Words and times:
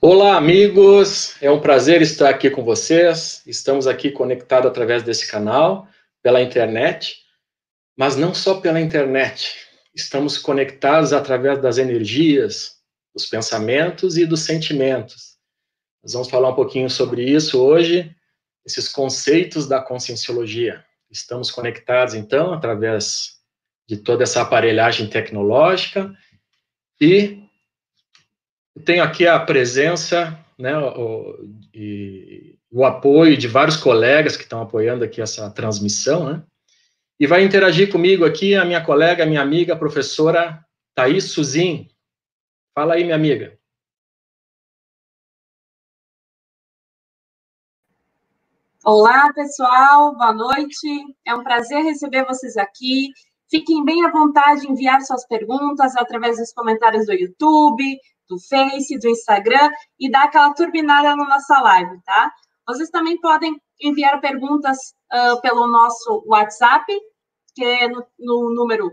Olá, 0.00 0.36
amigos! 0.36 1.34
É 1.42 1.50
um 1.50 1.60
prazer 1.60 2.00
estar 2.02 2.30
aqui 2.30 2.48
com 2.48 2.62
vocês. 2.62 3.42
Estamos 3.44 3.88
aqui 3.88 4.12
conectados 4.12 4.70
através 4.70 5.02
desse 5.02 5.26
canal, 5.28 5.88
pela 6.22 6.40
internet, 6.40 7.16
mas 7.96 8.14
não 8.14 8.32
só 8.32 8.60
pela 8.60 8.80
internet. 8.80 9.56
Estamos 9.92 10.38
conectados 10.38 11.12
através 11.12 11.60
das 11.60 11.78
energias, 11.78 12.76
dos 13.12 13.26
pensamentos 13.26 14.16
e 14.16 14.24
dos 14.24 14.42
sentimentos. 14.42 15.36
Nós 16.00 16.12
vamos 16.12 16.30
falar 16.30 16.50
um 16.50 16.54
pouquinho 16.54 16.88
sobre 16.88 17.24
isso 17.24 17.60
hoje, 17.60 18.14
esses 18.64 18.88
conceitos 18.88 19.66
da 19.66 19.82
conscienciologia. 19.82 20.84
Estamos 21.10 21.50
conectados, 21.50 22.14
então, 22.14 22.52
através 22.52 23.40
de 23.88 23.96
toda 23.96 24.22
essa 24.22 24.42
aparelhagem 24.42 25.08
tecnológica 25.08 26.14
e 27.00 27.47
tenho 28.84 29.02
aqui 29.02 29.26
a 29.26 29.38
presença, 29.38 30.38
né, 30.58 30.76
o, 30.76 31.38
e, 31.74 32.58
o 32.70 32.84
apoio 32.84 33.36
de 33.36 33.48
vários 33.48 33.76
colegas 33.76 34.36
que 34.36 34.42
estão 34.42 34.60
apoiando 34.60 35.04
aqui 35.04 35.20
essa 35.20 35.50
transmissão, 35.50 36.32
né? 36.32 36.42
E 37.18 37.26
vai 37.26 37.42
interagir 37.42 37.90
comigo 37.90 38.24
aqui 38.24 38.54
a 38.54 38.64
minha 38.64 38.84
colega, 38.84 39.26
minha 39.26 39.40
amiga, 39.40 39.74
a 39.74 39.78
professora 39.78 40.64
Thaís 40.94 41.24
Suzin. 41.24 41.88
Fala 42.74 42.94
aí, 42.94 43.02
minha 43.02 43.16
amiga. 43.16 43.58
Olá, 48.84 49.32
pessoal, 49.32 50.14
boa 50.14 50.32
noite. 50.32 50.86
É 51.26 51.34
um 51.34 51.42
prazer 51.42 51.82
receber 51.82 52.24
vocês 52.24 52.56
aqui. 52.56 53.10
Fiquem 53.50 53.84
bem 53.84 54.04
à 54.06 54.10
vontade 54.10 54.60
de 54.60 54.70
enviar 54.70 55.00
suas 55.00 55.26
perguntas 55.26 55.96
através 55.96 56.36
dos 56.36 56.52
comentários 56.52 57.06
do 57.06 57.12
YouTube, 57.12 57.98
do 58.28 58.38
Face, 58.38 58.98
do 58.98 59.08
Instagram 59.08 59.70
e 59.98 60.10
dar 60.10 60.24
aquela 60.24 60.52
turbinada 60.54 61.16
na 61.16 61.24
nossa 61.24 61.58
live, 61.60 61.98
tá? 62.04 62.30
Vocês 62.66 62.90
também 62.90 63.18
podem 63.20 63.58
enviar 63.80 64.20
perguntas 64.20 64.76
uh, 65.12 65.40
pelo 65.40 65.66
nosso 65.66 66.22
WhatsApp, 66.26 66.84
que 67.54 67.64
é 67.64 67.88
no, 67.88 68.06
no 68.18 68.54
número 68.54 68.92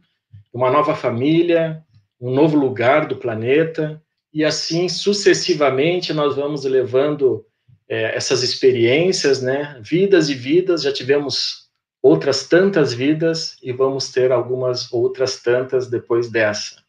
uma 0.54 0.72
nova 0.72 0.96
família, 0.96 1.84
um 2.20 2.32
novo 2.32 2.58
lugar 2.58 3.08
do 3.08 3.18
planeta, 3.18 4.02
e 4.34 4.44
assim 4.44 4.88
sucessivamente 4.88 6.14
nós 6.14 6.36
vamos 6.36 6.64
levando 6.64 7.46
é, 7.90 8.16
essas 8.16 8.44
experiências, 8.44 9.42
né, 9.42 9.80
vidas 9.82 10.30
e 10.30 10.34
vidas, 10.34 10.84
já 10.84 10.94
tivemos 10.94 11.67
outras 12.08 12.48
tantas 12.48 12.94
vidas 12.94 13.58
e 13.62 13.72
vamos 13.72 14.12
ter 14.12 14.32
algumas 14.32 14.92
outras 14.92 15.42
tantas 15.42 15.88
depois 15.88 16.30
dessa. 16.30 16.82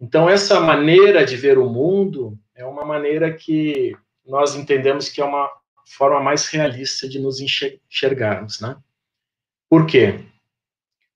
Então, 0.00 0.28
essa 0.28 0.60
maneira 0.60 1.24
de 1.24 1.36
ver 1.36 1.58
o 1.58 1.68
mundo 1.68 2.38
é 2.54 2.64
uma 2.64 2.84
maneira 2.84 3.32
que 3.32 3.94
nós 4.26 4.54
entendemos 4.54 5.08
que 5.08 5.20
é 5.20 5.24
uma 5.24 5.48
forma 5.86 6.20
mais 6.20 6.48
realista 6.48 7.08
de 7.08 7.18
nos 7.18 7.38
enxergarmos, 7.40 8.60
né? 8.60 8.76
Por 9.68 9.86
quê? 9.86 10.20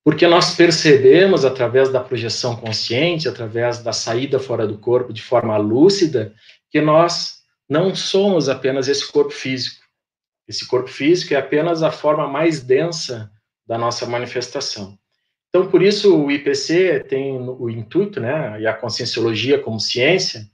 Porque 0.04 0.26
nós 0.26 0.54
percebemos, 0.54 1.44
através 1.44 1.90
da 1.90 2.00
projeção 2.00 2.56
consciente, 2.56 3.28
através 3.28 3.82
da 3.82 3.92
saída 3.92 4.38
fora 4.38 4.66
do 4.66 4.78
corpo 4.78 5.12
de 5.12 5.22
forma 5.22 5.56
lúcida, 5.56 6.34
que 6.70 6.80
nós 6.80 7.40
não 7.68 7.94
somos 7.94 8.48
apenas 8.48 8.88
esse 8.88 9.10
corpo 9.10 9.30
físico. 9.30 9.84
Esse 10.50 10.66
corpo 10.66 10.88
físico 10.88 11.32
é 11.32 11.36
apenas 11.36 11.80
a 11.80 11.92
forma 11.92 12.26
mais 12.26 12.60
densa 12.60 13.30
da 13.64 13.78
nossa 13.78 14.04
manifestação. 14.04 14.98
Então, 15.48 15.70
por 15.70 15.80
isso, 15.80 16.24
o 16.24 16.28
IPC 16.28 17.04
tem 17.08 17.38
o 17.38 17.70
intuito, 17.70 18.18
né, 18.18 18.60
e 18.60 18.66
a 18.66 18.74
conscienciologia 18.74 19.60
como 19.60 19.78
ciência, 19.78 20.44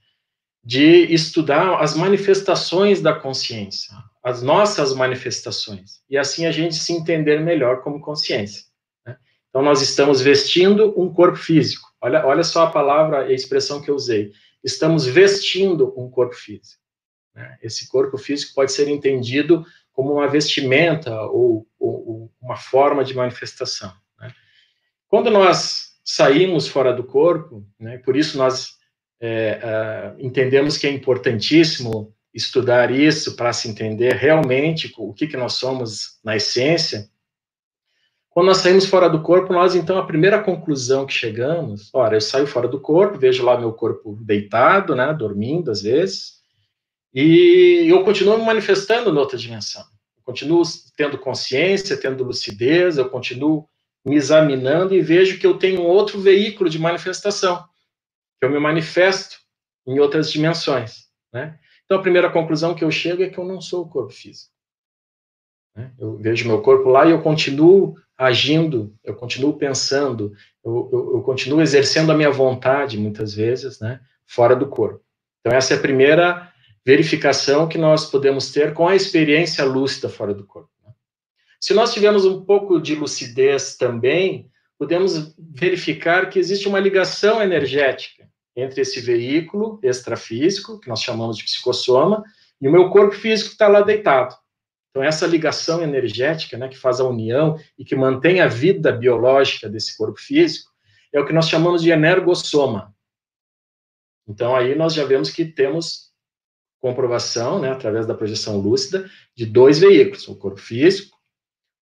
de 0.62 1.10
estudar 1.10 1.80
as 1.80 1.96
manifestações 1.96 3.00
da 3.00 3.14
consciência, 3.14 3.96
as 4.22 4.42
nossas 4.42 4.94
manifestações, 4.94 6.02
e 6.10 6.18
assim 6.18 6.44
a 6.44 6.52
gente 6.52 6.74
se 6.74 6.92
entender 6.92 7.40
melhor 7.40 7.80
como 7.80 7.98
consciência. 7.98 8.64
Né? 9.06 9.16
Então, 9.48 9.62
nós 9.62 9.80
estamos 9.80 10.20
vestindo 10.20 10.92
um 11.00 11.10
corpo 11.10 11.38
físico. 11.38 11.88
Olha, 12.02 12.26
olha 12.26 12.44
só 12.44 12.64
a 12.64 12.70
palavra, 12.70 13.20
a 13.20 13.32
expressão 13.32 13.80
que 13.80 13.90
eu 13.90 13.94
usei. 13.94 14.30
Estamos 14.62 15.06
vestindo 15.06 15.98
um 15.98 16.10
corpo 16.10 16.34
físico. 16.34 16.82
Né? 17.34 17.56
Esse 17.62 17.88
corpo 17.88 18.18
físico 18.18 18.54
pode 18.54 18.72
ser 18.72 18.88
entendido 18.88 19.64
como 19.96 20.12
uma 20.12 20.28
vestimenta 20.28 21.22
ou, 21.22 21.66
ou 21.80 22.30
uma 22.38 22.54
forma 22.54 23.02
de 23.02 23.14
manifestação. 23.14 23.90
Né? 24.20 24.30
Quando 25.08 25.30
nós 25.30 25.94
saímos 26.04 26.68
fora 26.68 26.92
do 26.92 27.02
corpo, 27.02 27.66
né, 27.80 27.96
por 27.96 28.14
isso 28.14 28.36
nós 28.36 28.74
é, 29.18 29.58
é, 29.62 30.14
entendemos 30.18 30.76
que 30.76 30.86
é 30.86 30.90
importantíssimo 30.90 32.14
estudar 32.32 32.90
isso 32.90 33.36
para 33.36 33.54
se 33.54 33.70
entender 33.70 34.12
realmente 34.12 34.92
o 34.98 35.14
que, 35.14 35.26
que 35.26 35.36
nós 35.38 35.54
somos 35.54 36.20
na 36.22 36.36
essência. 36.36 37.08
Quando 38.28 38.48
nós 38.48 38.58
saímos 38.58 38.84
fora 38.84 39.08
do 39.08 39.22
corpo, 39.22 39.50
nós 39.50 39.74
então 39.74 39.96
a 39.96 40.06
primeira 40.06 40.42
conclusão 40.42 41.06
que 41.06 41.14
chegamos, 41.14 41.88
ora, 41.94 42.16
eu 42.16 42.20
saio 42.20 42.46
fora 42.46 42.68
do 42.68 42.78
corpo, 42.78 43.18
vejo 43.18 43.42
lá 43.42 43.58
meu 43.58 43.72
corpo 43.72 44.18
deitado, 44.20 44.94
né, 44.94 45.14
dormindo 45.14 45.70
às 45.70 45.80
vezes, 45.80 46.35
e 47.12 47.86
eu 47.88 48.04
continuo 48.04 48.38
me 48.38 48.44
manifestando 48.44 49.12
na 49.12 49.20
outra 49.20 49.38
dimensão. 49.38 49.82
Eu 50.16 50.22
continuo 50.22 50.62
tendo 50.96 51.18
consciência, 51.18 51.96
tendo 51.96 52.24
lucidez, 52.24 52.98
eu 52.98 53.08
continuo 53.08 53.68
me 54.04 54.16
examinando 54.16 54.94
e 54.94 55.00
vejo 55.00 55.38
que 55.38 55.46
eu 55.46 55.58
tenho 55.58 55.82
outro 55.82 56.20
veículo 56.20 56.70
de 56.70 56.78
manifestação, 56.78 57.64
que 58.38 58.46
eu 58.46 58.50
me 58.50 58.58
manifesto 58.58 59.38
em 59.86 59.98
outras 59.98 60.30
dimensões, 60.30 61.06
né? 61.32 61.58
Então, 61.86 61.98
a 61.98 62.02
primeira 62.02 62.28
conclusão 62.28 62.74
que 62.74 62.82
eu 62.82 62.90
chego 62.90 63.22
é 63.22 63.30
que 63.30 63.38
eu 63.38 63.44
não 63.44 63.60
sou 63.60 63.84
o 63.84 63.88
corpo 63.88 64.12
físico. 64.12 64.52
Né? 65.74 65.92
Eu 65.98 66.16
vejo 66.16 66.46
meu 66.46 66.60
corpo 66.60 66.88
lá 66.88 67.06
e 67.06 67.12
eu 67.12 67.22
continuo 67.22 67.94
agindo, 68.18 68.94
eu 69.04 69.14
continuo 69.14 69.56
pensando, 69.56 70.32
eu, 70.64 70.90
eu, 70.92 71.12
eu, 71.16 71.22
continuo 71.22 71.60
exercendo 71.60 72.10
a 72.10 72.16
minha 72.16 72.30
vontade, 72.30 72.98
muitas 72.98 73.34
vezes, 73.34 73.78
né, 73.78 74.00
fora 74.26 74.56
do 74.56 74.66
corpo. 74.66 75.04
Então, 75.40 75.56
essa 75.56 75.74
é 75.74 75.76
a 75.76 75.80
primeira 75.80 76.50
verificação 76.86 77.66
que 77.66 77.76
nós 77.76 78.08
podemos 78.08 78.52
ter 78.52 78.72
com 78.72 78.86
a 78.86 78.94
experiência 78.94 79.64
lúcida 79.64 80.08
fora 80.08 80.32
do 80.32 80.46
corpo. 80.46 80.70
Né? 80.84 80.92
Se 81.60 81.74
nós 81.74 81.92
tivermos 81.92 82.24
um 82.24 82.44
pouco 82.44 82.80
de 82.80 82.94
lucidez 82.94 83.76
também, 83.76 84.48
podemos 84.78 85.34
verificar 85.36 86.30
que 86.30 86.38
existe 86.38 86.68
uma 86.68 86.78
ligação 86.78 87.42
energética 87.42 88.28
entre 88.54 88.82
esse 88.82 89.00
veículo 89.00 89.80
extrafísico, 89.82 90.78
que 90.78 90.88
nós 90.88 91.02
chamamos 91.02 91.36
de 91.36 91.42
psicossoma, 91.42 92.22
e 92.60 92.68
o 92.68 92.72
meu 92.72 92.88
corpo 92.88 93.16
físico 93.16 93.48
que 93.48 93.54
está 93.56 93.66
lá 93.66 93.80
deitado. 93.80 94.36
Então, 94.90 95.02
essa 95.02 95.26
ligação 95.26 95.82
energética, 95.82 96.56
né, 96.56 96.68
que 96.68 96.78
faz 96.78 97.00
a 97.00 97.04
união 97.04 97.58
e 97.76 97.84
que 97.84 97.96
mantém 97.96 98.40
a 98.40 98.46
vida 98.46 98.92
biológica 98.92 99.68
desse 99.68 99.94
corpo 99.96 100.20
físico, 100.20 100.70
é 101.12 101.20
o 101.20 101.26
que 101.26 101.32
nós 101.32 101.48
chamamos 101.48 101.82
de 101.82 101.90
energossoma. 101.90 102.94
Então, 104.26 104.54
aí 104.54 104.74
nós 104.74 104.94
já 104.94 105.04
vemos 105.04 105.30
que 105.30 105.44
temos 105.44 106.05
comprovação, 106.86 107.58
né, 107.58 107.72
através 107.72 108.06
da 108.06 108.14
projeção 108.14 108.58
lúcida, 108.58 109.10
de 109.34 109.44
dois 109.44 109.80
veículos, 109.80 110.28
o 110.28 110.36
corpo 110.36 110.60
físico, 110.60 111.16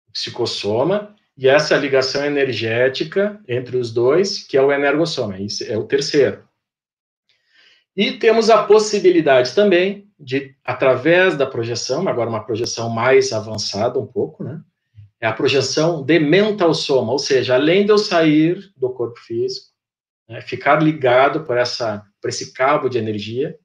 o 0.08 0.12
psicossoma, 0.12 1.14
e 1.36 1.46
essa 1.46 1.76
ligação 1.76 2.24
energética 2.24 3.38
entre 3.46 3.76
os 3.76 3.92
dois, 3.92 4.42
que 4.42 4.56
é 4.56 4.62
o 4.62 4.72
energossoma, 4.72 5.38
esse 5.38 5.70
é 5.70 5.76
o 5.76 5.84
terceiro. 5.84 6.42
E 7.94 8.12
temos 8.12 8.48
a 8.48 8.62
possibilidade 8.62 9.54
também 9.54 10.08
de, 10.18 10.54
através 10.64 11.36
da 11.36 11.44
projeção, 11.44 12.08
agora 12.08 12.30
uma 12.30 12.46
projeção 12.46 12.88
mais 12.88 13.34
avançada 13.34 13.98
um 13.98 14.06
pouco, 14.06 14.42
né? 14.42 14.62
É 15.20 15.26
a 15.26 15.32
projeção 15.32 16.02
de 16.02 16.18
mental 16.18 16.72
soma, 16.72 17.12
ou 17.12 17.18
seja, 17.18 17.54
além 17.54 17.84
de 17.84 17.92
eu 17.92 17.98
sair 17.98 18.72
do 18.74 18.90
corpo 18.90 19.18
físico, 19.20 19.66
né, 20.28 20.40
ficar 20.40 20.82
ligado 20.82 21.44
por, 21.44 21.56
essa, 21.56 22.02
por 22.20 22.28
esse 22.28 22.52
cabo 22.52 22.88
de 22.88 22.98
energia, 22.98 23.58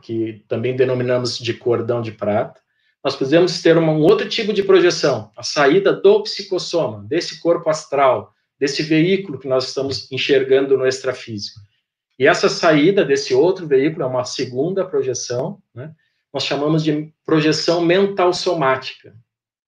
que 0.00 0.44
também 0.48 0.76
denominamos 0.76 1.38
de 1.38 1.54
cordão 1.54 2.00
de 2.00 2.12
prata, 2.12 2.60
nós 3.02 3.16
podemos 3.16 3.60
ter 3.60 3.76
um 3.76 4.00
outro 4.00 4.28
tipo 4.28 4.52
de 4.52 4.62
projeção, 4.62 5.30
a 5.36 5.42
saída 5.42 5.92
do 5.92 6.22
psicossoma, 6.22 7.04
desse 7.06 7.40
corpo 7.40 7.68
astral, 7.68 8.32
desse 8.58 8.82
veículo 8.82 9.38
que 9.38 9.48
nós 9.48 9.68
estamos 9.68 10.10
enxergando 10.10 10.78
no 10.78 10.86
extrafísico. 10.86 11.60
E 12.18 12.26
essa 12.26 12.48
saída 12.48 13.04
desse 13.04 13.34
outro 13.34 13.66
veículo 13.66 14.04
é 14.04 14.06
uma 14.06 14.24
segunda 14.24 14.86
projeção, 14.86 15.60
né? 15.74 15.92
nós 16.32 16.44
chamamos 16.44 16.82
de 16.82 17.12
projeção 17.26 17.84
mental 17.84 18.32
somática. 18.32 19.14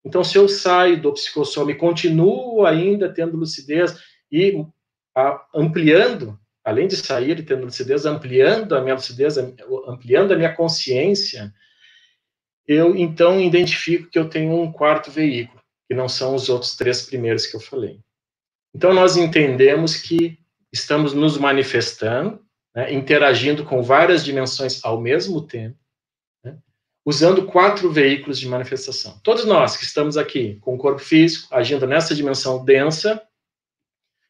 Então, 0.04 0.22
se 0.22 0.36
eu 0.36 0.48
saio 0.48 1.00
do 1.00 1.12
psicossoma 1.12 1.72
e 1.72 1.76
continuo 1.76 2.64
ainda 2.64 3.12
tendo 3.12 3.36
lucidez 3.36 3.98
e 4.30 4.64
a, 5.16 5.44
ampliando, 5.54 6.38
além 6.64 6.88
de 6.88 6.96
sair 6.96 7.38
e 7.38 7.42
tendo 7.42 7.66
lucidez, 7.66 8.06
ampliando 8.06 8.74
a 8.74 8.80
minha 8.80 8.94
lucidez, 8.94 9.36
ampliando 9.36 10.32
a 10.32 10.36
minha 10.36 10.54
consciência, 10.54 11.52
eu 12.66 12.96
então 12.96 13.40
identifico 13.40 14.08
que 14.08 14.18
eu 14.18 14.28
tenho 14.28 14.58
um 14.58 14.72
quarto 14.72 15.10
veículo, 15.10 15.60
que 15.86 15.94
não 15.94 16.08
são 16.08 16.34
os 16.34 16.48
outros 16.48 16.74
três 16.74 17.02
primeiros 17.02 17.46
que 17.46 17.54
eu 17.54 17.60
falei. 17.60 18.00
Então, 18.74 18.92
nós 18.92 19.16
entendemos 19.16 19.96
que 19.96 20.38
estamos 20.72 21.12
nos 21.12 21.38
manifestando, 21.38 22.44
né, 22.74 22.92
interagindo 22.92 23.64
com 23.64 23.82
várias 23.82 24.24
dimensões 24.24 24.84
ao 24.84 25.00
mesmo 25.00 25.46
tempo, 25.46 25.78
né, 26.42 26.58
usando 27.04 27.46
quatro 27.46 27.92
veículos 27.92 28.40
de 28.40 28.48
manifestação. 28.48 29.20
Todos 29.22 29.44
nós 29.44 29.76
que 29.76 29.84
estamos 29.84 30.16
aqui 30.16 30.56
com 30.56 30.74
o 30.74 30.78
corpo 30.78 31.00
físico, 31.00 31.54
agindo 31.54 31.86
nessa 31.86 32.14
dimensão 32.14 32.64
densa, 32.64 33.22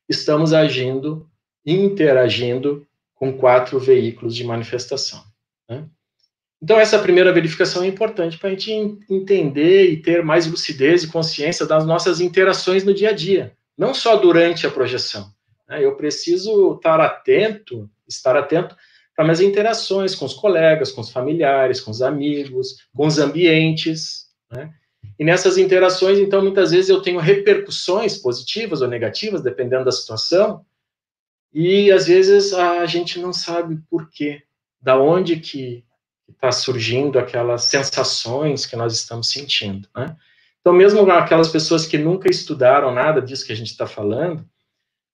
estamos 0.09 0.53
agindo, 0.53 1.31
interagindo 1.67 2.87
com 3.15 3.37
quatro 3.37 3.79
veículos 3.79 4.35
de 4.35 4.45
manifestação. 4.45 5.23
Né? 5.69 5.85
Então, 6.63 6.79
essa 6.79 6.99
primeira 6.99 7.33
verificação 7.33 7.83
é 7.83 7.87
importante 7.87 8.39
para 8.39 8.49
a 8.49 8.53
gente 8.53 8.73
entender 9.11 9.91
e 9.91 9.97
ter 9.97 10.23
mais 10.23 10.47
lucidez 10.47 11.03
e 11.05 11.09
consciência 11.09 11.67
das 11.67 11.87
nossas 11.87 12.21
interações 12.21 12.85
no 12.85 12.95
dia 12.95 13.11
a 13.11 13.13
dia, 13.13 13.53
não 13.77 13.95
só 13.95 14.17
durante 14.17 14.67
a 14.67 14.71
projeção. 14.71 15.31
Né? 15.69 15.85
Eu 15.85 15.97
preciso 15.97 16.75
estar 16.75 17.01
atento, 17.01 17.89
estar 18.09 18.37
atento 18.37 18.77
para 19.15 19.25
minhas 19.25 19.41
interações 19.41 20.15
com 20.15 20.25
os 20.25 20.35
colegas, 20.35 20.91
com 20.91 21.01
os 21.01 21.11
familiares, 21.11 21.81
com 21.81 21.91
os 21.91 22.03
amigos, 22.03 22.77
com 22.95 23.07
os 23.07 23.19
ambientes, 23.19 24.25
né? 24.51 24.73
E 25.19 25.25
nessas 25.25 25.59
interações, 25.59 26.19
então, 26.19 26.43
muitas 26.43 26.73
vezes 26.73 26.89
eu 26.89 27.01
tenho 27.01 27.21
repercussões 27.21 28.17
positivas 28.17 28.81
ou 28.81 28.89
negativas, 28.89 29.43
dependendo 29.43 29.85
da 29.85 29.93
situação, 29.93 30.65
e 31.55 31.93
às 31.93 32.09
vezes 32.09 32.53
a 32.53 32.85
gente 32.85 33.21
não 33.21 33.33
sabe 33.33 33.79
por 33.89 34.11
quê, 34.11 34.43
da 34.83 35.01
onde 35.01 35.37
que 35.37 35.85
está 36.29 36.51
surgindo 36.51 37.19
aquelas 37.19 37.65
sensações 37.65 38.67
que 38.67 38.75
nós 38.77 38.93
estamos 38.93 39.31
sentindo, 39.31 39.89
né? 39.97 40.17
Então, 40.61 40.73
mesmo 40.73 41.09
aquelas 41.11 41.49
pessoas 41.49 41.87
que 41.87 41.99
nunca 41.99 42.29
estudaram 42.29 42.93
nada 42.93 43.21
disso 43.21 43.47
que 43.47 43.53
a 43.53 43.57
gente 43.57 43.71
está 43.71 43.87
falando, 43.87 44.45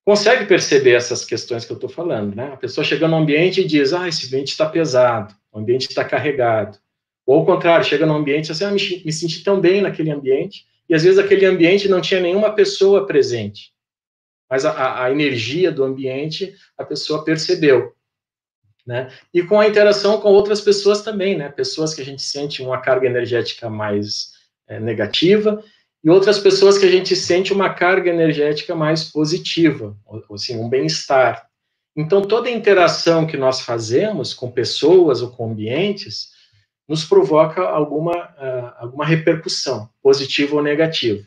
consegue 0.05 0.45
perceber 0.45 0.93
essas 0.93 1.25
questões 1.25 1.65
que 1.65 1.71
eu 1.71 1.75
estou 1.75 1.89
falando, 1.89 2.33
né? 2.33 2.53
A 2.53 2.57
pessoa 2.57 2.85
chega 2.85 3.07
no 3.07 3.17
ambiente 3.17 3.61
e 3.61 3.67
diz, 3.67 3.93
ah, 3.93 4.07
esse 4.07 4.27
ambiente 4.27 4.47
está 4.47 4.65
pesado, 4.65 5.35
o 5.51 5.59
ambiente 5.59 5.87
está 5.89 6.05
carregado. 6.05 6.77
Ou 7.25 7.39
ao 7.39 7.45
contrário, 7.45 7.85
chega 7.85 8.05
no 8.05 8.15
ambiente 8.15 8.51
assim, 8.51 8.63
ah, 8.63 8.71
me, 8.71 9.03
me 9.05 9.11
senti 9.11 9.43
tão 9.43 9.59
bem 9.59 9.81
naquele 9.81 10.09
ambiente, 10.09 10.65
e 10.89 10.95
às 10.95 11.03
vezes 11.03 11.19
aquele 11.19 11.45
ambiente 11.45 11.87
não 11.87 12.01
tinha 12.01 12.19
nenhuma 12.19 12.53
pessoa 12.53 13.05
presente, 13.05 13.73
mas 14.51 14.65
a, 14.65 15.05
a 15.05 15.09
energia 15.09 15.71
do 15.71 15.81
ambiente 15.81 16.53
a 16.77 16.83
pessoa 16.83 17.23
percebeu. 17.23 17.93
Né? 18.85 19.09
E 19.33 19.41
com 19.41 19.57
a 19.61 19.67
interação 19.67 20.19
com 20.19 20.27
outras 20.29 20.59
pessoas 20.59 21.01
também, 21.01 21.37
né? 21.37 21.47
Pessoas 21.49 21.93
que 21.93 22.01
a 22.01 22.05
gente 22.05 22.21
sente 22.21 22.61
uma 22.61 22.81
carga 22.81 23.07
energética 23.07 23.69
mais 23.69 24.31
é, 24.67 24.79
negativa, 24.79 25.63
e 26.03 26.09
outras 26.09 26.39
pessoas 26.39 26.77
que 26.79 26.85
a 26.85 26.89
gente 26.89 27.15
sente 27.15 27.53
uma 27.53 27.69
carga 27.73 28.09
energética 28.09 28.75
mais 28.75 29.03
positiva, 29.03 29.95
ou, 30.05 30.35
assim, 30.35 30.57
um 30.57 30.67
bem-estar. 30.67 31.47
Então, 31.95 32.23
toda 32.23 32.49
interação 32.49 33.27
que 33.27 33.37
nós 33.37 33.61
fazemos 33.61 34.33
com 34.33 34.49
pessoas 34.49 35.21
ou 35.21 35.29
com 35.29 35.51
ambientes 35.51 36.29
nos 36.87 37.05
provoca 37.05 37.61
alguma, 37.61 38.13
uh, 38.13 38.73
alguma 38.79 39.05
repercussão, 39.05 39.87
positiva 40.01 40.55
ou 40.55 40.63
negativa. 40.63 41.23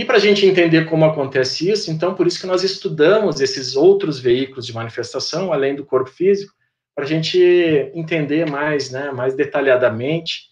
E 0.00 0.04
para 0.06 0.16
a 0.16 0.18
gente 0.18 0.46
entender 0.46 0.88
como 0.88 1.04
acontece 1.04 1.70
isso, 1.70 1.90
então, 1.90 2.14
por 2.14 2.26
isso 2.26 2.40
que 2.40 2.46
nós 2.46 2.64
estudamos 2.64 3.38
esses 3.38 3.76
outros 3.76 4.18
veículos 4.18 4.64
de 4.64 4.72
manifestação, 4.72 5.52
além 5.52 5.74
do 5.74 5.84
corpo 5.84 6.08
físico, 6.08 6.54
para 6.94 7.04
a 7.04 7.06
gente 7.06 7.38
entender 7.92 8.48
mais, 8.48 8.90
né, 8.90 9.10
mais 9.10 9.34
detalhadamente 9.34 10.48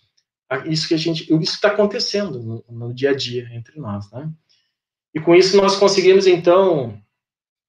isso 0.67 0.87
que 0.87 0.93
a 0.93 0.99
gente, 0.99 1.23
isso 1.23 1.55
está 1.55 1.69
acontecendo 1.69 2.43
no, 2.43 2.65
no, 2.69 2.93
dia 2.93 3.13
a 3.13 3.15
dia 3.15 3.49
entre 3.55 3.81
nós, 3.81 4.11
né? 4.11 4.31
E 5.15 5.21
com 5.21 5.35
isso 5.35 5.57
nós 5.57 5.77
conseguimos 5.77 6.27
então 6.27 7.01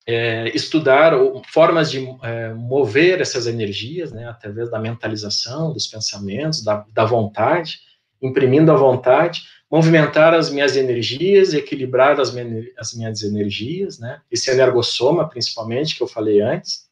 é, 0.06 0.50
estudar 0.54 1.14
formas 1.48 1.90
de 1.90 2.06
é, 2.22 2.54
mover 2.56 3.22
essas 3.22 3.48
energias, 3.48 4.12
né, 4.12 4.28
através 4.28 4.70
da 4.70 4.80
mentalização, 4.80 5.72
dos 5.72 5.88
pensamentos, 5.88 6.62
da, 6.62 6.86
da 6.92 7.06
vontade, 7.06 7.80
imprimindo 8.22 8.72
a 8.72 8.76
vontade, 8.76 9.44
movimentar 9.72 10.34
as 10.34 10.50
minhas 10.50 10.76
energias, 10.76 11.54
equilibrar 11.54 12.20
as, 12.20 12.34
minha, 12.34 12.66
as 12.78 12.94
minhas 12.94 13.24
energias, 13.24 14.00
né, 14.00 14.22
esse 14.32 14.50
energossoma, 14.50 15.30
principalmente, 15.30 15.96
que 15.96 16.04
eu 16.04 16.08
falei 16.08 16.42
antes, 16.42 16.88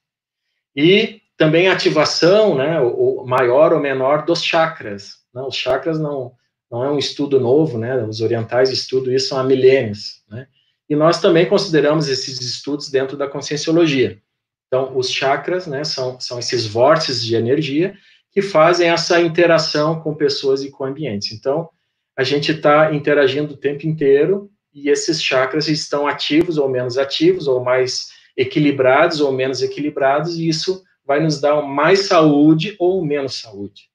e 0.76 1.22
também 1.36 1.68
ativação, 1.68 2.56
né, 2.56 2.80
o, 2.80 3.26
maior 3.26 3.74
ou 3.74 3.80
menor 3.80 4.26
dos 4.26 4.44
chakras, 4.44 5.18
não, 5.38 5.48
os 5.48 5.56
chakras 5.56 6.00
não, 6.00 6.34
não 6.72 6.84
é 6.84 6.90
um 6.90 6.98
estudo 6.98 7.40
novo, 7.40 7.78
né? 7.78 8.04
Os 8.04 8.22
orientais 8.22 8.72
estudam 8.72 9.14
isso 9.14 9.36
há 9.36 9.44
milênios, 9.44 10.24
né? 10.28 10.48
E 10.90 10.96
nós 10.96 11.22
também 11.22 11.46
consideramos 11.46 12.10
esses 12.10 12.42
estudos 12.42 12.90
dentro 12.90 13.16
da 13.16 13.28
conscienciologia. 13.28 14.20
Então, 14.68 14.98
os 14.98 15.12
chakras, 15.12 15.68
né, 15.68 15.84
são, 15.84 16.20
são 16.20 16.40
esses 16.40 16.66
vórtices 16.66 17.24
de 17.24 17.36
energia 17.36 17.96
que 18.38 18.42
fazem 18.44 18.88
essa 18.88 19.20
interação 19.20 20.00
com 20.00 20.14
pessoas 20.14 20.64
e 20.64 20.70
com 20.70 20.84
ambientes. 20.84 21.32
Então, 21.32 21.72
a 22.16 22.22
gente 22.22 22.52
está 22.52 22.94
interagindo 22.94 23.56
o 23.56 23.58
tempo 23.58 23.88
inteiro 23.88 24.52
e 24.72 24.92
esses 24.92 25.20
chakras 25.24 25.68
estão 25.68 26.06
ativos 26.06 26.60
ou 26.60 26.70
menos 26.70 27.00
ativos, 27.00 27.48
ou 27.48 27.64
mais 27.64 28.10
equilibrados 28.38 29.22
ou 29.22 29.32
menos 29.32 29.64
equilibrados, 29.64 30.38
e 30.38 30.48
isso 30.48 30.84
vai 31.04 31.20
nos 31.20 31.42
dar 31.42 31.64
mais 31.64 32.02
saúde 32.02 32.76
ou 32.78 33.04
menos 33.04 33.42
saúde. 33.42 33.90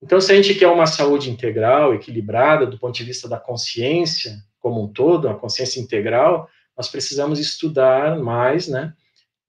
Então, 0.00 0.20
se 0.20 0.30
a 0.30 0.36
gente 0.36 0.54
quer 0.54 0.68
uma 0.68 0.86
saúde 0.86 1.28
integral, 1.28 1.92
equilibrada, 1.92 2.66
do 2.66 2.78
ponto 2.78 2.94
de 2.94 3.02
vista 3.02 3.28
da 3.28 3.40
consciência 3.40 4.36
como 4.60 4.84
um 4.84 4.86
todo, 4.86 5.28
a 5.28 5.34
consciência 5.34 5.80
integral, 5.80 6.48
nós 6.76 6.88
precisamos 6.88 7.40
estudar 7.40 8.20
mais, 8.20 8.68
né? 8.68 8.94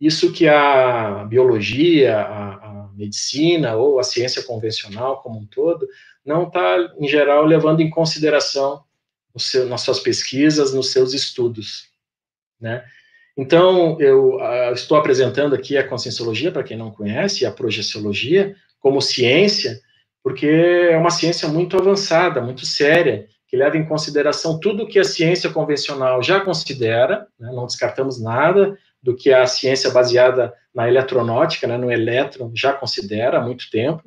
Isso 0.01 0.33
que 0.33 0.47
a 0.47 1.23
biologia, 1.25 2.21
a, 2.21 2.64
medicina 2.95 3.75
ou 3.75 3.99
a 3.99 4.03
ciência 4.03 4.43
convencional 4.43 5.21
como 5.21 5.39
um 5.39 5.45
todo, 5.45 5.87
não 6.25 6.47
está, 6.47 6.77
em 6.99 7.07
geral, 7.07 7.45
levando 7.45 7.81
em 7.81 7.89
consideração 7.89 8.83
seu, 9.37 9.67
nas 9.67 9.81
suas 9.81 9.99
pesquisas, 9.99 10.73
nos 10.73 10.91
seus 10.91 11.13
estudos, 11.13 11.89
né? 12.59 12.83
Então, 13.37 13.99
eu 13.99 14.35
uh, 14.37 14.73
estou 14.73 14.97
apresentando 14.97 15.53
aqui 15.53 15.77
a 15.77 15.85
conscienciologia, 15.85 16.51
para 16.51 16.63
quem 16.63 16.77
não 16.77 16.89
conhece, 16.89 17.45
a 17.45 17.51
projeciologia, 17.51 18.55
como 18.79 19.01
ciência, 19.01 19.81
porque 20.23 20.47
é 20.47 20.97
uma 20.97 21.09
ciência 21.09 21.47
muito 21.49 21.75
avançada, 21.75 22.41
muito 22.41 22.65
séria, 22.65 23.27
que 23.47 23.57
leva 23.57 23.77
em 23.77 23.85
consideração 23.85 24.57
tudo 24.59 24.87
que 24.87 24.97
a 24.97 25.03
ciência 25.03 25.49
convencional 25.49 26.23
já 26.23 26.39
considera, 26.39 27.27
né, 27.37 27.51
não 27.51 27.65
descartamos 27.65 28.21
nada 28.21 28.77
do 29.05 29.15
que 29.15 29.31
a 29.31 29.45
ciência 29.45 29.91
baseada 29.91 30.51
na 30.73 30.87
eletronáutica, 30.87 31.67
né, 31.67 31.77
no 31.77 31.91
elétron, 31.91 32.51
já 32.55 32.73
considera 32.73 33.37
há 33.37 33.41
muito 33.41 33.69
tempo, 33.69 34.03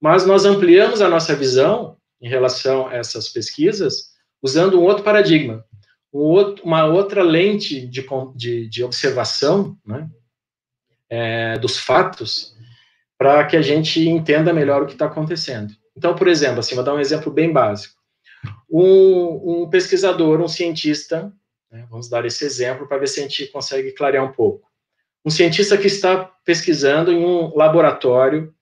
mas 0.00 0.26
nós 0.26 0.44
ampliamos 0.44 1.00
a 1.00 1.08
nossa 1.08 1.32
visão 1.36 1.96
em 2.20 2.28
relação 2.28 2.88
a 2.88 2.96
essas 2.96 3.28
pesquisas 3.28 4.10
usando 4.42 4.80
um 4.80 4.82
outro 4.82 5.04
paradigma, 5.04 5.64
um 6.12 6.18
outro, 6.18 6.64
uma 6.64 6.84
outra 6.86 7.22
lente 7.22 7.86
de, 7.86 8.04
de, 8.34 8.68
de 8.68 8.82
observação 8.82 9.78
né, 9.86 10.10
é, 11.08 11.56
dos 11.60 11.78
fatos, 11.78 12.56
para 13.16 13.46
que 13.46 13.56
a 13.56 13.62
gente 13.62 14.08
entenda 14.08 14.52
melhor 14.52 14.82
o 14.82 14.86
que 14.86 14.94
está 14.94 15.06
acontecendo. 15.06 15.72
Então, 15.96 16.16
por 16.16 16.26
exemplo, 16.26 16.58
assim, 16.58 16.74
vou 16.74 16.82
dar 16.82 16.94
um 16.94 17.00
exemplo 17.00 17.32
bem 17.32 17.52
básico. 17.52 17.94
Um, 18.68 19.62
um 19.62 19.70
pesquisador, 19.70 20.40
um 20.40 20.48
cientista, 20.48 21.32
vamos 21.88 22.08
dar 22.08 22.24
esse 22.26 22.44
exemplo 22.44 22.86
para 22.86 22.98
ver 22.98 23.06
se 23.06 23.20
a 23.20 23.22
gente 23.22 23.46
consegue 23.46 23.92
clarear 23.92 24.24
um 24.24 24.32
pouco. 24.32 24.70
Um 25.24 25.30
cientista 25.30 25.78
que 25.78 25.86
está 25.86 26.24
pesquisando 26.44 27.10
em 27.10 27.24
um 27.24 27.56
laboratório 27.56 28.54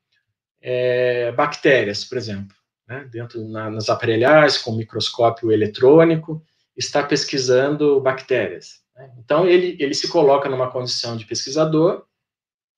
é, 0.61 1.33
bactérias, 1.33 2.05
por 2.05 2.19
exemplo, 2.19 2.55
né, 2.87 3.09
dentro 3.11 3.43
na, 3.49 3.71
nas 3.71 3.88
aparelhagens 3.88 4.59
com 4.59 4.76
microscópio 4.76 5.50
eletrônico, 5.50 6.45
está 6.76 7.02
pesquisando 7.02 8.00
bactérias. 8.00 8.81
Né? 8.95 9.11
Então, 9.19 9.47
ele, 9.47 9.76
ele 9.81 9.95
se 9.95 10.09
coloca 10.09 10.49
numa 10.49 10.71
condição 10.71 11.17
de 11.17 11.25
pesquisador 11.25 12.05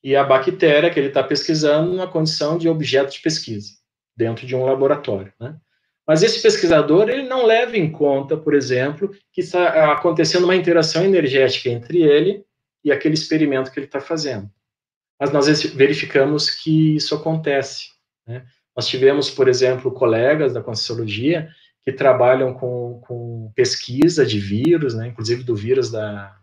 e 0.03 0.17
a 0.17 0.25
bactéria 0.25 0.91
que 0.91 0.99
ele 0.99 1.09
está 1.09 1.23
pesquisando 1.23 1.93
numa 1.93 2.11
condição 2.11 2.57
de 2.57 2.69
objeto 2.69 3.13
de 3.13 3.21
pesquisa, 3.21 3.73
dentro 4.17 4.47
de 4.47 4.55
um 4.55 4.65
laboratório. 4.65 5.33
Né? 5.39 5.57
Mas 6.07 6.23
esse 6.23 6.43
pesquisador, 6.43 7.09
ele 7.09 7.23
não 7.23 7.47
leva 7.47 7.77
em 7.77 7.91
conta, 7.91 8.37
por 8.37 8.55
exemplo, 8.55 9.11
que 9.33 9.41
está 9.41 9.93
acontecendo 9.93 10.45
uma 10.45 10.57
interação 10.57 11.05
energética 11.05 11.69
entre 11.69 12.03
ele 12.03 12.45
e 12.85 12.91
aquele 12.91 13.15
experimento 13.15 13.71
que 13.71 13.79
ele 13.79 13.87
está 13.87 14.01
fazendo. 14.01 14.51
Mas 15.21 15.33
nós 15.33 15.47
verificamos 15.75 16.51
que 16.51 16.97
isso 16.97 17.15
acontece. 17.15 17.91
Né? 18.27 18.45
Nós 18.75 18.89
tivemos, 18.89 19.31
por 19.31 19.49
exemplo, 19.49 19.93
colegas 19.93 20.53
da 20.53 20.63
Conscienciologia 20.63 21.49
que 21.85 21.93
trabalham 21.93 22.55
com, 22.55 23.01
com 23.07 23.53
pesquisa 23.55 24.25
de 24.25 24.39
vírus, 24.39 24.95
né, 24.95 25.09
inclusive 25.09 25.43
do 25.43 25.55
vírus 25.55 25.91
da, 25.91 26.37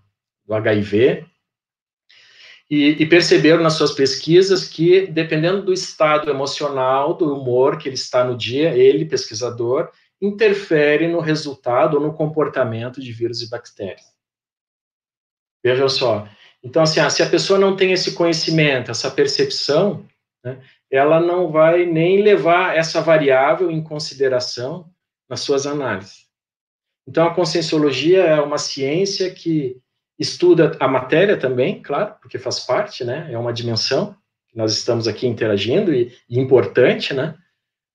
do 0.46 0.54
HIV, 0.54 1.26
e, 2.70 3.02
e, 3.02 3.06
perceberam 3.08 3.64
nas 3.64 3.74
suas 3.74 3.94
pesquisas 3.94 4.68
que, 4.68 5.08
dependendo 5.08 5.64
do 5.64 5.74
estado 5.74 6.30
emocional, 6.30 7.16
do 7.16 7.34
humor 7.34 7.80
que 7.80 7.90
ele 7.90 7.96
está 7.96 8.24
no 8.24 8.38
dia, 8.38 8.78
ele, 8.78 9.06
pesquisador, 9.06 9.90
interfere 10.22 11.08
no 11.08 11.20
resultado 11.20 11.96
ou 11.96 12.04
no 12.04 12.14
comportamento 12.14 13.02
de 13.02 13.12
vírus 13.12 13.42
e 13.42 13.50
bactérias. 13.50 14.06
Vejam 15.64 15.90
só. 15.90 16.28
Então, 16.64 16.84
assim, 16.84 17.00
ah, 17.00 17.10
se 17.10 17.24
a 17.24 17.30
pessoa 17.30 17.58
não 17.58 17.76
tem 17.76 17.92
esse 17.92 18.14
conhecimento, 18.14 18.92
essa 18.92 19.10
percepção, 19.10 20.06
né, 20.44 20.62
ela 20.92 21.20
não 21.20 21.52
vai 21.52 21.86
nem 21.86 22.22
levar 22.22 22.76
essa 22.78 23.02
variável 23.02 23.72
em 23.72 23.82
consideração 23.82 24.92
nas 25.28 25.40
suas 25.40 25.66
análises. 25.66 26.28
Então, 27.08 27.26
a 27.26 27.34
conscienciologia 27.34 28.24
é 28.24 28.40
uma 28.40 28.58
ciência 28.58 29.34
que 29.34 29.82
estuda 30.20 30.76
a 30.80 30.88
matéria 30.88 31.38
também, 31.38 31.82
claro, 31.82 32.16
porque 32.22 32.38
faz 32.38 32.60
parte, 32.60 33.04
né? 33.04 33.30
É 33.32 33.38
uma 33.38 33.54
dimensão 33.54 34.16
que 34.50 34.58
nós 34.58 34.74
estamos 34.74 35.08
aqui 35.08 35.26
interagindo 35.26 35.94
e, 35.94 36.14
e 36.30 36.40
importante, 36.40 37.14
né? 37.14 37.36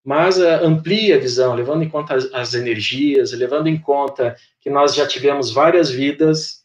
Mas 0.04 0.38
uh, 0.38 0.64
amplia 0.64 1.16
a 1.16 1.20
visão, 1.20 1.54
levando 1.54 1.82
em 1.82 1.88
conta 1.88 2.14
as, 2.14 2.32
as, 2.32 2.54
energias, 2.54 3.32
levando 3.32 3.68
em 3.68 3.78
conta 3.78 4.36
que 4.60 4.70
nós 4.70 4.94
já 4.94 5.06
tivemos 5.06 5.52
várias 5.52 5.90
vidas, 5.90 6.64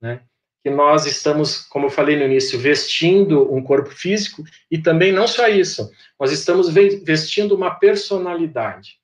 né? 0.00 0.22
Que 0.62 0.70
nós 0.70 1.06
estamos, 1.06 1.58
como 1.62 1.86
eu 1.86 1.90
falei 1.90 2.16
no 2.16 2.24
início, 2.24 2.58
vestindo 2.58 3.52
um 3.52 3.62
corpo 3.62 3.90
físico 3.90 4.42
e 4.70 4.78
também 4.78 5.12
não 5.12 5.26
só 5.26 5.48
isso, 5.48 5.90
nós 6.18 6.32
estamos 6.32 6.68
vestindo 6.68 7.54
uma 7.54 7.70
personalidade 7.70 8.98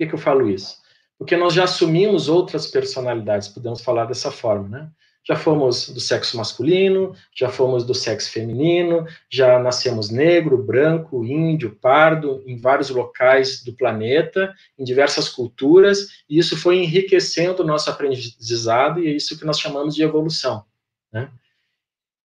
que, 0.00 0.06
que 0.06 0.14
eu 0.14 0.18
falo 0.18 0.48
isso? 0.48 0.80
Porque 1.20 1.36
nós 1.36 1.52
já 1.52 1.64
assumimos 1.64 2.30
outras 2.30 2.66
personalidades, 2.66 3.46
podemos 3.46 3.82
falar 3.82 4.06
dessa 4.06 4.30
forma, 4.30 4.68
né? 4.70 4.90
Já 5.22 5.36
fomos 5.36 5.90
do 5.90 6.00
sexo 6.00 6.34
masculino, 6.38 7.14
já 7.36 7.50
fomos 7.50 7.84
do 7.84 7.94
sexo 7.94 8.32
feminino, 8.32 9.06
já 9.28 9.58
nascemos 9.58 10.08
negro, 10.08 10.56
branco, 10.56 11.22
índio, 11.22 11.76
pardo, 11.78 12.42
em 12.46 12.56
vários 12.56 12.88
locais 12.88 13.62
do 13.62 13.74
planeta, 13.74 14.54
em 14.78 14.82
diversas 14.82 15.28
culturas, 15.28 16.24
e 16.26 16.38
isso 16.38 16.56
foi 16.56 16.78
enriquecendo 16.78 17.62
o 17.62 17.66
nosso 17.66 17.90
aprendizado, 17.90 18.98
e 18.98 19.08
é 19.08 19.10
isso 19.10 19.38
que 19.38 19.44
nós 19.44 19.60
chamamos 19.60 19.94
de 19.94 20.02
evolução, 20.02 20.64
né? 21.12 21.30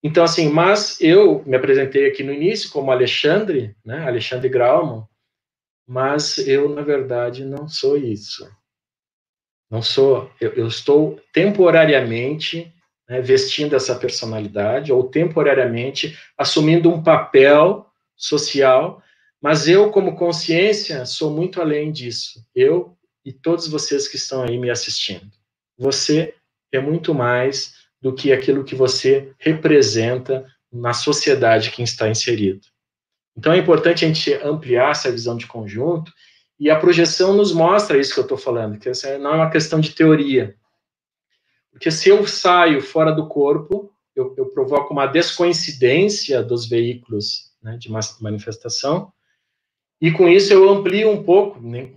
Então, 0.03 0.23
assim, 0.23 0.49
mas 0.49 1.01
eu 1.01 1.43
me 1.47 1.55
apresentei 1.55 2.07
aqui 2.07 2.21
no 2.21 2.31
início 2.31 2.69
como 2.69 2.91
Alexandre, 2.91 3.75
né, 3.83 4.05
Alexandre 4.05 4.49
Grauman, 4.49 5.07
mas 5.87 6.37
eu, 6.37 6.69
na 6.69 6.83
verdade, 6.83 7.43
não 7.43 7.67
sou 7.67 7.97
isso. 7.97 8.47
Não 9.73 9.81
sou, 9.81 10.29
eu, 10.39 10.53
eu 10.53 10.67
estou 10.67 11.19
temporariamente 11.33 12.71
né, 13.09 13.19
vestindo 13.21 13.75
essa 13.75 13.95
personalidade, 13.95 14.93
ou 14.93 15.09
temporariamente 15.09 16.15
assumindo 16.37 16.91
um 16.91 17.01
papel 17.01 17.87
social, 18.15 19.01
mas 19.41 19.67
eu, 19.67 19.89
como 19.89 20.15
consciência, 20.15 21.07
sou 21.07 21.31
muito 21.31 21.59
além 21.59 21.91
disso. 21.91 22.45
Eu 22.53 22.95
e 23.25 23.33
todos 23.33 23.67
vocês 23.67 24.07
que 24.07 24.15
estão 24.15 24.43
aí 24.43 24.59
me 24.59 24.69
assistindo. 24.69 25.31
Você 25.75 26.35
é 26.71 26.79
muito 26.79 27.11
mais 27.11 27.73
do 27.99 28.13
que 28.13 28.31
aquilo 28.31 28.63
que 28.63 28.75
você 28.75 29.33
representa 29.39 30.45
na 30.71 30.93
sociedade 30.93 31.71
que 31.71 31.81
está 31.81 32.07
inserido. 32.07 32.61
Então 33.35 33.51
é 33.51 33.57
importante 33.57 34.05
a 34.05 34.07
gente 34.07 34.35
ampliar 34.35 34.91
essa 34.91 35.11
visão 35.11 35.35
de 35.35 35.47
conjunto 35.47 36.13
e 36.59 36.69
a 36.69 36.79
projeção 36.79 37.33
nos 37.33 37.51
mostra 37.51 37.97
isso 37.97 38.13
que 38.13 38.19
eu 38.19 38.23
estou 38.23 38.37
falando, 38.37 38.79
que 38.79 38.89
essa 38.89 39.17
não 39.17 39.31
é 39.31 39.35
uma 39.35 39.49
questão 39.49 39.79
de 39.79 39.91
teoria. 39.91 40.55
Porque 41.71 41.89
se 41.89 42.09
eu 42.09 42.25
saio 42.27 42.81
fora 42.81 43.11
do 43.11 43.27
corpo, 43.27 43.91
eu, 44.15 44.33
eu 44.37 44.45
provoco 44.47 44.93
uma 44.93 45.07
descoincidência 45.07 46.43
dos 46.43 46.67
veículos 46.67 47.51
né, 47.61 47.77
de 47.77 47.89
manifestação, 48.21 49.11
e 49.99 50.11
com 50.11 50.27
isso 50.27 50.53
eu 50.53 50.69
amplio 50.69 51.09
um 51.09 51.23
pouco, 51.23 51.59
né, 51.59 51.93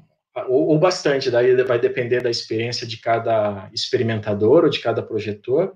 ou, 0.49 0.69
ou, 0.69 0.79
bastante, 0.79 1.31
daí 1.31 1.55
vai 1.63 1.79
depender 1.79 2.23
da 2.23 2.31
experiência 2.31 2.87
de 2.87 2.99
cada 2.99 3.71
experimentador 3.73 4.65
ou 4.65 4.71
de 4.71 4.81
cada 4.81 5.03
projetor, 5.03 5.75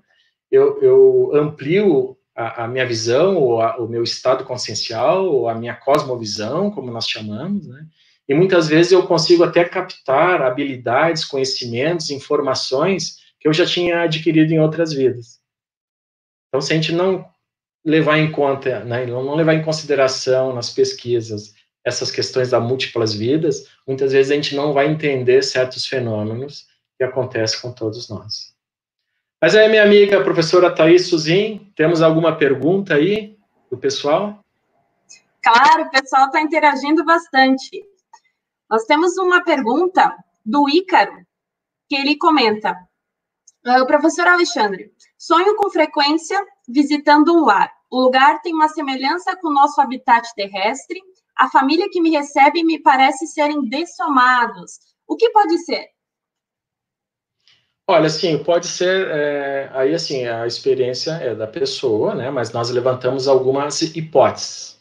eu, 0.51 0.81
eu 0.81 1.31
amplio 1.33 2.17
a, 2.35 2.65
a 2.65 2.67
minha 2.67 2.85
visão, 2.85 3.37
ou 3.37 3.61
a, 3.61 3.77
o 3.77 3.87
meu 3.87 4.03
estado 4.03 4.43
consciencial, 4.43 5.25
ou 5.25 5.47
a 5.47 5.55
minha 5.55 5.75
cosmovisão, 5.75 6.71
como 6.71 6.91
nós 6.91 7.07
chamamos, 7.07 7.67
né? 7.67 7.85
E 8.27 8.33
muitas 8.33 8.67
vezes 8.67 8.91
eu 8.91 9.05
consigo 9.05 9.43
até 9.43 9.65
captar 9.65 10.41
habilidades, 10.41 11.25
conhecimentos, 11.25 12.09
informações 12.09 13.17
que 13.39 13.47
eu 13.47 13.53
já 13.53 13.65
tinha 13.65 14.01
adquirido 14.03 14.51
em 14.51 14.59
outras 14.59 14.93
vidas. 14.93 15.39
Então, 16.47 16.61
se 16.61 16.71
a 16.71 16.75
gente 16.75 16.91
não 16.91 17.27
levar 17.83 18.19
em 18.19 18.31
conta, 18.31 18.83
né, 18.83 19.05
não 19.05 19.35
levar 19.35 19.55
em 19.55 19.63
consideração 19.63 20.53
nas 20.53 20.69
pesquisas 20.69 21.53
essas 21.83 22.11
questões 22.11 22.51
das 22.51 22.61
múltiplas 22.61 23.13
vidas, 23.13 23.67
muitas 23.87 24.11
vezes 24.11 24.31
a 24.31 24.35
gente 24.35 24.55
não 24.55 24.71
vai 24.71 24.87
entender 24.87 25.41
certos 25.41 25.87
fenômenos 25.87 26.67
que 26.97 27.03
acontecem 27.03 27.59
com 27.59 27.71
todos 27.71 28.07
nós. 28.07 28.53
Mas 29.41 29.55
aí, 29.55 29.67
minha 29.67 29.83
amiga 29.83 30.23
professora 30.23 30.73
Thaís 30.73 31.07
Suzin, 31.07 31.71
temos 31.75 32.03
alguma 32.03 32.35
pergunta 32.37 32.93
aí 32.93 33.35
do 33.71 33.77
pessoal? 33.77 34.39
Claro, 35.41 35.85
o 35.85 35.89
pessoal 35.89 36.27
está 36.27 36.39
interagindo 36.39 37.03
bastante. 37.03 37.83
Nós 38.71 38.85
temos 38.85 39.17
uma 39.17 39.43
pergunta 39.43 40.15
do 40.45 40.69
Ícaro, 40.69 41.25
que 41.89 41.95
ele 41.97 42.17
comenta. 42.17 42.73
O 43.81 43.85
professor 43.85 44.25
Alexandre, 44.25 44.93
sonho 45.17 45.57
com 45.57 45.69
frequência 45.69 46.41
visitando 46.69 47.33
um 47.33 47.43
lar. 47.43 47.69
O 47.91 47.99
lugar 47.99 48.41
tem 48.41 48.53
uma 48.53 48.69
semelhança 48.69 49.35
com 49.35 49.49
o 49.49 49.53
nosso 49.53 49.81
habitat 49.81 50.25
terrestre. 50.35 51.01
A 51.37 51.49
família 51.49 51.89
que 51.91 51.99
me 51.99 52.11
recebe 52.11 52.63
me 52.63 52.81
parece 52.81 53.27
serem 53.27 53.67
dessomados. 53.67 54.79
O 55.05 55.17
que 55.17 55.29
pode 55.31 55.57
ser? 55.65 55.87
Olha, 57.89 58.07
assim, 58.07 58.41
pode 58.41 58.67
ser, 58.67 59.07
é, 59.09 59.69
aí 59.73 59.93
assim, 59.93 60.25
a 60.25 60.47
experiência 60.47 61.11
é 61.11 61.35
da 61.35 61.45
pessoa, 61.45 62.15
né, 62.15 62.31
mas 62.31 62.53
nós 62.53 62.69
levantamos 62.69 63.27
algumas 63.27 63.81
hipóteses? 63.81 64.80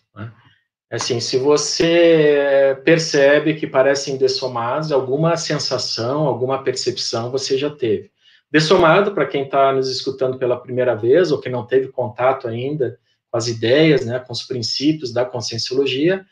Assim, 0.90 1.20
se 1.20 1.38
você 1.38 2.80
percebe 2.84 3.54
que 3.54 3.66
parecem 3.66 4.16
dessomados, 4.16 4.90
alguma 4.90 5.36
sensação, 5.36 6.26
alguma 6.26 6.64
percepção 6.64 7.30
você 7.30 7.56
já 7.56 7.70
teve. 7.70 8.10
Dessomado, 8.50 9.12
para 9.12 9.26
quem 9.26 9.44
está 9.44 9.72
nos 9.72 9.88
escutando 9.88 10.36
pela 10.36 10.60
primeira 10.60 10.96
vez, 10.96 11.30
ou 11.30 11.40
que 11.40 11.48
não 11.48 11.64
teve 11.64 11.88
contato 11.88 12.48
ainda 12.48 12.98
com 13.30 13.38
as 13.38 13.46
ideias, 13.46 14.04
né, 14.04 14.18
com 14.18 14.32
os 14.32 14.42
princípios 14.42 15.12
da 15.12 15.24
conscienciologia, 15.24 16.26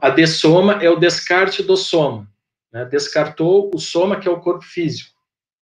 a 0.00 0.10
dessoma 0.10 0.74
é 0.82 0.88
o 0.88 0.96
descarte 0.96 1.62
do 1.62 1.76
soma, 1.76 2.28
né, 2.72 2.84
descartou 2.84 3.70
o 3.74 3.78
soma, 3.78 4.20
que 4.20 4.28
é 4.28 4.30
o 4.30 4.40
corpo 4.40 4.64
físico 4.64 5.20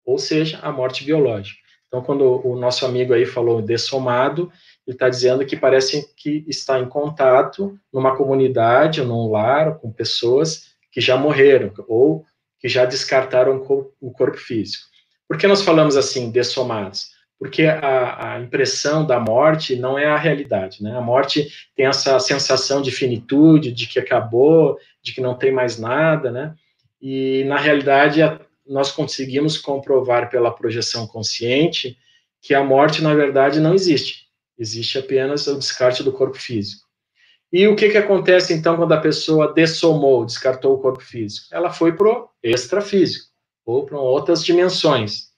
ou 0.05 0.19
seja, 0.19 0.59
a 0.63 0.71
morte 0.71 1.05
biológica. 1.05 1.61
Então, 1.87 2.03
quando 2.03 2.47
o 2.47 2.57
nosso 2.57 2.87
amigo 2.87 3.13
aí 3.13 3.27
falou 3.27 3.61
dessomado, 3.61 4.51
ele 4.87 4.97
está 4.97 5.09
dizendo 5.09 5.47
que 5.47 5.57
parece 5.57 6.13
que 6.17 6.45
está 6.49 6.79
em 6.79 6.89
contato 6.89 7.79
numa 7.93 8.17
comunidade, 8.17 9.03
num 9.03 9.31
lar, 9.31 9.79
com 9.79 9.93
pessoas 9.93 10.73
que 10.91 11.01
já 11.01 11.17
morreram, 11.17 11.73
ou 11.87 12.25
que 12.59 12.69
já 12.69 12.85
descartaram 12.85 13.57
o 14.01 14.11
corpo 14.13 14.37
físico. 14.37 14.85
Por 15.29 15.39
que 15.39 15.47
nós 15.47 15.63
falamos 15.63 15.97
assim, 15.97 16.31
dessomados? 16.31 17.11
Porque 17.39 17.65
a, 17.65 18.35
a, 18.35 18.41
impressão 18.41 19.05
da 19.05 19.19
morte 19.19 19.75
não 19.75 19.99
é 19.99 20.07
a 20.07 20.17
realidade, 20.17 20.83
né? 20.83 20.97
A 20.97 21.01
morte 21.01 21.49
tem 21.75 21.87
essa 21.87 22.21
sensação 22.21 22.81
de 22.81 22.93
finitude, 22.93 23.73
de 23.73 23.87
que 23.87 23.99
acabou, 23.99 24.79
de 25.03 25.13
que 25.13 25.21
não 25.21 25.35
tem 25.35 25.51
mais 25.51 25.79
nada, 25.79 26.31
né? 26.31 26.55
E, 27.01 27.43
na 27.45 27.59
realidade, 27.59 28.21
nós 28.65 28.93
conseguimos 28.93 29.59
comprovar 29.59 30.31
pela 30.31 30.53
projeção 30.53 31.07
consciente 31.07 31.99
que 32.41 32.55
a 32.55 32.63
morte, 32.63 33.03
na 33.03 33.15
verdade, 33.15 33.59
não 33.59 33.75
existe. 33.75 34.22
Existe 34.59 34.99
apenas 34.99 35.47
o 35.47 35.59
descarte 35.59 36.03
do 36.03 36.13
corpo 36.13 36.37
físico. 36.37 36.87
E 37.53 37.69
o 37.69 37.77
que, 37.77 37.91
que 37.91 37.99
acontece, 37.99 38.55
então, 38.55 38.77
quando 38.77 38.93
a 38.93 39.01
pessoa 39.01 39.53
dessomou, 39.53 40.25
descartou 40.25 40.75
o 40.75 40.81
corpo 40.81 41.03
físico? 41.03 41.47
Ela 41.53 41.71
foi 41.71 41.95
para 41.95 42.09
o 42.09 42.31
extrafísico, 42.43 43.27
ou 43.67 43.85
para 43.85 43.99
outras 43.99 44.43
dimensões. 44.43 45.33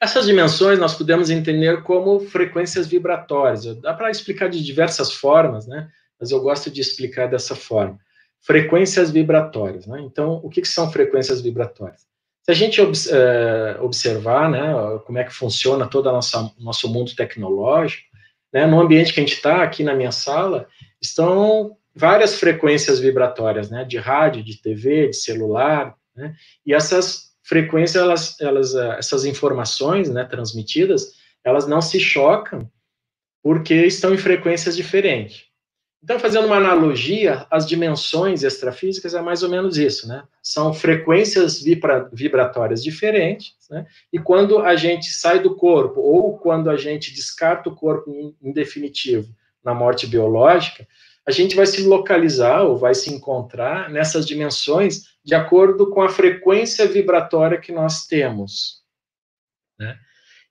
Essas 0.00 0.24
dimensões 0.24 0.78
nós 0.78 0.94
podemos 0.94 1.28
entender 1.28 1.82
como 1.82 2.20
frequências 2.20 2.86
vibratórias. 2.86 3.64
Dá 3.80 3.92
para 3.92 4.10
explicar 4.10 4.48
de 4.48 4.64
diversas 4.64 5.12
formas, 5.12 5.66
né? 5.66 5.90
Mas 6.18 6.30
eu 6.30 6.40
gosto 6.40 6.70
de 6.70 6.80
explicar 6.80 7.28
dessa 7.28 7.56
forma. 7.56 7.98
Frequências 8.40 9.10
vibratórias, 9.10 9.86
né? 9.86 10.00
Então, 10.00 10.40
o 10.42 10.48
que, 10.48 10.62
que 10.62 10.68
são 10.68 10.90
frequências 10.90 11.42
vibratórias? 11.42 12.09
Se 12.50 12.52
a 12.52 12.54
gente 12.56 12.80
eh, 12.80 13.76
observar, 13.80 14.50
né, 14.50 14.74
como 15.06 15.18
é 15.18 15.22
que 15.22 15.32
funciona 15.32 15.86
todo 15.86 16.08
o 16.08 16.20
nosso 16.58 16.92
mundo 16.92 17.14
tecnológico, 17.14 18.02
né, 18.52 18.66
no 18.66 18.80
ambiente 18.80 19.14
que 19.14 19.20
a 19.20 19.22
gente 19.22 19.34
está, 19.34 19.62
aqui 19.62 19.84
na 19.84 19.94
minha 19.94 20.10
sala, 20.10 20.66
estão 21.00 21.76
várias 21.94 22.34
frequências 22.34 22.98
vibratórias, 22.98 23.70
né, 23.70 23.84
de 23.84 23.98
rádio, 23.98 24.42
de 24.42 24.60
TV, 24.60 25.10
de 25.10 25.16
celular, 25.16 25.94
né, 26.16 26.34
e 26.66 26.74
essas 26.74 27.30
frequências, 27.44 28.02
elas, 28.02 28.40
elas, 28.40 28.74
eh, 28.74 28.96
essas 28.98 29.24
informações, 29.24 30.10
né, 30.10 30.24
transmitidas, 30.24 31.12
elas 31.44 31.68
não 31.68 31.80
se 31.80 32.00
chocam 32.00 32.68
porque 33.44 33.86
estão 33.86 34.12
em 34.12 34.18
frequências 34.18 34.74
diferentes. 34.74 35.44
Então, 36.02 36.18
fazendo 36.18 36.46
uma 36.46 36.56
analogia, 36.56 37.46
as 37.50 37.68
dimensões 37.68 38.42
extrafísicas 38.42 39.12
é 39.14 39.20
mais 39.20 39.42
ou 39.42 39.50
menos 39.50 39.76
isso, 39.76 40.08
né? 40.08 40.24
São 40.42 40.72
frequências 40.72 41.62
vibra 41.62 42.08
vibratórias 42.10 42.82
diferentes, 42.82 43.54
né? 43.70 43.86
E 44.10 44.18
quando 44.18 44.60
a 44.60 44.74
gente 44.76 45.10
sai 45.10 45.40
do 45.40 45.54
corpo, 45.54 46.00
ou 46.00 46.38
quando 46.38 46.70
a 46.70 46.76
gente 46.76 47.12
descarta 47.12 47.68
o 47.68 47.74
corpo 47.74 48.10
em, 48.10 48.34
em 48.42 48.52
definitivo 48.52 49.28
na 49.62 49.74
morte 49.74 50.06
biológica, 50.06 50.88
a 51.26 51.30
gente 51.30 51.54
vai 51.54 51.66
se 51.66 51.82
localizar 51.82 52.62
ou 52.62 52.78
vai 52.78 52.94
se 52.94 53.12
encontrar 53.12 53.90
nessas 53.90 54.26
dimensões 54.26 55.02
de 55.22 55.34
acordo 55.34 55.90
com 55.90 56.00
a 56.00 56.08
frequência 56.08 56.86
vibratória 56.86 57.60
que 57.60 57.72
nós 57.72 58.06
temos, 58.06 58.82
né? 59.78 59.98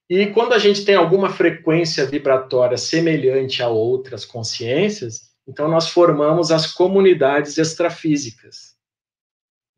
E 0.08 0.26
quando 0.28 0.54
a 0.54 0.58
gente 0.58 0.86
tem 0.86 0.96
alguma 0.96 1.30
frequência 1.30 2.04
vibratória 2.04 2.78
semelhante 2.78 3.62
a 3.62 3.68
outras 3.68 4.26
consciências, 4.26 5.29
então, 5.50 5.68
nós 5.68 5.90
formamos 5.90 6.52
as 6.52 6.72
comunidades 6.72 7.58
extrafísicas. 7.58 8.78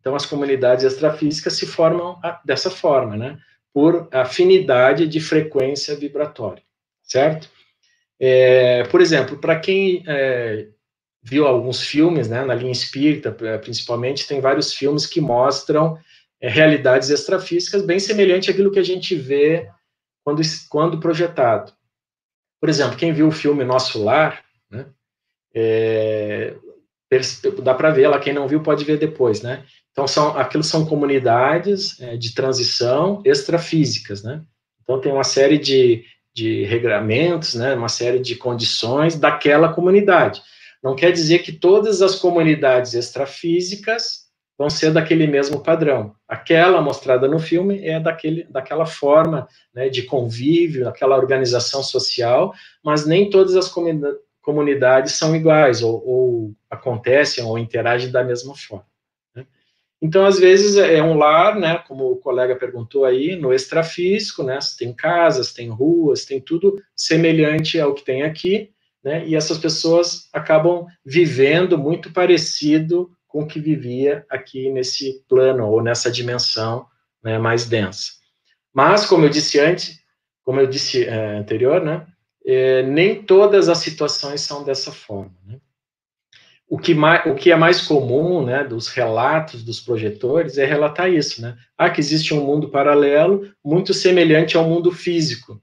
Então, 0.01 0.13
as 0.13 0.25
comunidades 0.25 0.83
extrafísicas 0.83 1.53
se 1.53 1.65
formam 1.65 2.19
dessa 2.43 2.69
forma, 2.69 3.15
né? 3.15 3.39
Por 3.73 4.09
afinidade 4.11 5.07
de 5.07 5.21
frequência 5.21 5.95
vibratória, 5.95 6.61
certo? 7.01 7.49
É, 8.19 8.83
por 8.83 8.99
exemplo, 8.99 9.37
para 9.37 9.57
quem 9.57 10.03
é, 10.05 10.67
viu 11.23 11.47
alguns 11.47 11.81
filmes, 11.81 12.27
né, 12.27 12.43
na 12.43 12.53
linha 12.53 12.73
espírita, 12.73 13.31
principalmente, 13.61 14.27
tem 14.27 14.41
vários 14.41 14.73
filmes 14.73 15.05
que 15.05 15.21
mostram 15.21 15.97
é, 16.41 16.49
realidades 16.49 17.09
extrafísicas 17.09 17.85
bem 17.85 17.97
semelhante 17.97 18.51
àquilo 18.51 18.71
que 18.71 18.79
a 18.79 18.83
gente 18.83 19.15
vê 19.15 19.69
quando, 20.21 20.41
quando 20.69 20.99
projetado. 20.99 21.71
Por 22.59 22.67
exemplo, 22.67 22.97
quem 22.97 23.13
viu 23.13 23.29
o 23.29 23.31
filme 23.31 23.63
Nosso 23.63 24.03
Lar, 24.03 24.43
né, 24.69 24.85
é, 25.53 26.55
dá 27.61 27.73
para 27.73 27.91
ver 27.91 28.07
lá, 28.07 28.19
quem 28.19 28.33
não 28.33 28.47
viu 28.47 28.61
pode 28.61 28.83
ver 28.85 28.97
depois, 28.97 29.41
né? 29.41 29.63
Então, 29.91 30.07
são, 30.07 30.37
aquilo 30.37 30.63
são 30.63 30.85
comunidades 30.85 31.99
é, 31.99 32.15
de 32.15 32.33
transição 32.33 33.21
extrafísicas, 33.25 34.23
né? 34.23 34.41
Então, 34.81 34.99
tem 35.01 35.11
uma 35.11 35.23
série 35.23 35.57
de, 35.57 36.03
de 36.33 36.63
regramentos, 36.63 37.55
né? 37.55 37.73
Uma 37.75 37.89
série 37.89 38.19
de 38.19 38.35
condições 38.35 39.19
daquela 39.19 39.73
comunidade. 39.73 40.41
Não 40.81 40.95
quer 40.95 41.11
dizer 41.11 41.39
que 41.39 41.51
todas 41.51 42.01
as 42.01 42.15
comunidades 42.15 42.93
extrafísicas 42.93 44.21
vão 44.57 44.69
ser 44.69 44.91
daquele 44.91 45.27
mesmo 45.27 45.61
padrão. 45.61 46.13
Aquela 46.27 46.81
mostrada 46.81 47.27
no 47.27 47.39
filme 47.39 47.85
é 47.85 47.99
daquele, 47.99 48.43
daquela 48.45 48.85
forma 48.85 49.47
né, 49.73 49.89
de 49.89 50.03
convívio, 50.03 50.85
daquela 50.85 51.17
organização 51.17 51.83
social, 51.83 52.53
mas 52.83 53.05
nem 53.05 53.29
todas 53.29 53.55
as 53.55 53.67
comunidades 54.41 55.13
são 55.13 55.35
iguais, 55.35 55.81
ou, 55.81 56.05
ou 56.05 56.55
acontecem 56.69 57.43
ou 57.43 57.57
interagem 57.57 58.11
da 58.11 58.23
mesma 58.23 58.55
forma. 58.55 58.85
Né? 59.35 59.45
Então, 60.01 60.25
às 60.25 60.39
vezes, 60.39 60.77
é 60.77 61.01
um 61.01 61.17
lar, 61.17 61.59
né, 61.59 61.77
como 61.87 62.11
o 62.11 62.17
colega 62.17 62.55
perguntou 62.55 63.05
aí, 63.05 63.35
no 63.35 63.53
extrafísico, 63.53 64.43
né, 64.43 64.57
tem 64.77 64.93
casas, 64.93 65.53
tem 65.53 65.69
ruas, 65.69 66.25
tem 66.25 66.41
tudo 66.41 66.81
semelhante 66.95 67.79
ao 67.79 67.93
que 67.93 68.03
tem 68.03 68.23
aqui, 68.23 68.71
né, 69.03 69.25
e 69.27 69.35
essas 69.35 69.57
pessoas 69.57 70.27
acabam 70.33 70.85
vivendo 71.05 71.77
muito 71.77 72.11
parecido 72.11 73.11
com 73.27 73.43
o 73.43 73.47
que 73.47 73.59
vivia 73.59 74.25
aqui 74.29 74.69
nesse 74.69 75.23
plano, 75.27 75.67
ou 75.67 75.81
nessa 75.81 76.11
dimensão 76.11 76.85
né, 77.23 77.37
mais 77.37 77.65
densa. 77.65 78.11
Mas, 78.73 79.05
como 79.05 79.25
eu 79.25 79.29
disse 79.29 79.59
antes, 79.59 79.99
como 80.43 80.59
eu 80.59 80.67
disse 80.67 81.05
é, 81.05 81.37
anterior, 81.37 81.81
né, 81.81 82.05
é, 82.45 82.83
nem 82.83 83.23
todas 83.23 83.69
as 83.69 83.77
situações 83.79 84.41
são 84.41 84.63
dessa 84.63 84.91
forma. 84.91 85.35
Né? 85.45 85.59
O, 86.67 86.77
que 86.77 86.93
mais, 86.93 87.25
o 87.25 87.35
que 87.35 87.51
é 87.51 87.55
mais 87.55 87.81
comum 87.81 88.45
né, 88.45 88.63
dos 88.63 88.87
relatos 88.87 89.63
dos 89.63 89.79
projetores 89.79 90.57
é 90.57 90.65
relatar 90.65 91.11
isso, 91.11 91.41
né? 91.41 91.57
Ah, 91.77 91.89
que 91.89 91.99
existe 91.99 92.33
um 92.33 92.45
mundo 92.45 92.69
paralelo 92.69 93.51
muito 93.63 93.93
semelhante 93.93 94.55
ao 94.55 94.63
mundo 94.63 94.91
físico. 94.91 95.61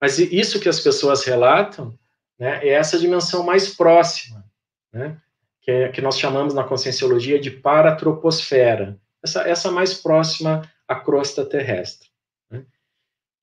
Mas 0.00 0.18
isso 0.18 0.60
que 0.60 0.68
as 0.68 0.80
pessoas 0.80 1.24
relatam 1.24 1.96
né, 2.38 2.60
é 2.62 2.70
essa 2.70 2.98
dimensão 2.98 3.42
mais 3.42 3.74
próxima, 3.74 4.44
né? 4.92 5.16
Que, 5.60 5.70
é, 5.70 5.88
que 5.88 6.00
nós 6.00 6.18
chamamos 6.18 6.54
na 6.54 6.64
conscienciologia 6.64 7.38
de 7.38 7.50
paratroposfera, 7.50 8.98
essa, 9.22 9.48
essa 9.48 9.70
mais 9.70 9.94
próxima 9.94 10.62
à 10.88 10.96
crosta 10.96 11.44
terrestre. 11.44 12.11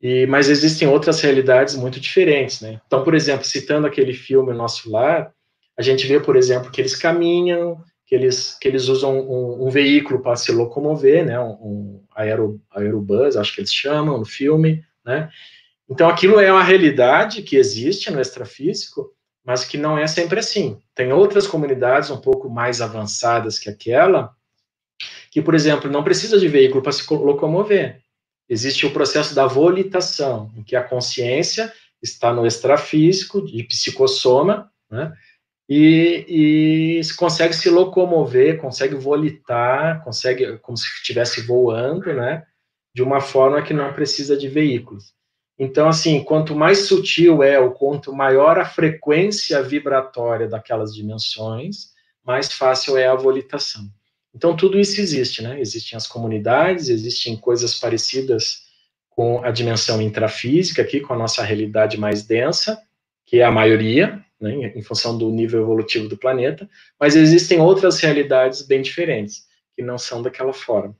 E, 0.02 0.26
mas 0.28 0.50
existem 0.50 0.88
outras 0.88 1.20
realidades 1.20 1.76
muito 1.76 2.00
diferentes, 2.00 2.62
né? 2.62 2.80
Então, 2.88 3.04
por 3.04 3.14
exemplo, 3.14 3.46
citando 3.46 3.86
aquele 3.86 4.14
filme 4.14 4.54
Nosso 4.54 4.90
Lar, 4.90 5.34
a 5.78 5.82
gente 5.82 6.08
vê, 6.08 6.20
por 6.20 6.36
exemplo, 6.36 6.72
que 6.72 6.80
eles 6.80 6.96
caminham, 6.96 7.84
que 8.06 8.16
eles, 8.16 8.58
que 8.60 8.68
eles 8.68 8.88
usam 8.88 9.20
um, 9.20 9.68
um 9.68 9.70
veículo 9.70 10.22
para 10.22 10.36
se 10.36 10.52
locomover, 10.52 11.26
né? 11.26 11.40
Um, 11.40 11.52
um 11.52 12.04
aero, 12.16 12.62
aerobus, 12.72 13.36
acho 13.36 13.54
que 13.54 13.62
eles 13.62 13.74
chamam 13.74 14.18
no 14.18 14.26
filme, 14.26 14.84
né? 15.06 15.30
Então, 15.90 16.08
aquilo 16.08 16.40
é 16.40 16.52
uma 16.52 16.64
realidade 16.64 17.42
que 17.42 17.58
existe 17.58 18.10
no 18.10 18.22
extrafísico, 18.22 19.12
mas 19.44 19.66
que 19.66 19.78
não 19.78 19.98
é 19.98 20.08
sempre 20.08 20.40
assim. 20.40 20.80
Tem 20.96 21.12
outras 21.12 21.46
comunidades 21.46 22.10
um 22.10 22.22
pouco 22.22 22.50
mais 22.50 22.80
avançadas 22.82 23.60
que 23.60 23.70
aquela, 23.70 24.32
que, 25.32 25.42
por 25.42 25.56
exemplo, 25.56 25.90
não 25.90 26.04
precisa 26.04 26.40
de 26.40 26.48
veículo 26.48 26.82
para 26.82 26.92
se 26.92 27.12
locomover 27.14 28.02
existe 28.50 28.86
o 28.86 28.92
processo 28.92 29.36
da 29.36 29.46
volitação, 29.46 30.52
em 30.58 30.64
que 30.64 30.76
a 30.76 30.84
consciência 30.84 31.72
está 32.02 32.34
no 32.34 32.46
extrafísico, 32.46 33.46
de 33.46 33.64
psicossoma, 33.64 34.72
né? 34.90 35.14
E, 35.72 36.26
e 37.00 37.16
consegue 37.16 37.54
se 37.54 37.70
locomover, 37.70 38.60
consegue 38.60 38.96
volitar, 38.96 40.04
consegue, 40.04 40.58
como 40.58 40.76
se 40.76 40.88
estivesse 40.88 41.42
voando, 41.42 42.12
né? 42.12 42.44
de 42.94 43.04
uma 43.04 43.22
forma 43.22 43.62
que 43.62 43.74
não 43.74 43.94
precisa 43.94 44.36
de 44.36 44.48
veículos. 44.48 45.14
Então, 45.58 45.88
assim, 45.90 46.24
quanto 46.24 46.56
mais 46.56 46.88
sutil 46.88 47.44
é, 47.44 47.60
ou 47.60 47.72
quanto 47.72 48.14
maior 48.14 48.58
a 48.58 48.66
frequência 48.66 49.62
vibratória 49.62 50.48
daquelas 50.48 50.96
dimensões, 50.96 51.92
mais 52.24 52.52
fácil 52.52 52.98
é 52.98 53.08
a 53.08 53.16
volitação. 53.16 53.84
Então, 54.34 54.56
tudo 54.56 54.80
isso 54.80 55.02
existe, 55.02 55.42
né? 55.42 55.60
Existem 55.60 55.98
as 55.98 56.08
comunidades, 56.08 56.90
existem 56.90 57.36
coisas 57.36 57.76
parecidas 57.76 58.70
com 59.10 59.44
a 59.44 59.52
dimensão 59.52 60.02
intrafísica, 60.02 60.82
aqui, 60.82 61.02
com 61.02 61.14
a 61.14 61.18
nossa 61.18 61.44
realidade 61.44 61.98
mais 61.98 62.24
densa, 62.24 62.82
que 63.26 63.40
é 63.40 63.44
a 63.44 63.52
maioria, 63.52 64.24
né, 64.40 64.72
em 64.76 64.82
função 64.82 65.18
do 65.18 65.30
nível 65.30 65.62
evolutivo 65.62 66.08
do 66.08 66.18
planeta, 66.18 66.70
mas 67.00 67.16
existem 67.16 67.60
outras 67.60 68.00
realidades 68.00 68.62
bem 68.62 68.82
diferentes, 68.82 69.44
que 69.76 69.84
não 69.84 69.98
são 69.98 70.22
daquela 70.22 70.54
forma. 70.54 70.96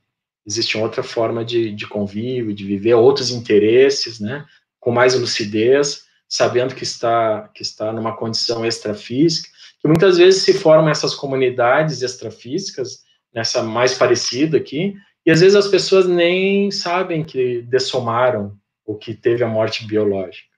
Existe 0.46 0.78
outra 0.78 1.02
forma 1.02 1.46
de, 1.46 1.72
de 1.72 1.88
convívio, 1.88 2.54
de 2.54 2.66
viver, 2.66 2.94
outros 2.96 3.32
interesses, 3.32 4.20
né, 4.20 4.46
com 4.80 4.92
mais 4.92 5.18
lucidez, 5.18 6.04
sabendo 6.28 6.76
que 6.76 6.84
está, 6.84 7.50
que 7.54 7.62
está 7.62 7.94
numa 7.94 8.16
condição 8.16 8.66
extrafísica, 8.66 9.50
que 9.82 9.88
muitas 9.88 10.18
vezes 10.18 10.44
se 10.44 10.54
formam 10.54 10.90
essas 10.90 11.16
comunidades 11.16 12.02
extrafísicas, 12.02 13.04
nessa 13.34 13.62
mais 13.64 13.94
parecida 13.94 14.58
aqui, 14.58 14.96
e 15.26 15.32
às 15.32 15.42
vezes 15.42 15.56
as 15.56 15.68
pessoas 15.68 16.08
nem 16.08 16.72
sabem 16.72 17.24
que 17.24 17.62
dessomaram 17.64 18.58
ou 18.86 18.98
que 18.98 19.14
teve 19.14 19.44
a 19.44 19.48
morte 19.48 19.86
biológica. 19.86 20.50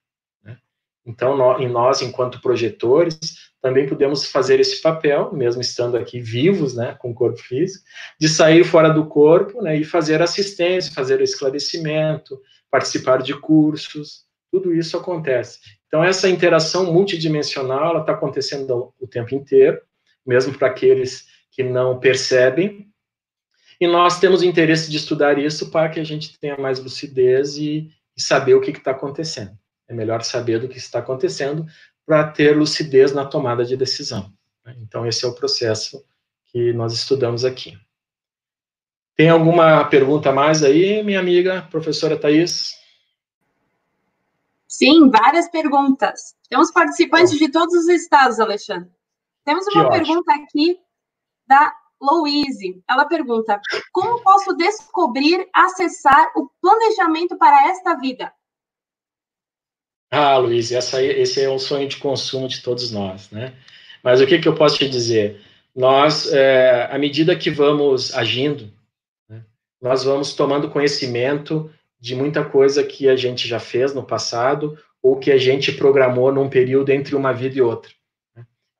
Né? 0.43 0.57
Então, 1.05 1.59
em 1.59 1.67
nós, 1.67 2.01
enquanto 2.01 2.41
projetores, 2.41 3.19
também 3.61 3.87
podemos 3.87 4.25
fazer 4.25 4.59
esse 4.59 4.81
papel, 4.81 5.31
mesmo 5.33 5.61
estando 5.61 5.95
aqui 5.95 6.19
vivos, 6.19 6.75
né, 6.75 6.95
com 6.99 7.11
o 7.11 7.13
corpo 7.13 7.37
físico, 7.37 7.83
de 8.19 8.27
sair 8.27 8.63
fora 8.63 8.89
do 8.89 9.05
corpo, 9.05 9.61
né, 9.61 9.77
e 9.77 9.83
fazer 9.83 10.21
assistência, 10.21 10.93
fazer 10.93 11.21
esclarecimento, 11.21 12.41
participar 12.71 13.21
de 13.21 13.39
cursos, 13.39 14.23
tudo 14.51 14.73
isso 14.73 14.97
acontece. 14.97 15.59
Então, 15.87 16.03
essa 16.03 16.29
interação 16.29 16.91
multidimensional, 16.91 17.99
está 17.99 18.13
acontecendo 18.13 18.93
o 18.99 19.07
tempo 19.07 19.35
inteiro, 19.35 19.79
mesmo 20.25 20.57
para 20.57 20.69
aqueles 20.69 21.25
que 21.61 21.69
não 21.69 21.99
percebem, 21.99 22.91
e 23.79 23.87
nós 23.87 24.19
temos 24.19 24.43
interesse 24.43 24.89
de 24.89 24.97
estudar 24.97 25.37
isso 25.37 25.69
para 25.71 25.89
que 25.89 25.99
a 25.99 26.03
gente 26.03 26.37
tenha 26.39 26.57
mais 26.57 26.79
lucidez 26.79 27.57
e, 27.57 27.91
e 28.15 28.21
saber 28.21 28.53
o 28.55 28.61
que 28.61 28.71
está 28.71 28.91
acontecendo. 28.91 29.57
É 29.87 29.93
melhor 29.93 30.23
saber 30.23 30.59
do 30.59 30.67
que 30.67 30.77
está 30.77 30.99
acontecendo 30.99 31.65
para 32.05 32.27
ter 32.29 32.55
lucidez 32.55 33.11
na 33.13 33.25
tomada 33.25 33.63
de 33.65 33.75
decisão. 33.75 34.31
Né? 34.65 34.75
Então, 34.79 35.05
esse 35.05 35.25
é 35.25 35.27
o 35.27 35.35
processo 35.35 36.03
que 36.47 36.73
nós 36.73 36.93
estudamos 36.93 37.43
aqui. 37.43 37.77
Tem 39.15 39.29
alguma 39.29 39.83
pergunta 39.85 40.31
mais 40.31 40.63
aí, 40.63 41.03
minha 41.03 41.19
amiga, 41.19 41.67
professora 41.69 42.17
Thais? 42.17 42.71
Sim, 44.67 45.09
várias 45.09 45.49
perguntas. 45.49 46.35
Temos 46.49 46.71
participantes 46.71 47.37
de 47.37 47.49
todos 47.49 47.73
os 47.73 47.87
estados, 47.87 48.39
Alexandre. 48.39 48.89
Temos 49.43 49.65
uma 49.67 49.89
pergunta 49.89 50.33
aqui 50.33 50.79
da 51.51 51.73
Louise. 52.01 52.81
Ela 52.89 53.03
pergunta: 53.05 53.59
Como 53.91 54.23
posso 54.23 54.55
descobrir, 54.55 55.45
acessar 55.53 56.31
o 56.33 56.49
planejamento 56.61 57.37
para 57.37 57.69
esta 57.69 57.93
vida? 57.95 58.31
Ah, 60.09 60.37
Luiz, 60.37 60.71
essa, 60.71 61.03
esse 61.03 61.41
é 61.41 61.49
um 61.49 61.59
sonho 61.59 61.87
de 61.87 61.97
consumo 61.97 62.47
de 62.47 62.61
todos 62.61 62.91
nós, 62.91 63.29
né? 63.31 63.53
Mas 64.01 64.21
o 64.21 64.27
que, 64.27 64.39
que 64.39 64.47
eu 64.47 64.55
posso 64.55 64.77
te 64.77 64.89
dizer? 64.89 65.41
Nós, 65.75 66.31
é, 66.33 66.89
à 66.91 66.97
medida 66.97 67.35
que 67.35 67.49
vamos 67.49 68.13
agindo, 68.13 68.73
né, 69.29 69.43
nós 69.81 70.03
vamos 70.03 70.33
tomando 70.33 70.69
conhecimento 70.69 71.71
de 71.99 72.13
muita 72.15 72.43
coisa 72.43 72.83
que 72.83 73.07
a 73.07 73.15
gente 73.15 73.47
já 73.47 73.59
fez 73.59 73.93
no 73.93 74.03
passado 74.03 74.77
ou 75.01 75.17
que 75.17 75.31
a 75.31 75.37
gente 75.37 75.71
programou 75.71 76.31
num 76.31 76.49
período 76.49 76.89
entre 76.89 77.15
uma 77.15 77.31
vida 77.31 77.57
e 77.57 77.61
outra. 77.61 77.91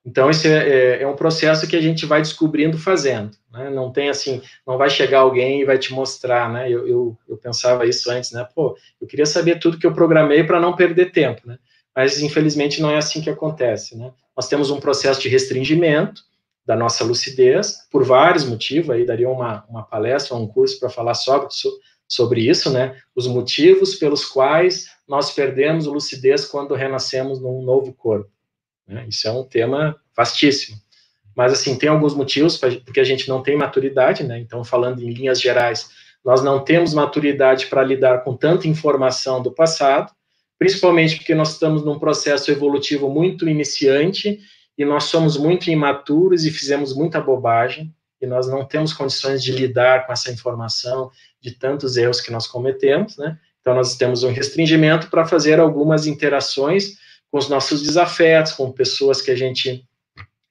Então, 0.04 0.30
esse 0.32 0.48
é, 0.48 0.68
é, 0.68 1.02
é, 1.04 1.08
um 1.08 1.16
processo 1.16 1.68
que 1.68 1.76
a 1.76 1.82
gente 1.82 2.08
vai 2.08 2.22
descobrindo 2.22 2.78
fazendo, 2.78 3.38
né? 3.52 3.70
Não 3.70 3.92
tem 3.92 4.10
assim, 4.10 4.42
não 4.66 4.78
vai 4.78 4.90
chegar 4.90 5.20
alguém 5.20 5.62
e 5.62 5.66
vai 5.66 5.78
te 5.78 5.94
mostrar, 5.94 6.52
né? 6.52 6.72
Eu, 6.72 6.88
eu, 6.88 7.18
eu 7.30 7.38
pensava 7.38 7.86
isso 7.86 8.10
antes, 8.10 8.32
né? 8.32 8.48
Pô, 8.56 8.76
eu 9.00 9.08
queria 9.08 9.28
saber 9.28 9.60
tudo 9.60 9.78
que 9.78 9.86
eu 9.86 9.94
programei 9.94 10.44
para 10.44 10.60
não 10.60 10.76
perder 10.76 11.12
tempo, 11.12 11.42
né? 11.46 11.60
Mas, 11.96 12.20
infelizmente, 12.20 12.82
não 12.82 12.90
é 12.90 12.98
assim 12.98 13.22
que 13.22 13.30
acontece, 13.30 13.96
né? 13.96 14.12
Nós 14.36 14.48
temos 14.48 14.72
um 14.72 14.80
processo 14.80 15.22
de 15.22 15.30
restringimento 15.30 16.24
da 16.66 16.76
nossa 16.76 17.04
lucidez, 17.04 17.88
por 17.92 18.04
vários 18.04 18.46
motivos, 18.46 18.90
aí 18.92 19.06
daria 19.06 19.30
uma, 19.30 19.66
uma 19.70 19.84
palestra, 19.84 20.36
um 20.36 20.48
curso 20.48 20.80
para 20.80 20.90
falar 20.90 21.14
sobre, 21.14 21.48
sobre 22.08 22.50
isso, 22.50 22.72
né? 22.72 22.98
Os 23.16 23.28
motivos 23.28 23.96
pelos 23.96 24.26
quais 24.26 24.88
nós 25.08 25.32
perdemos 25.32 25.86
lucidez 25.86 26.46
quando 26.46 26.74
renascemos 26.74 27.40
num 27.40 27.62
novo 27.62 27.94
corpo. 27.94 28.32
Né? 28.92 29.06
Isso 29.08 29.28
é 29.28 29.32
um 29.32 29.44
tema 29.44 29.96
vastíssimo. 30.16 30.78
Mas, 31.36 31.54
assim, 31.54 31.78
tem 31.78 31.90
alguns 31.90 32.14
motivos, 32.14 32.58
porque 32.58 33.00
a 33.00 33.04
gente 33.06 33.30
não 33.30 33.42
tem 33.42 33.56
maturidade, 33.56 34.24
né? 34.24 34.38
Então, 34.40 34.64
falando 34.64 35.02
em 35.02 35.12
linhas 35.12 35.40
gerais, 35.40 35.90
nós 36.24 36.44
não 36.44 36.64
temos 36.64 36.94
maturidade 36.94 37.68
para 37.68 37.84
lidar 37.84 38.24
com 38.24 38.36
tanta 38.36 38.68
informação 38.68 39.42
do 39.42 39.52
passado, 39.52 40.12
principalmente 40.60 41.16
porque 41.16 41.34
nós 41.34 41.54
estamos 41.54 41.84
num 41.84 41.98
processo 41.98 42.52
evolutivo 42.52 43.10
muito 43.10 43.48
iniciante 43.48 44.40
e 44.78 44.86
nós 44.86 45.06
somos 45.06 45.38
muito 45.38 45.72
imaturos 45.72 46.46
e 46.46 46.52
fizemos 46.52 46.96
muita 46.96 47.20
bobagem 47.20 47.94
e 48.22 48.28
nós 48.28 48.48
não 48.48 48.64
temos 48.64 48.94
condições 48.94 49.42
de 49.42 49.52
lidar 49.52 50.06
com 50.06 50.14
essa 50.14 50.32
informação 50.32 51.10
de 51.42 51.52
tantos 51.52 51.98
erros 51.98 52.22
que 52.22 52.32
nós 52.32 52.46
cometemos, 52.46 53.18
né? 53.18 53.40
Então 53.60 53.74
nós 53.74 53.96
temos 53.96 54.24
um 54.24 54.32
restringimento 54.32 55.10
para 55.10 55.26
fazer 55.26 55.60
algumas 55.60 56.06
interações 56.06 56.98
com 57.32 57.38
os 57.38 57.50
nossos 57.50 57.82
desafetos, 57.82 58.52
com 58.54 58.72
pessoas 58.72 59.22
que 59.22 59.32
a 59.32 59.36
gente 59.36 59.86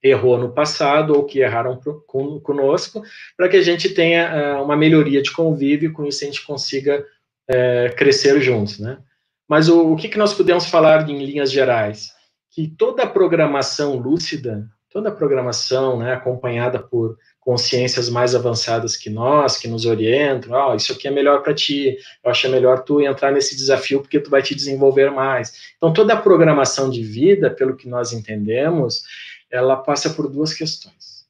errou 0.03 0.39
no 0.39 0.53
passado 0.53 1.15
ou 1.15 1.25
que 1.25 1.41
erraram 1.41 1.79
com, 2.07 2.41
conosco, 2.41 3.03
para 3.37 3.49
que 3.49 3.57
a 3.57 3.63
gente 3.63 3.91
tenha 3.91 4.59
uh, 4.59 4.65
uma 4.65 4.77
melhoria 4.77 5.21
de 5.21 5.31
convívio 5.31 5.91
e 5.91 5.93
com 5.93 6.07
isso 6.07 6.25
a 6.25 6.27
gente 6.27 6.45
consiga 6.47 7.05
uh, 7.51 7.95
crescer 7.97 8.41
juntos, 8.41 8.79
né? 8.79 8.99
Mas 9.47 9.69
o, 9.69 9.93
o 9.93 9.97
que, 9.97 10.09
que 10.09 10.17
nós 10.17 10.33
podemos 10.33 10.67
falar 10.67 11.09
em 11.09 11.25
linhas 11.25 11.51
gerais? 11.51 12.13
Que 12.51 12.69
toda 12.69 13.07
programação 13.07 13.97
lúcida, 13.97 14.67
toda 14.91 15.09
a 15.09 15.15
programação 15.15 15.99
né, 15.99 16.13
acompanhada 16.13 16.79
por 16.79 17.17
consciências 17.39 18.09
mais 18.09 18.35
avançadas 18.35 18.97
que 18.97 19.09
nós, 19.09 19.57
que 19.57 19.69
nos 19.69 19.87
orientam, 19.87 20.53
oh, 20.53 20.75
isso 20.75 20.93
aqui 20.93 21.09
é 21.09 21.11
melhor 21.11 21.43
para 21.43 21.55
ti, 21.55 21.97
eu 22.23 22.31
acho 22.31 22.49
melhor 22.51 22.83
tu 22.83 23.01
entrar 23.01 23.33
nesse 23.33 23.57
desafio 23.57 24.01
porque 24.01 24.21
tu 24.21 24.29
vai 24.29 24.43
te 24.43 24.55
desenvolver 24.55 25.11
mais. 25.11 25.73
Então, 25.77 25.93
toda 25.93 26.15
a 26.15 26.21
programação 26.21 26.91
de 26.91 27.03
vida, 27.03 27.51
pelo 27.51 27.77
que 27.77 27.89
nós 27.89 28.13
entendemos, 28.13 29.03
ela 29.51 29.77
passa 29.77 30.11
por 30.11 30.29
duas 30.29 30.53
questões. 30.53 31.25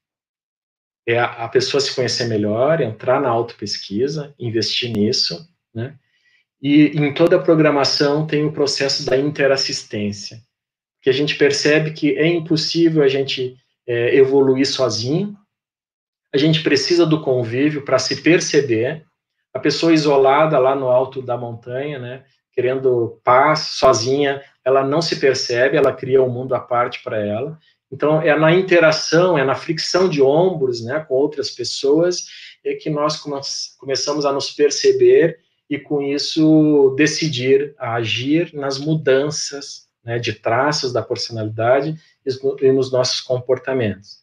É 1.07 1.19
a, 1.19 1.45
a 1.45 1.49
pessoa 1.49 1.81
se 1.81 1.95
conhecer 1.95 2.25
melhor, 2.25 2.81
entrar 2.81 3.21
na 3.21 3.29
autopesquisa, 3.29 4.35
investir 4.39 4.91
nisso, 4.91 5.49
né? 5.75 5.95
E 6.63 6.89
em 6.89 7.15
toda 7.15 7.37
a 7.37 7.43
programação 7.43 8.27
tem 8.27 8.45
o 8.45 8.53
processo 8.53 9.07
da 9.07 9.17
interassistência, 9.17 10.43
que 11.01 11.09
a 11.09 11.13
gente 11.13 11.37
percebe 11.37 11.93
que 11.93 12.17
é 12.17 12.27
impossível 12.27 13.03
a 13.03 13.09
gente 13.09 13.57
é, 13.87 14.15
evoluir 14.15 14.67
sozinho, 14.67 15.37
a 16.33 16.39
gente 16.39 16.63
precisa 16.63 17.05
do 17.05 17.21
convívio 17.21 17.85
para 17.85 17.99
se 17.99 18.23
perceber. 18.23 19.05
A 19.53 19.59
pessoa 19.59 19.93
isolada 19.93 20.59
lá 20.59 20.77
no 20.77 20.89
alto 20.89 21.21
da 21.21 21.37
montanha, 21.37 21.99
né, 21.99 22.25
querendo 22.53 23.21
paz, 23.25 23.71
sozinha, 23.73 24.43
ela 24.65 24.85
não 24.85 25.03
se 25.03 25.17
percebe, 25.17 25.77
ela 25.77 25.93
cria 25.93 26.23
um 26.23 26.29
mundo 26.29 26.55
à 26.55 26.61
parte 26.61 27.03
para 27.03 27.19
ela. 27.19 27.59
Então, 27.91 28.23
é 28.23 28.39
na 28.39 28.53
interação, 28.53 29.37
é 29.37 29.45
na 29.45 29.57
fricção 29.57 30.09
de 30.09 30.23
ombros, 30.23 30.85
né, 30.85 31.05
com 31.09 31.15
outras 31.15 31.51
pessoas, 31.51 32.27
é 32.65 32.75
que 32.75 32.89
nós 32.89 33.21
começamos 33.79 34.25
a 34.25 34.33
nos 34.33 34.51
perceber 34.51 35.41
e, 35.69 35.79
com 35.79 36.01
isso, 36.01 36.95
decidir 36.97 37.75
a 37.79 37.95
agir 37.95 38.55
nas 38.55 38.79
mudanças 38.79 39.90
né, 40.05 40.19
de 40.19 40.33
traços 40.33 40.93
da 40.93 41.03
personalidade 41.03 41.95
e 42.61 42.73
nos 42.73 42.91
nossos 42.93 43.21
comportamentos. 43.21 44.21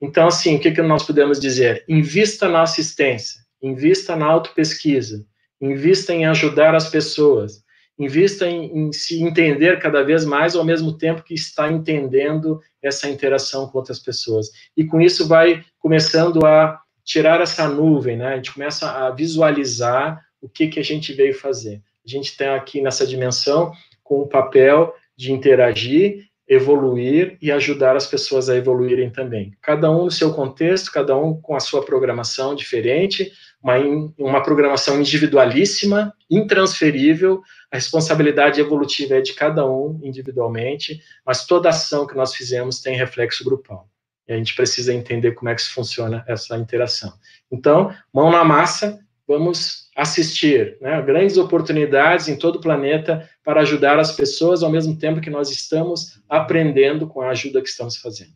Então, 0.00 0.28
assim, 0.28 0.56
o 0.56 0.60
que, 0.60 0.70
que 0.70 0.82
nós 0.82 1.04
podemos 1.04 1.40
dizer? 1.40 1.84
Invista 1.88 2.48
na 2.48 2.62
assistência, 2.62 3.40
invista 3.60 4.14
na 4.14 4.26
autopesquisa, 4.26 5.26
invista 5.60 6.14
em 6.14 6.24
ajudar 6.26 6.74
as 6.74 6.88
pessoas, 6.88 7.64
invista 7.98 8.46
em, 8.46 8.78
em, 8.78 8.92
se 8.92 9.20
entender 9.20 9.80
cada 9.80 10.04
vez 10.04 10.24
mais, 10.24 10.54
ao 10.54 10.64
mesmo 10.64 10.96
tempo 10.96 11.24
que 11.24 11.34
está 11.34 11.70
entendendo 11.70 12.60
essa 12.80 13.08
interação 13.08 13.66
com 13.66 13.78
outras 13.78 13.98
pessoas. 13.98 14.50
E 14.76 14.84
com 14.84 15.00
isso 15.00 15.26
vai 15.26 15.64
começando 15.80 16.46
a 16.46 16.80
tirar 17.04 17.40
essa 17.40 17.68
nuvem, 17.68 18.16
né? 18.16 18.34
A 18.34 18.36
gente 18.36 18.52
começa 18.52 18.88
a 18.88 19.10
visualizar 19.10 20.22
o 20.40 20.48
que, 20.48 20.68
que 20.68 20.78
a 20.78 20.84
gente 20.84 21.12
veio 21.12 21.34
fazer. 21.34 21.82
A 22.06 22.08
gente 22.08 22.36
tem 22.36 22.48
aqui 22.48 22.80
nessa 22.80 23.06
dimensão 23.06 23.72
com 24.04 24.20
o 24.20 24.28
papel 24.28 24.94
de 25.18 25.32
interagir 25.32 26.28
evoluir 26.48 27.36
e 27.42 27.52
ajudar 27.52 27.94
as 27.94 28.06
pessoas 28.06 28.48
a 28.48 28.56
evoluírem 28.56 29.10
também. 29.10 29.52
Cada 29.60 29.90
um 29.90 30.06
no 30.06 30.10
seu 30.10 30.32
contexto, 30.32 30.90
cada 30.90 31.14
um 31.14 31.38
com 31.38 31.54
a 31.54 31.60
sua 31.60 31.84
programação 31.84 32.54
diferente, 32.54 33.30
uma, 33.62 33.74
uma 34.18 34.42
programação 34.42 34.98
individualíssima, 34.98 36.14
intransferível, 36.30 37.42
a 37.70 37.76
responsabilidade 37.76 38.60
evolutiva 38.60 39.16
é 39.16 39.20
de 39.20 39.34
cada 39.34 39.68
um 39.70 40.00
individualmente, 40.02 41.02
mas 41.26 41.44
toda 41.44 41.68
ação 41.68 42.06
que 42.06 42.16
nós 42.16 42.34
fizemos 42.34 42.80
tem 42.80 42.96
reflexo 42.96 43.44
grupal. 43.44 43.86
E 44.26 44.32
a 44.32 44.36
gente 44.36 44.54
precisa 44.54 44.94
entender 44.94 45.32
como 45.32 45.50
é 45.50 45.54
que 45.54 45.62
funciona 45.62 46.24
essa 46.26 46.56
interação. 46.56 47.12
Então, 47.50 47.94
mão 48.12 48.30
na 48.30 48.44
massa, 48.44 48.98
vamos 49.28 49.90
assistir 49.94 50.78
né, 50.80 51.02
grandes 51.02 51.36
oportunidades 51.36 52.28
em 52.28 52.38
todo 52.38 52.56
o 52.56 52.60
planeta 52.60 53.28
para 53.44 53.60
ajudar 53.60 53.98
as 53.98 54.12
pessoas 54.12 54.62
ao 54.62 54.70
mesmo 54.70 54.98
tempo 54.98 55.20
que 55.20 55.28
nós 55.28 55.50
estamos 55.50 56.22
aprendendo 56.26 57.06
com 57.06 57.20
a 57.20 57.28
ajuda 57.28 57.60
que 57.60 57.68
estamos 57.68 57.98
fazendo. 57.98 58.32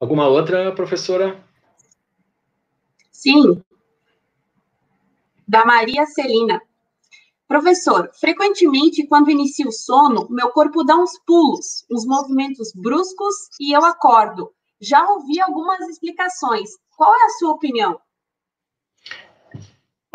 Alguma 0.00 0.26
outra, 0.26 0.74
professora? 0.74 1.42
Sim. 3.12 3.62
Da 5.46 5.64
Maria 5.64 6.04
Celina. 6.06 6.60
Professor, 7.46 8.10
frequentemente, 8.18 9.06
quando 9.06 9.30
inicio 9.30 9.68
o 9.68 9.72
sono, 9.72 10.26
meu 10.28 10.50
corpo 10.50 10.82
dá 10.82 10.96
uns 10.96 11.18
pulos, 11.24 11.86
uns 11.90 12.04
movimentos 12.04 12.72
bruscos 12.74 13.34
e 13.60 13.76
eu 13.76 13.84
acordo. 13.84 14.52
Já 14.80 15.08
ouvi 15.08 15.40
algumas 15.40 15.80
explicações. 15.88 16.70
Qual 16.96 17.14
é 17.14 17.24
a 17.26 17.30
sua 17.38 17.52
opinião? 17.52 18.00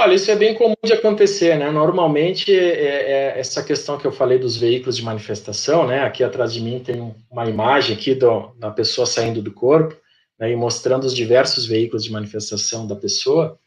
Olha, 0.02 0.14
isso 0.14 0.32
é 0.32 0.36
bem 0.38 0.56
comum 0.56 0.78
de 0.82 0.94
acontecer, 0.94 1.58
né? 1.58 1.70
Normalmente, 1.70 2.58
é, 2.58 3.34
é 3.34 3.38
essa 3.38 3.62
questão 3.62 3.98
que 3.98 4.08
eu 4.08 4.14
falei 4.14 4.40
dos 4.40 4.56
veículos 4.56 4.96
de 4.96 5.04
manifestação, 5.04 5.86
né? 5.86 6.04
Aqui 6.04 6.24
atrás 6.24 6.54
de 6.54 6.62
mim 6.62 6.80
tem 6.80 7.14
uma 7.30 7.50
imagem 7.50 7.98
aqui 7.98 8.16
do, 8.16 8.48
da 8.58 8.72
pessoa 8.72 9.06
saindo 9.06 9.42
do 9.42 9.52
corpo, 9.52 9.94
né? 10.40 10.50
E 10.50 10.56
mostrando 10.56 11.04
os 11.04 11.14
diversos 11.14 11.66
veículos 11.66 12.06
de 12.06 12.14
manifestação 12.14 12.88
da 12.88 12.96
pessoa. 12.96 13.60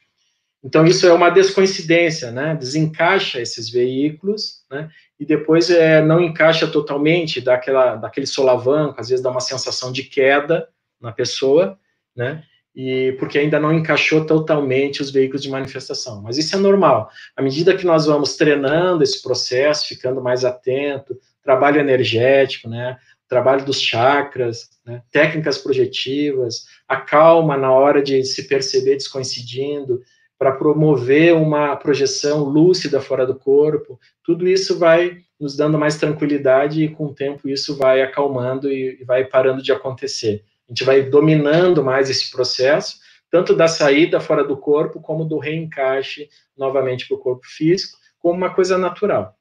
Então, 0.65 0.87
isso 0.87 1.07
é 1.07 1.13
uma 1.13 1.29
descoincidência, 1.29 2.31
né? 2.31 2.57
Desencaixa 2.57 3.39
esses 3.39 3.69
veículos, 3.69 4.65
né? 4.71 4.89
E 5.21 5.27
depois 5.27 5.69
é, 5.69 6.01
não 6.01 6.19
encaixa 6.19 6.67
totalmente, 6.67 7.43
dá, 7.43 7.57
aquela, 7.57 7.97
daquele 7.97 8.27
solavanco, 8.27 8.99
às 8.99 9.11
vezes 9.11 9.23
dá 9.23 9.31
uma 9.31 9.39
sensação 9.39 9.93
de 9.93 10.05
queda 10.05 10.67
na 10.99 11.13
pessoa, 11.13 11.79
né? 12.17 12.43
E 12.75 13.13
porque 13.19 13.39
ainda 13.39 13.61
não 13.61 13.73
encaixou 13.73 14.25
totalmente 14.25 15.03
os 15.03 15.11
veículos 15.11 15.43
de 15.43 15.51
manifestação. 15.51 16.23
Mas 16.23 16.39
isso 16.39 16.57
é 16.57 16.59
normal. 16.59 17.11
À 17.37 17.43
medida 17.43 17.77
que 17.77 17.85
nós 17.85 18.07
vamos 18.07 18.37
treinando 18.37 19.03
esse 19.03 19.23
processo, 19.23 19.89
ficando 19.89 20.23
mais 20.23 20.45
atento, 20.45 21.19
trabalho 21.43 21.81
energético, 21.81 22.69
né, 22.69 22.97
trabalho 23.29 23.65
dos 23.65 23.81
chakras, 23.81 24.71
né, 24.85 25.03
técnicas 25.11 25.59
projetivas, 25.59 26.65
a 26.89 26.97
calma 26.97 27.57
na 27.57 27.73
hora 27.73 28.03
de 28.03 28.25
se 28.25 28.47
perceber 28.49 28.97
descoincidindo, 28.97 30.01
para 30.39 30.53
promover 30.53 31.35
uma 31.35 31.77
projeção 31.77 32.43
lúcida 32.43 33.01
fora 33.01 33.25
do 33.25 33.39
corpo, 33.39 34.01
tudo 34.25 34.49
isso 34.49 34.77
vai 34.77 35.19
nos 35.39 35.57
dando 35.57 35.79
mais 35.79 35.97
tranquilidade 35.99 36.83
e 36.83 36.89
com 36.89 37.07
o 37.07 37.15
tempo 37.15 37.49
isso 37.49 37.77
vai 37.77 38.03
acalmando 38.03 38.69
e 38.69 39.05
vai 39.05 39.25
parando 39.25 39.63
de 39.63 39.71
acontecer. 39.71 40.45
A 40.73 40.75
gente 40.75 40.85
vai 40.85 41.03
dominando 41.03 41.85
mais 41.85 42.09
esse 42.09 42.31
processo, 42.31 42.99
tanto 43.31 43.55
da 43.55 43.69
saída 43.69 44.19
fora 44.23 44.43
do 44.43 44.57
corpo, 44.57 45.03
como 45.03 45.23
do 45.23 45.39
reencaixe 45.39 46.31
novamente 46.57 47.07
para 47.07 47.15
o 47.15 47.21
corpo 47.21 47.47
físico, 47.47 47.99
como 48.19 48.39
uma 48.39 48.55
coisa 48.55 48.79
natural. 48.79 49.39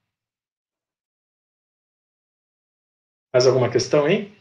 Mais 3.33 3.47
alguma 3.47 3.69
questão, 3.69 4.09
hein? 4.09 4.35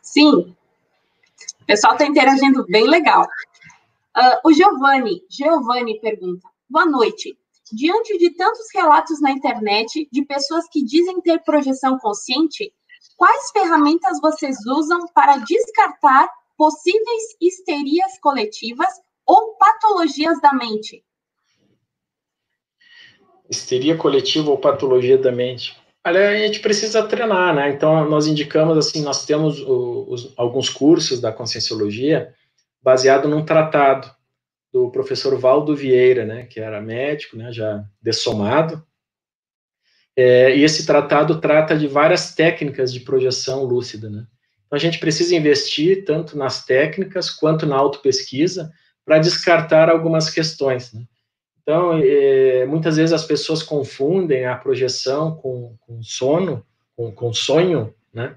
Sim. 0.00 0.54
O 1.60 1.64
pessoal 1.66 1.94
está 1.94 2.06
interagindo 2.06 2.64
bem 2.66 2.88
legal. 2.88 3.24
Uh, 4.16 4.48
o 4.48 4.52
Giovanni, 4.52 5.24
Giovanni 5.28 5.98
pergunta: 6.00 6.48
Boa 6.70 6.86
noite. 6.86 7.36
Diante 7.72 8.16
de 8.18 8.30
tantos 8.36 8.66
relatos 8.72 9.20
na 9.20 9.32
internet 9.32 10.08
de 10.12 10.24
pessoas 10.24 10.68
que 10.68 10.84
dizem 10.84 11.20
ter 11.22 11.42
projeção 11.42 11.98
consciente, 11.98 12.72
quais 13.22 13.52
ferramentas 13.52 14.20
vocês 14.20 14.56
usam 14.66 15.06
para 15.14 15.36
descartar 15.36 16.28
possíveis 16.58 17.22
histerias 17.40 18.18
coletivas 18.20 18.88
ou 19.24 19.54
patologias 19.54 20.40
da 20.40 20.52
mente? 20.52 21.04
Histeria 23.48 23.96
coletiva 23.96 24.50
ou 24.50 24.58
patologia 24.58 25.16
da 25.16 25.30
mente? 25.30 25.80
Olha, 26.04 26.30
a 26.30 26.36
gente 26.36 26.58
precisa 26.58 27.06
treinar, 27.06 27.54
né? 27.54 27.70
Então, 27.70 28.10
nós 28.10 28.26
indicamos, 28.26 28.76
assim, 28.76 29.02
nós 29.02 29.24
temos 29.24 29.60
os, 29.60 30.34
alguns 30.36 30.68
cursos 30.68 31.20
da 31.20 31.30
Conscienciologia 31.30 32.34
baseado 32.82 33.28
num 33.28 33.44
tratado 33.44 34.10
do 34.72 34.90
professor 34.90 35.38
Valdo 35.38 35.76
Vieira, 35.76 36.24
né, 36.24 36.46
que 36.46 36.58
era 36.58 36.80
médico, 36.80 37.36
né, 37.36 37.52
já 37.52 37.84
dessomado, 38.00 38.84
é, 40.16 40.56
e 40.56 40.62
esse 40.62 40.86
tratado 40.86 41.40
trata 41.40 41.76
de 41.76 41.86
várias 41.86 42.34
técnicas 42.34 42.92
de 42.92 43.00
projeção 43.00 43.64
lúcida, 43.64 44.10
né? 44.10 44.26
Então 44.66 44.76
a 44.76 44.80
gente 44.80 44.98
precisa 44.98 45.34
investir 45.34 46.04
tanto 46.04 46.36
nas 46.36 46.64
técnicas 46.64 47.30
quanto 47.30 47.66
na 47.66 47.76
autopesquisa 47.76 48.72
para 49.04 49.18
descartar 49.18 49.90
algumas 49.90 50.30
questões, 50.30 50.92
né? 50.92 51.02
Então, 51.62 52.00
é, 52.02 52.66
muitas 52.66 52.96
vezes 52.96 53.12
as 53.12 53.24
pessoas 53.24 53.62
confundem 53.62 54.46
a 54.46 54.56
projeção 54.56 55.36
com, 55.36 55.76
com 55.80 56.02
sono, 56.02 56.66
com, 56.96 57.12
com 57.12 57.32
sonho, 57.32 57.94
né? 58.12 58.34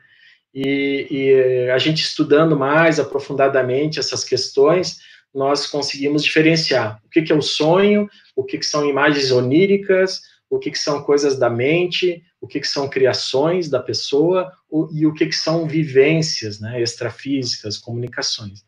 E, 0.53 1.07
e, 1.09 1.69
a 1.69 1.77
gente 1.77 2.01
estudando 2.03 2.57
mais 2.57 2.99
aprofundadamente 2.99 3.99
essas 3.99 4.23
questões, 4.23 4.99
nós 5.33 5.67
conseguimos 5.67 6.23
diferenciar 6.23 7.01
o 7.05 7.09
que, 7.09 7.23
que 7.23 7.33
é 7.33 7.35
o 7.35 7.41
sonho, 7.41 8.07
o 8.35 8.43
que, 8.43 8.57
que 8.57 8.65
são 8.65 8.89
imagens 8.89 9.31
oníricas, 9.31 10.21
o 10.49 10.59
que, 10.59 10.71
que 10.71 10.79
são 10.79 11.03
coisas 11.03 11.37
da 11.37 11.49
mente, 11.49 12.23
o 12.39 12.47
que, 12.47 12.59
que 12.59 12.67
são 12.67 12.87
criações 12.87 13.69
da 13.69 13.79
pessoa 13.79 14.51
o, 14.69 14.87
e 14.93 15.05
o 15.05 15.13
que, 15.13 15.25
que 15.25 15.35
são 15.35 15.67
vivências 15.67 16.59
né, 16.59 16.81
extrafísicas, 16.81 17.77
comunicações. 17.77 18.63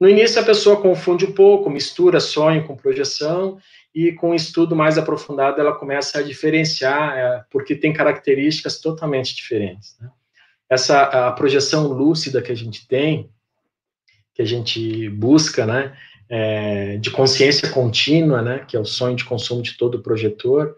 No 0.00 0.08
início, 0.08 0.40
a 0.40 0.44
pessoa 0.44 0.80
confunde 0.80 1.26
um 1.26 1.32
pouco, 1.32 1.68
mistura 1.68 2.20
sonho 2.20 2.66
com 2.66 2.74
projeção, 2.74 3.58
e 3.94 4.12
com 4.12 4.30
um 4.30 4.34
estudo 4.34 4.76
mais 4.76 4.96
aprofundado, 4.96 5.60
ela 5.60 5.74
começa 5.74 6.18
a 6.18 6.22
diferenciar, 6.22 7.16
é, 7.16 7.44
porque 7.50 7.74
tem 7.74 7.92
características 7.92 8.80
totalmente 8.80 9.34
diferentes. 9.34 9.96
Né? 10.00 10.08
Essa 10.68 11.02
a 11.02 11.32
projeção 11.32 11.88
lúcida 11.88 12.40
que 12.40 12.52
a 12.52 12.54
gente 12.54 12.86
tem, 12.86 13.28
que 14.32 14.42
a 14.42 14.44
gente 14.44 15.08
busca, 15.10 15.66
né, 15.66 15.96
é, 16.28 16.96
de 16.98 17.10
consciência 17.10 17.68
contínua, 17.70 18.40
né, 18.40 18.64
que 18.66 18.76
é 18.76 18.80
o 18.80 18.84
sonho 18.84 19.16
de 19.16 19.24
consumo 19.24 19.60
de 19.60 19.76
todo 19.76 20.02
projetor, 20.02 20.76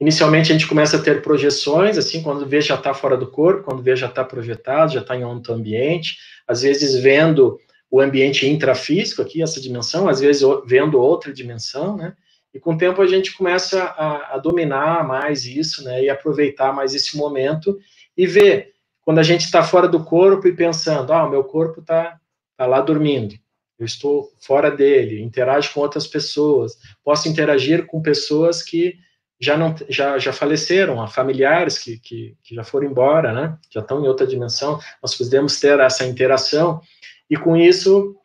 Inicialmente 0.00 0.50
a 0.50 0.54
gente 0.54 0.66
começa 0.66 0.96
a 0.96 1.02
ter 1.02 1.20
projeções, 1.20 1.98
assim, 1.98 2.22
quando 2.22 2.46
vê 2.46 2.60
já 2.62 2.74
está 2.74 2.94
fora 2.94 3.18
do 3.18 3.30
corpo, 3.30 3.64
quando 3.64 3.82
vê 3.82 3.94
já 3.94 4.06
está 4.06 4.24
projetado, 4.24 4.94
já 4.94 5.00
está 5.00 5.14
em 5.14 5.24
outro 5.24 5.52
ambiente, 5.52 6.16
às 6.48 6.62
vezes 6.62 6.94
vendo 7.02 7.58
o 7.90 8.00
ambiente 8.00 8.46
intrafísico 8.46 9.20
aqui, 9.20 9.42
essa 9.42 9.60
dimensão, 9.60 10.08
às 10.08 10.20
vezes 10.20 10.42
vendo 10.64 10.98
outra 10.98 11.32
dimensão, 11.32 11.96
né? 11.96 12.14
E 12.52 12.58
com 12.58 12.74
o 12.74 12.78
tempo 12.78 13.02
a 13.02 13.06
gente 13.06 13.36
começa 13.36 13.82
a, 13.82 14.34
a 14.34 14.38
dominar 14.38 15.06
mais 15.06 15.44
isso, 15.44 15.84
né? 15.84 16.02
E 16.02 16.08
aproveitar 16.08 16.72
mais 16.72 16.94
esse 16.94 17.16
momento 17.16 17.78
e 18.16 18.26
ver 18.26 18.72
quando 19.02 19.18
a 19.18 19.22
gente 19.22 19.44
está 19.44 19.62
fora 19.62 19.86
do 19.86 20.02
corpo 20.02 20.48
e 20.48 20.56
pensando, 20.56 21.12
ah, 21.12 21.26
o 21.26 21.30
meu 21.30 21.44
corpo 21.44 21.80
está 21.80 22.18
tá 22.56 22.66
lá 22.66 22.80
dormindo, 22.80 23.34
eu 23.78 23.84
estou 23.84 24.30
fora 24.38 24.70
dele, 24.70 25.22
interajo 25.22 25.72
com 25.74 25.80
outras 25.80 26.06
pessoas, 26.06 26.78
posso 27.04 27.28
interagir 27.28 27.86
com 27.86 28.00
pessoas 28.00 28.62
que 28.62 28.94
já 29.40 29.56
não 29.56 29.74
já, 29.88 30.18
já 30.18 30.32
faleceram, 30.32 31.00
há 31.00 31.08
familiares 31.08 31.78
que, 31.78 31.98
que, 31.98 32.36
que 32.42 32.54
já 32.54 32.62
foram 32.62 32.86
embora, 32.86 33.32
né? 33.32 33.56
Já 33.72 33.80
estão 33.80 34.04
em 34.04 34.08
outra 34.08 34.26
dimensão. 34.26 34.78
Nós 35.02 35.14
podemos 35.16 35.58
ter 35.58 35.80
essa 35.80 36.04
interação 36.04 36.80
e 37.28 37.36
com 37.36 37.56
isso 37.56 38.16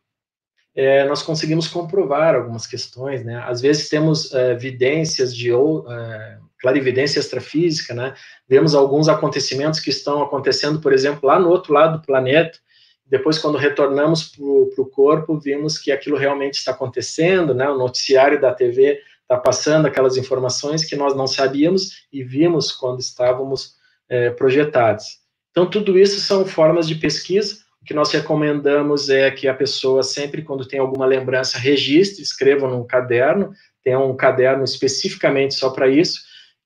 é, 0.75 1.06
nós 1.06 1.23
conseguimos 1.23 1.69
comprovar 1.69 2.36
algumas 2.36 2.67
questões, 2.67 3.23
né? 3.23 3.41
Às 3.47 3.62
vezes 3.62 3.88
temos 3.88 4.34
é, 4.34 4.51
evidências 4.51 5.34
de 5.34 5.54
ou 5.54 5.89
é, 5.89 6.38
clarividência 6.60 7.19
extrafísica, 7.19 7.93
né? 7.93 8.13
Vemos 8.47 8.75
alguns 8.75 9.08
acontecimentos 9.08 9.80
que 9.80 9.89
estão 9.89 10.21
acontecendo, 10.21 10.82
por 10.82 10.91
exemplo, 10.91 11.28
lá 11.28 11.39
no 11.39 11.49
outro 11.49 11.71
lado 11.71 11.99
do 11.99 12.06
planeta. 12.06 12.60
Depois, 13.06 13.38
quando 13.38 13.58
retornamos 13.58 14.36
para 14.36 14.43
o 14.43 14.89
corpo, 14.91 15.39
vimos 15.39 15.78
que 15.78 15.91
aquilo 15.91 16.17
realmente 16.17 16.56
está 16.56 16.71
acontecendo, 16.71 17.54
né? 17.54 17.69
O 17.69 17.78
noticiário 17.78 18.41
da 18.41 18.54
TV 18.54 18.99
está 19.25 19.38
passando 19.38 19.88
aquelas 19.88 20.17
informações 20.17 20.85
que 20.85 20.95
nós 20.95 21.15
não 21.15 21.27
sabíamos 21.27 22.05
e 22.13 22.23
vimos 22.23 22.71
quando 22.71 22.99
estávamos 22.99 23.73
é, 24.07 24.29
projetados. 24.29 25.19
Então, 25.51 25.69
tudo 25.69 25.97
isso 25.97 26.19
são 26.19 26.45
formas 26.45 26.88
de 26.88 26.95
pesquisa. 26.95 27.57
O 27.81 27.85
que 27.85 27.93
nós 27.93 28.11
recomendamos 28.11 29.09
é 29.09 29.29
que 29.31 29.47
a 29.47 29.53
pessoa, 29.53 30.03
sempre 30.03 30.43
quando 30.43 30.67
tem 30.67 30.79
alguma 30.79 31.05
lembrança, 31.05 31.57
registre, 31.57 32.21
escreva 32.21 32.67
num 32.67 32.85
caderno, 32.85 33.51
tenha 33.83 33.99
um 33.99 34.15
caderno 34.15 34.63
especificamente 34.63 35.55
só 35.55 35.69
para 35.69 35.88
isso, 35.88 36.21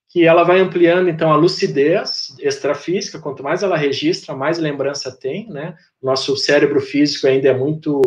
que 0.10 0.26
ela 0.26 0.44
vai 0.44 0.60
ampliando, 0.60 1.08
então, 1.08 1.32
a 1.32 1.36
lucidez 1.36 2.36
extrafísica, 2.40 3.20
quanto 3.20 3.44
mais 3.44 3.62
ela 3.62 3.78
registra, 3.78 4.36
mais 4.36 4.58
lembrança 4.58 5.12
tem, 5.16 5.48
né? 5.50 5.76
Nosso 6.02 6.36
cérebro 6.36 6.82
físico 6.82 7.28
ainda 7.28 7.50
é 7.50 7.54
muito, 7.54 8.02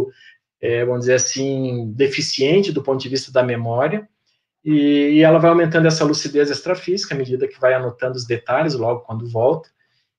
é, 0.60 0.84
vamos 0.84 1.02
dizer 1.02 1.14
assim, 1.14 1.92
deficiente 1.94 2.72
do 2.72 2.82
ponto 2.82 3.00
de 3.00 3.08
vista 3.08 3.30
da 3.30 3.42
memória, 3.42 4.08
e, 4.64 5.14
e, 5.14 5.22
ela 5.22 5.38
vai 5.38 5.50
aumentando 5.50 5.86
essa 5.86 6.04
lucidez 6.04 6.50
extrafísica 6.50 7.14
à 7.14 7.18
medida 7.18 7.48
que 7.48 7.60
vai 7.60 7.74
anotando 7.74 8.16
os 8.16 8.26
detalhes 8.26 8.74
logo 8.74 9.00
quando 9.00 9.28
volta, 9.28 9.68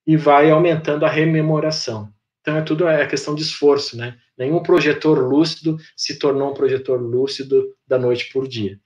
e 0.05 0.17
vai 0.17 0.51
aumentando 0.51 1.05
a 1.05 1.09
rememoração. 1.09 2.11
Então, 2.41 2.57
é 2.57 2.61
tudo 2.61 2.87
é 2.87 3.05
questão 3.07 3.33
de 3.33 3.41
esforço, 3.41 3.95
né? 3.95 4.17
Nenhum 4.37 4.61
projetor 4.61 5.17
lúcido 5.17 5.77
se 5.95 6.19
tornou 6.19 6.51
um 6.51 6.53
projetor 6.53 7.01
lúcido 7.01 7.73
da 7.87 7.97
noite 7.97 8.31
por 8.33 8.47
dia. 8.47 8.77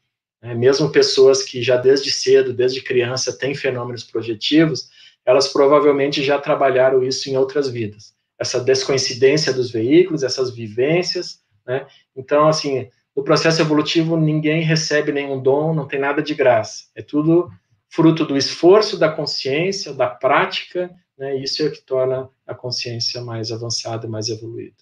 Né? 0.41 0.53
Mesmo 0.53 0.91
pessoas 0.91 1.41
que 1.41 1.63
já 1.63 1.77
desde 1.77 2.11
cedo, 2.11 2.53
desde 2.53 2.81
criança, 2.81 3.35
têm 3.35 3.55
fenômenos 3.55 4.03
projetivos, 4.03 4.89
elas 5.25 5.47
provavelmente 5.47 6.23
já 6.23 6.39
trabalharam 6.39 7.03
isso 7.03 7.29
em 7.29 7.37
outras 7.37 7.67
vidas. 7.67 8.13
Essa 8.39 8.59
descoincidência 8.59 9.51
dos 9.51 9.71
veículos, 9.71 10.21
essas 10.21 10.51
vivências, 10.51 11.39
né? 11.65 11.87
Então, 12.15 12.47
assim, 12.47 12.89
no 13.17 13.23
processo 13.23 13.59
evolutivo, 13.59 14.15
ninguém 14.15 14.61
recebe 14.61 15.11
nenhum 15.11 15.41
dom, 15.41 15.73
não 15.73 15.87
tem 15.87 15.99
nada 15.99 16.21
de 16.21 16.35
graça. 16.35 16.85
É 16.93 17.01
tudo 17.01 17.51
fruto 17.89 18.23
do 18.23 18.37
esforço 18.37 18.95
da 18.95 19.11
consciência, 19.11 19.91
da 19.91 20.07
prática, 20.07 20.95
né? 21.17 21.35
Isso 21.37 21.63
é 21.63 21.65
o 21.65 21.71
que 21.71 21.81
torna 21.81 22.29
a 22.45 22.53
consciência 22.53 23.19
mais 23.23 23.51
avançada, 23.51 24.07
mais 24.07 24.29
evoluída. 24.29 24.77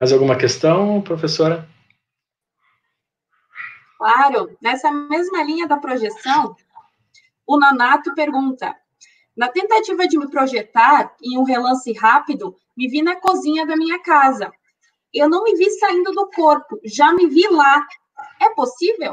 Mais 0.00 0.12
alguma 0.12 0.36
questão, 0.36 1.00
professora? 1.00 1.68
Claro, 3.96 4.58
nessa 4.60 4.90
mesma 4.90 5.40
linha 5.44 5.68
da 5.68 5.76
projeção, 5.76 6.56
o 7.46 7.56
Nanato 7.56 8.12
pergunta: 8.12 8.74
na 9.36 9.48
tentativa 9.48 10.08
de 10.08 10.18
me 10.18 10.28
projetar 10.28 11.14
em 11.22 11.38
um 11.38 11.44
relance 11.44 11.92
rápido, 11.92 12.56
me 12.76 12.88
vi 12.88 13.02
na 13.02 13.14
cozinha 13.14 13.64
da 13.64 13.76
minha 13.76 14.02
casa. 14.02 14.52
Eu 15.16 15.28
não 15.28 15.42
me 15.42 15.56
vi 15.56 15.70
saindo 15.70 16.12
do 16.12 16.28
corpo, 16.30 16.78
já 16.84 17.12
me 17.12 17.26
vi 17.26 17.48
lá. 17.48 17.82
É 18.40 18.50
possível? 18.54 19.12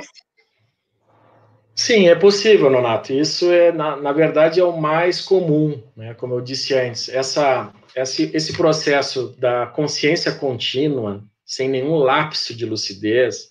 Sim, 1.75 2.07
é 2.07 2.15
possível, 2.15 2.69
Nonato. 2.69 3.13
Isso 3.13 3.51
é, 3.51 3.71
na, 3.71 3.95
na 3.95 4.11
verdade, 4.11 4.59
é 4.59 4.63
o 4.63 4.79
mais 4.79 5.21
comum, 5.21 5.81
né? 5.95 6.13
Como 6.13 6.35
eu 6.35 6.41
disse 6.41 6.73
antes, 6.75 7.09
essa, 7.09 7.73
esse, 7.95 8.29
esse 8.33 8.53
processo 8.53 9.35
da 9.39 9.65
consciência 9.67 10.31
contínua, 10.33 11.23
sem 11.45 11.67
nenhum 11.67 11.95
lapso 11.95 12.55
de 12.55 12.65
lucidez, 12.65 13.49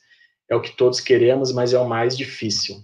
é 0.49 0.55
o 0.55 0.61
que 0.61 0.77
todos 0.77 1.01
queremos, 1.01 1.53
mas 1.53 1.73
é 1.73 1.79
o 1.79 1.89
mais 1.89 2.17
difícil. 2.17 2.77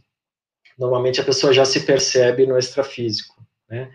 Normalmente 0.78 1.20
a 1.20 1.24
pessoa 1.24 1.52
já 1.52 1.64
se 1.64 1.80
percebe 1.80 2.46
no 2.46 2.58
extrafísico, 2.58 3.34
né? 3.68 3.90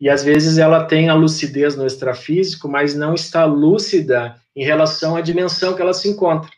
E 0.00 0.08
às 0.08 0.22
vezes 0.22 0.58
ela 0.58 0.84
tem 0.84 1.08
a 1.08 1.14
lucidez 1.14 1.76
no 1.76 1.84
extrafísico, 1.84 2.68
mas 2.68 2.94
não 2.94 3.14
está 3.14 3.44
lúcida 3.44 4.40
em 4.60 4.64
relação 4.64 5.16
à 5.16 5.20
dimensão 5.20 5.74
que 5.74 5.82
ela 5.82 5.94
se 5.94 6.08
encontra. 6.08 6.50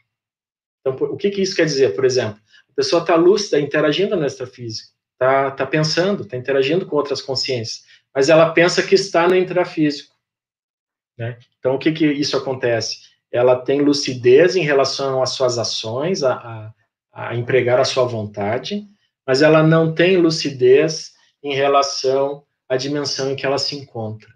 Então, 0.80 0.96
o 1.08 1.16
que, 1.16 1.30
que 1.30 1.42
isso 1.42 1.54
quer 1.54 1.66
dizer? 1.66 1.94
Por 1.94 2.04
exemplo, 2.04 2.40
a 2.70 2.72
pessoa 2.74 3.02
está 3.02 3.14
lúcida, 3.14 3.60
interagindo 3.60 4.16
no 4.16 4.26
extrafísico, 4.26 4.90
está 5.12 5.50
tá 5.50 5.66
pensando, 5.66 6.22
está 6.22 6.36
interagindo 6.36 6.86
com 6.86 6.96
outras 6.96 7.20
consciências, 7.20 7.84
mas 8.14 8.28
ela 8.28 8.52
pensa 8.52 8.82
que 8.82 8.94
está 8.94 9.28
no 9.28 9.36
intrafísico. 9.36 10.14
Né? 11.18 11.38
Então, 11.58 11.74
o 11.74 11.78
que, 11.78 11.92
que 11.92 12.06
isso 12.06 12.36
acontece? 12.36 13.10
ela 13.30 13.56
tem 13.56 13.80
lucidez 13.80 14.56
em 14.56 14.62
relação 14.62 15.22
às 15.22 15.30
suas 15.30 15.56
ações, 15.56 16.22
a, 16.22 16.34
a, 17.12 17.28
a 17.28 17.36
empregar 17.36 17.78
a 17.78 17.84
sua 17.84 18.04
vontade, 18.04 18.84
mas 19.26 19.40
ela 19.40 19.62
não 19.62 19.94
tem 19.94 20.16
lucidez 20.16 21.12
em 21.42 21.54
relação 21.54 22.44
à 22.68 22.76
dimensão 22.76 23.30
em 23.30 23.36
que 23.36 23.46
ela 23.46 23.58
se 23.58 23.76
encontra. 23.76 24.28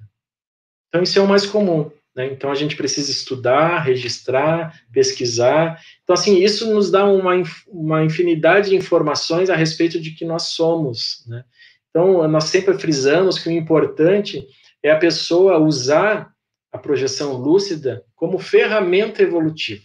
Então, 0.88 1.02
isso 1.02 1.18
é 1.18 1.22
o 1.22 1.26
mais 1.26 1.44
comum. 1.44 1.90
Né? 2.14 2.26
Então, 2.26 2.50
a 2.50 2.54
gente 2.54 2.76
precisa 2.76 3.10
estudar, 3.10 3.80
registrar, 3.80 4.80
pesquisar. 4.92 5.80
Então, 6.02 6.14
assim, 6.14 6.42
isso 6.42 6.72
nos 6.72 6.90
dá 6.90 7.04
uma, 7.04 7.34
uma 7.66 8.04
infinidade 8.04 8.70
de 8.70 8.76
informações 8.76 9.50
a 9.50 9.56
respeito 9.56 10.00
de 10.00 10.12
que 10.12 10.24
nós 10.24 10.44
somos. 10.48 11.24
Né? 11.26 11.44
Então, 11.90 12.26
nós 12.28 12.44
sempre 12.44 12.78
frisamos 12.78 13.38
que 13.38 13.48
o 13.48 13.52
importante 13.52 14.46
é 14.82 14.90
a 14.90 14.98
pessoa 14.98 15.58
usar 15.58 16.32
a 16.72 16.78
projeção 16.78 17.34
lúcida 17.34 18.04
como 18.14 18.38
ferramenta 18.38 19.22
evolutiva. 19.22 19.82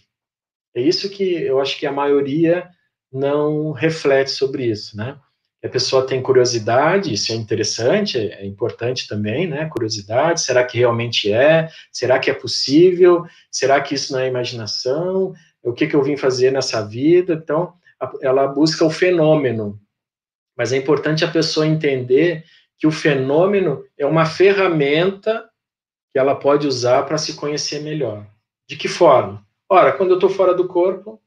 É 0.74 0.80
isso 0.80 1.08
que 1.10 1.34
eu 1.34 1.60
acho 1.60 1.78
que 1.78 1.86
a 1.86 1.92
maioria 1.92 2.68
não 3.12 3.72
reflete 3.72 4.30
sobre 4.30 4.66
isso, 4.66 4.96
né? 4.96 5.18
A 5.62 5.68
pessoa 5.68 6.06
tem 6.06 6.22
curiosidade, 6.22 7.12
isso 7.12 7.32
é 7.32 7.34
interessante, 7.34 8.16
é 8.16 8.46
importante 8.46 9.06
também, 9.06 9.46
né? 9.46 9.68
Curiosidade, 9.68 10.40
será 10.40 10.64
que 10.64 10.78
realmente 10.78 11.30
é? 11.30 11.68
Será 11.92 12.18
que 12.18 12.30
é 12.30 12.34
possível? 12.34 13.24
Será 13.50 13.80
que 13.80 13.94
isso 13.94 14.12
não 14.12 14.20
é 14.20 14.28
imaginação? 14.28 15.34
O 15.62 15.72
que, 15.72 15.86
que 15.86 15.94
eu 15.94 16.02
vim 16.02 16.16
fazer 16.16 16.50
nessa 16.50 16.80
vida? 16.86 17.34
Então, 17.34 17.74
ela 18.22 18.46
busca 18.46 18.84
o 18.84 18.90
fenômeno, 18.90 19.78
mas 20.56 20.72
é 20.72 20.78
importante 20.78 21.24
a 21.24 21.30
pessoa 21.30 21.66
entender 21.66 22.44
que 22.78 22.86
o 22.86 22.90
fenômeno 22.90 23.84
é 23.98 24.06
uma 24.06 24.24
ferramenta 24.24 25.46
que 26.10 26.18
ela 26.18 26.34
pode 26.34 26.66
usar 26.66 27.02
para 27.04 27.18
se 27.18 27.34
conhecer 27.34 27.80
melhor. 27.80 28.26
De 28.66 28.76
que 28.76 28.88
forma? 28.88 29.46
Ora, 29.68 29.92
quando 29.92 30.10
eu 30.10 30.16
estou 30.16 30.30
fora 30.30 30.54
do 30.54 30.66
corpo, 30.66 31.20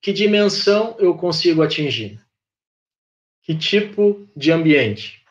que 0.00 0.12
dimensão 0.12 0.96
eu 0.98 1.14
consigo 1.16 1.62
atingir? 1.62 2.20
Que 3.42 3.56
tipo 3.56 4.28
de 4.36 4.52
ambiente? 4.52 5.24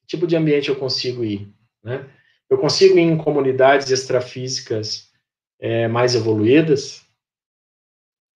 Que 0.00 0.08
tipo 0.08 0.26
de 0.26 0.36
ambiente 0.36 0.68
eu 0.68 0.76
consigo 0.76 1.24
ir? 1.24 1.48
Né? 1.82 2.08
Eu 2.50 2.58
consigo 2.58 2.98
ir 2.98 3.02
em 3.02 3.16
comunidades 3.16 3.90
extrafísicas 3.90 5.12
é, 5.60 5.86
mais 5.86 6.14
evoluídas? 6.14 7.06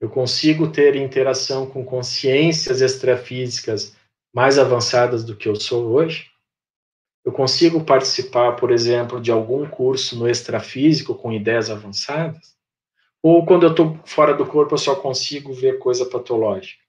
Eu 0.00 0.08
consigo 0.08 0.70
ter 0.70 0.96
interação 0.96 1.68
com 1.68 1.84
consciências 1.84 2.80
extrafísicas 2.80 3.94
mais 4.32 4.58
avançadas 4.58 5.24
do 5.24 5.36
que 5.36 5.48
eu 5.48 5.56
sou 5.56 5.90
hoje? 5.90 6.30
Eu 7.24 7.32
consigo 7.32 7.84
participar, 7.84 8.52
por 8.56 8.70
exemplo, 8.70 9.20
de 9.20 9.30
algum 9.30 9.68
curso 9.68 10.16
no 10.16 10.28
extrafísico 10.28 11.14
com 11.14 11.32
ideias 11.32 11.68
avançadas? 11.68 12.56
Ou 13.22 13.44
quando 13.44 13.64
eu 13.64 13.70
estou 13.70 13.98
fora 14.06 14.32
do 14.32 14.46
corpo, 14.46 14.74
eu 14.74 14.78
só 14.78 14.96
consigo 14.96 15.52
ver 15.52 15.78
coisa 15.78 16.06
patológica? 16.06 16.79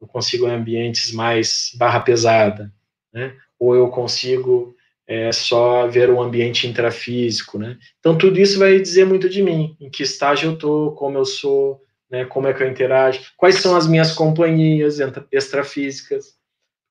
Eu 0.00 0.06
consigo 0.06 0.46
em 0.46 0.52
ambientes 0.52 1.12
mais 1.12 1.72
barra 1.76 2.00
pesada, 2.00 2.72
né? 3.12 3.34
Ou 3.58 3.74
eu 3.74 3.88
consigo 3.88 4.74
é, 5.06 5.32
só 5.32 5.86
ver 5.86 6.10
o 6.10 6.20
ambiente 6.20 6.66
intrafísico, 6.66 7.58
né? 7.58 7.78
Então, 7.98 8.16
tudo 8.16 8.38
isso 8.38 8.58
vai 8.58 8.78
dizer 8.78 9.06
muito 9.06 9.28
de 9.28 9.42
mim, 9.42 9.76
em 9.80 9.88
que 9.88 10.02
estágio 10.02 10.50
eu 10.50 10.54
estou, 10.54 10.92
como 10.92 11.16
eu 11.16 11.24
sou, 11.24 11.80
né? 12.10 12.24
como 12.24 12.46
é 12.46 12.54
que 12.54 12.62
eu 12.62 12.68
interajo, 12.68 13.20
quais 13.36 13.56
são 13.56 13.76
as 13.76 13.86
minhas 13.86 14.12
companhias 14.12 14.98
extrafísicas, 15.32 16.34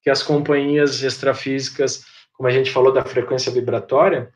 que 0.02 0.10
as 0.10 0.24
companhias 0.24 1.02
extrafísicas 1.04 2.06
como 2.36 2.48
a 2.48 2.52
gente 2.52 2.72
falou 2.72 2.92
da 2.92 3.04
frequência 3.04 3.52
vibratória, 3.52 4.32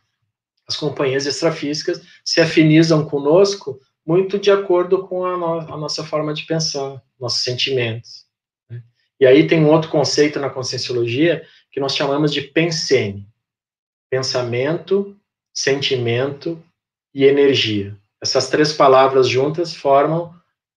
as 0.67 0.75
companhias 0.75 1.25
extrafísicas 1.25 2.01
se 2.23 2.39
afinizam 2.39 3.05
conosco 3.05 3.79
muito 4.05 4.39
de 4.39 4.49
acordo 4.49 5.07
com 5.07 5.25
a, 5.25 5.37
no, 5.37 5.59
a 5.73 5.77
nossa 5.77 6.03
forma 6.03 6.33
de 6.33 6.45
pensar, 6.45 7.01
nossos 7.19 7.43
sentimentos. 7.43 8.25
E 9.19 9.25
aí 9.25 9.47
tem 9.47 9.59
um 9.59 9.69
outro 9.69 9.89
conceito 9.89 10.39
na 10.39 10.49
conscienciologia 10.49 11.43
que 11.71 11.79
nós 11.79 11.95
chamamos 11.95 12.31
de 12.31 12.41
pensene. 12.41 13.27
Pensamento, 14.09 15.15
sentimento 15.53 16.61
e 17.13 17.25
energia. 17.25 17.95
Essas 18.21 18.49
três 18.49 18.73
palavras 18.73 19.27
juntas 19.27 19.73
formam 19.73 20.33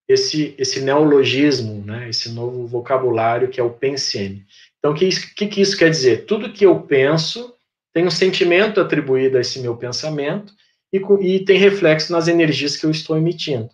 esse, 0.09 0.55
esse 0.59 0.81
neologismo, 0.81 1.85
né, 1.85 2.09
esse 2.09 2.31
novo 2.31 2.67
vocabulário 2.67 3.49
que 3.49 3.61
é 3.61 3.63
o 3.63 3.71
pensene. 3.71 4.45
Então, 4.79 4.93
o 4.93 4.95
que, 4.95 5.09
que, 5.35 5.47
que 5.47 5.61
isso 5.61 5.77
quer 5.77 5.91
dizer? 5.91 6.25
Tudo 6.27 6.53
que 6.53 6.67
eu 6.67 6.81
penso 6.81 7.55
tem 7.93 8.07
um 8.07 8.11
sentimento 8.11 8.81
atribuído 8.81 9.39
a 9.39 9.41
esse 9.41 9.61
meu 9.61 9.77
pensamento 9.77 10.53
e, 10.93 10.99
e 11.21 11.45
tem 11.45 11.59
reflexo 11.59 12.13
nas 12.13 12.27
energias 12.27 12.77
que 12.77 12.85
eu 12.85 12.91
estou 12.91 13.17
emitindo. 13.17 13.71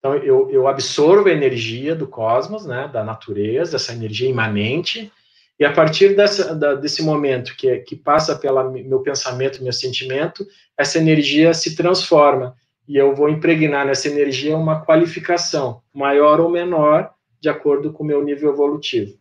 Então, 0.00 0.16
eu, 0.16 0.50
eu 0.50 0.66
absorvo 0.66 1.28
a 1.28 1.32
energia 1.32 1.94
do 1.94 2.08
cosmos, 2.08 2.66
né, 2.66 2.90
da 2.92 3.04
natureza, 3.04 3.76
essa 3.76 3.92
energia 3.92 4.28
imanente, 4.28 5.12
e 5.58 5.64
a 5.64 5.70
partir 5.70 6.16
dessa, 6.16 6.54
da, 6.54 6.74
desse 6.74 7.02
momento 7.02 7.54
que, 7.54 7.80
que 7.80 7.94
passa 7.94 8.34
pelo 8.34 8.70
meu 8.70 9.00
pensamento, 9.00 9.62
meu 9.62 9.74
sentimento, 9.74 10.46
essa 10.74 10.96
energia 10.96 11.52
se 11.52 11.76
transforma 11.76 12.56
e 12.88 12.96
eu 12.96 13.14
vou 13.14 13.28
impregnar 13.28 13.86
nessa 13.86 14.08
energia 14.08 14.56
uma 14.56 14.84
qualificação, 14.84 15.82
maior 15.94 16.40
ou 16.40 16.48
menor, 16.48 17.12
de 17.38 17.50
acordo 17.50 17.92
com 17.92 18.02
o 18.02 18.06
meu 18.06 18.24
nível 18.24 18.50
evolutivo. 18.50 19.20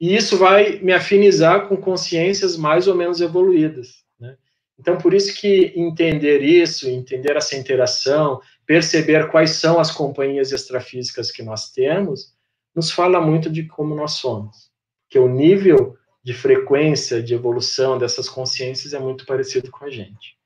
E 0.00 0.14
isso 0.14 0.36
vai 0.36 0.78
me 0.78 0.92
afinizar 0.92 1.66
com 1.66 1.76
consciências 1.76 2.56
mais 2.56 2.86
ou 2.86 2.94
menos 2.94 3.20
evoluídas. 3.20 4.04
Né? 4.20 4.36
Então, 4.78 4.96
por 4.96 5.12
isso 5.12 5.38
que 5.40 5.72
entender 5.74 6.40
isso, 6.40 6.88
entender 6.88 7.36
essa 7.36 7.56
interação, 7.56 8.40
perceber 8.66 9.30
quais 9.30 9.50
são 9.50 9.78
as 9.78 9.90
companhias 9.90 10.52
extrafísicas 10.52 11.30
que 11.30 11.42
nós 11.42 11.70
temos, 11.70 12.34
nos 12.74 12.90
fala 12.90 13.20
muito 13.20 13.48
de 13.48 13.66
como 13.66 13.94
nós 13.94 14.12
somos. 14.12 14.70
Que 15.08 15.18
o 15.18 15.28
nível 15.28 15.96
de 16.22 16.34
frequência 16.34 17.22
de 17.22 17.34
evolução 17.34 17.96
dessas 17.96 18.28
consciências 18.28 18.92
é 18.92 18.98
muito 18.98 19.24
parecido 19.24 19.70
com 19.70 19.84
a 19.84 19.90
gente. 19.90 20.36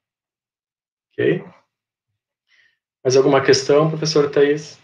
Ok? 1.12 1.42
Mais 3.02 3.16
alguma 3.16 3.42
questão, 3.42 3.88
professor 3.88 4.30
Thais? 4.30 4.78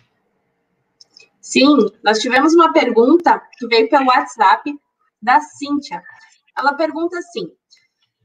Sim, 1.38 1.76
nós 2.02 2.18
tivemos 2.18 2.54
uma 2.54 2.72
pergunta 2.72 3.40
que 3.58 3.66
veio 3.68 3.88
pelo 3.90 4.06
WhatsApp 4.06 4.74
da 5.20 5.40
Cíntia. 5.40 6.02
Ela 6.56 6.74
pergunta 6.74 7.18
assim: 7.18 7.52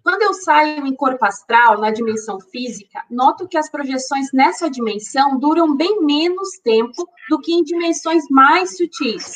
quando 0.03 0.23
eu 0.23 0.33
saio 0.33 0.85
em 0.85 0.95
corpo 0.95 1.23
astral, 1.25 1.79
na 1.79 1.91
dimensão 1.91 2.39
física, 2.39 3.03
noto 3.09 3.47
que 3.47 3.57
as 3.57 3.69
projeções 3.69 4.31
nessa 4.33 4.69
dimensão 4.69 5.37
duram 5.39 5.75
bem 5.75 6.03
menos 6.03 6.57
tempo 6.63 7.07
do 7.29 7.39
que 7.39 7.53
em 7.53 7.63
dimensões 7.63 8.23
mais 8.29 8.77
sutis. 8.77 9.33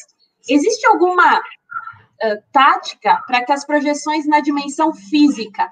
Existe 0.47 0.85
alguma 0.87 1.37
uh, 1.37 2.43
tática 2.51 3.23
para 3.27 3.43
que 3.43 3.51
as 3.51 3.65
projeções 3.65 4.27
na 4.27 4.39
dimensão 4.39 4.93
física 4.93 5.69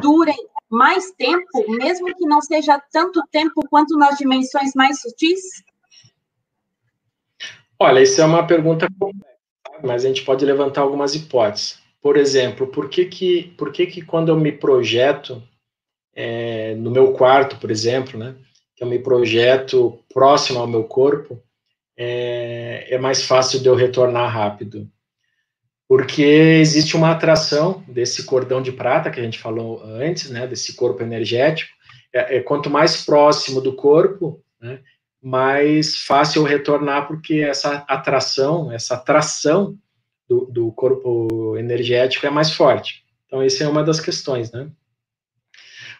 durem 0.00 0.48
mais 0.68 1.10
tempo, 1.12 1.64
mesmo 1.68 2.14
que 2.14 2.26
não 2.26 2.40
seja 2.40 2.80
tanto 2.92 3.22
tempo 3.30 3.66
quanto 3.68 3.96
nas 3.96 4.16
dimensões 4.16 4.72
mais 4.74 5.00
sutis? 5.00 5.40
Olha, 7.78 8.00
isso 8.00 8.20
é 8.20 8.24
uma 8.24 8.46
pergunta 8.46 8.88
complexa, 8.98 9.36
mas 9.84 10.04
a 10.04 10.08
gente 10.08 10.24
pode 10.24 10.44
levantar 10.44 10.80
algumas 10.80 11.14
hipóteses. 11.14 11.85
Por 12.06 12.16
exemplo, 12.16 12.68
por 12.68 12.88
que 12.88 13.06
que, 13.06 13.52
por 13.58 13.72
que, 13.72 13.84
que 13.84 14.00
quando 14.00 14.28
eu 14.28 14.36
me 14.38 14.52
projeto 14.52 15.42
é, 16.14 16.72
no 16.76 16.88
meu 16.88 17.12
quarto, 17.12 17.56
por 17.58 17.68
exemplo, 17.68 18.16
né, 18.16 18.36
que 18.76 18.84
eu 18.84 18.88
me 18.88 19.00
projeto 19.00 19.98
próximo 20.14 20.60
ao 20.60 20.68
meu 20.68 20.84
corpo, 20.84 21.42
é, 21.98 22.86
é 22.90 22.96
mais 22.96 23.24
fácil 23.24 23.58
de 23.58 23.68
eu 23.68 23.74
retornar 23.74 24.32
rápido? 24.32 24.88
Porque 25.88 26.22
existe 26.22 26.94
uma 26.96 27.10
atração 27.10 27.82
desse 27.88 28.22
cordão 28.22 28.62
de 28.62 28.70
prata 28.70 29.10
que 29.10 29.18
a 29.18 29.24
gente 29.24 29.40
falou 29.40 29.82
antes, 29.82 30.30
né, 30.30 30.46
desse 30.46 30.76
corpo 30.76 31.02
energético. 31.02 31.72
É, 32.14 32.36
é 32.36 32.40
quanto 32.40 32.70
mais 32.70 33.04
próximo 33.04 33.60
do 33.60 33.74
corpo, 33.74 34.40
né, 34.60 34.78
mais 35.20 35.96
fácil 36.02 36.44
retornar, 36.44 37.08
porque 37.08 37.40
essa 37.40 37.84
atração, 37.88 38.70
essa 38.70 38.94
atração 38.94 39.76
do, 40.28 40.46
do 40.46 40.72
corpo 40.72 41.56
energético 41.56 42.26
é 42.26 42.30
mais 42.30 42.50
forte. 42.50 43.04
Então, 43.26 43.42
essa 43.42 43.64
é 43.64 43.68
uma 43.68 43.82
das 43.82 44.00
questões, 44.00 44.52
né? 44.52 44.68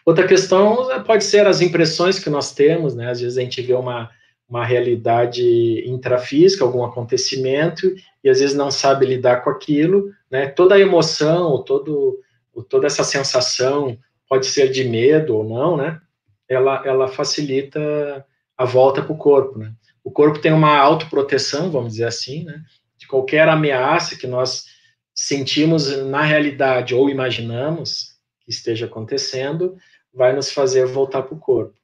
Outra 0.05 0.25
questão 0.25 1.03
pode 1.03 1.25
ser 1.25 1.45
as 1.47 1.61
impressões 1.61 2.17
que 2.17 2.29
nós 2.29 2.53
temos, 2.53 2.95
né? 2.95 3.09
Às 3.09 3.19
vezes 3.19 3.37
a 3.37 3.41
gente 3.41 3.61
vê 3.61 3.73
uma, 3.73 4.09
uma 4.47 4.65
realidade 4.65 5.83
intrafísica, 5.85 6.63
algum 6.63 6.83
acontecimento, 6.83 7.93
e 8.23 8.29
às 8.29 8.39
vezes 8.39 8.55
não 8.55 8.71
sabe 8.71 9.05
lidar 9.05 9.43
com 9.43 9.49
aquilo, 9.49 10.11
né? 10.31 10.47
Toda 10.47 10.75
a 10.75 10.79
emoção, 10.79 11.61
todo, 11.63 12.21
toda 12.69 12.87
essa 12.87 13.03
sensação, 13.03 13.97
pode 14.29 14.45
ser 14.45 14.71
de 14.71 14.85
medo 14.85 15.35
ou 15.35 15.43
não, 15.43 15.75
né? 15.75 15.99
Ela, 16.47 16.81
ela 16.85 17.07
facilita 17.09 18.25
a 18.57 18.65
volta 18.65 19.01
para 19.01 19.13
o 19.13 19.17
corpo, 19.17 19.59
né? 19.59 19.73
O 20.03 20.11
corpo 20.11 20.39
tem 20.39 20.53
uma 20.53 20.77
autoproteção, 20.77 21.69
vamos 21.69 21.93
dizer 21.93 22.05
assim, 22.05 22.45
né? 22.45 22.61
Qualquer 23.07 23.47
ameaça 23.47 24.17
que 24.17 24.27
nós 24.27 24.65
sentimos 25.13 25.97
na 26.05 26.21
realidade 26.21 26.93
ou 26.93 27.09
imaginamos 27.09 28.17
que 28.41 28.51
esteja 28.51 28.85
acontecendo, 28.85 29.75
vai 30.13 30.33
nos 30.33 30.51
fazer 30.51 30.85
voltar 30.85 31.23
para 31.23 31.35
o 31.35 31.39
corpo. 31.39 31.75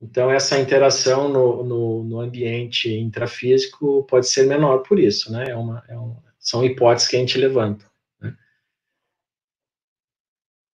Então, 0.00 0.30
essa 0.30 0.58
interação 0.58 1.28
no, 1.28 1.64
no, 1.64 2.04
no, 2.04 2.20
ambiente 2.20 2.92
intrafísico 2.92 4.04
pode 4.04 4.28
ser 4.28 4.46
menor 4.46 4.78
por 4.78 4.98
isso, 4.98 5.32
né? 5.32 5.46
É 5.48 5.56
uma, 5.56 5.82
é 5.88 5.96
são 6.38 6.64
hipóteses 6.64 7.08
que 7.08 7.16
a 7.16 7.18
gente 7.18 7.38
levanta. 7.38 7.84
Né? 8.20 8.36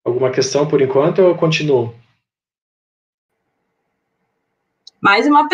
Alguma 0.05 0.31
questão 0.31 0.69
por 0.69 0.83
enquanto 0.83 1.21
ou 1.21 1.29
eu 1.29 1.37
continuo? 1.37 1.95
Mais 5.03 5.27
uma 5.27 5.43
o 5.43 5.49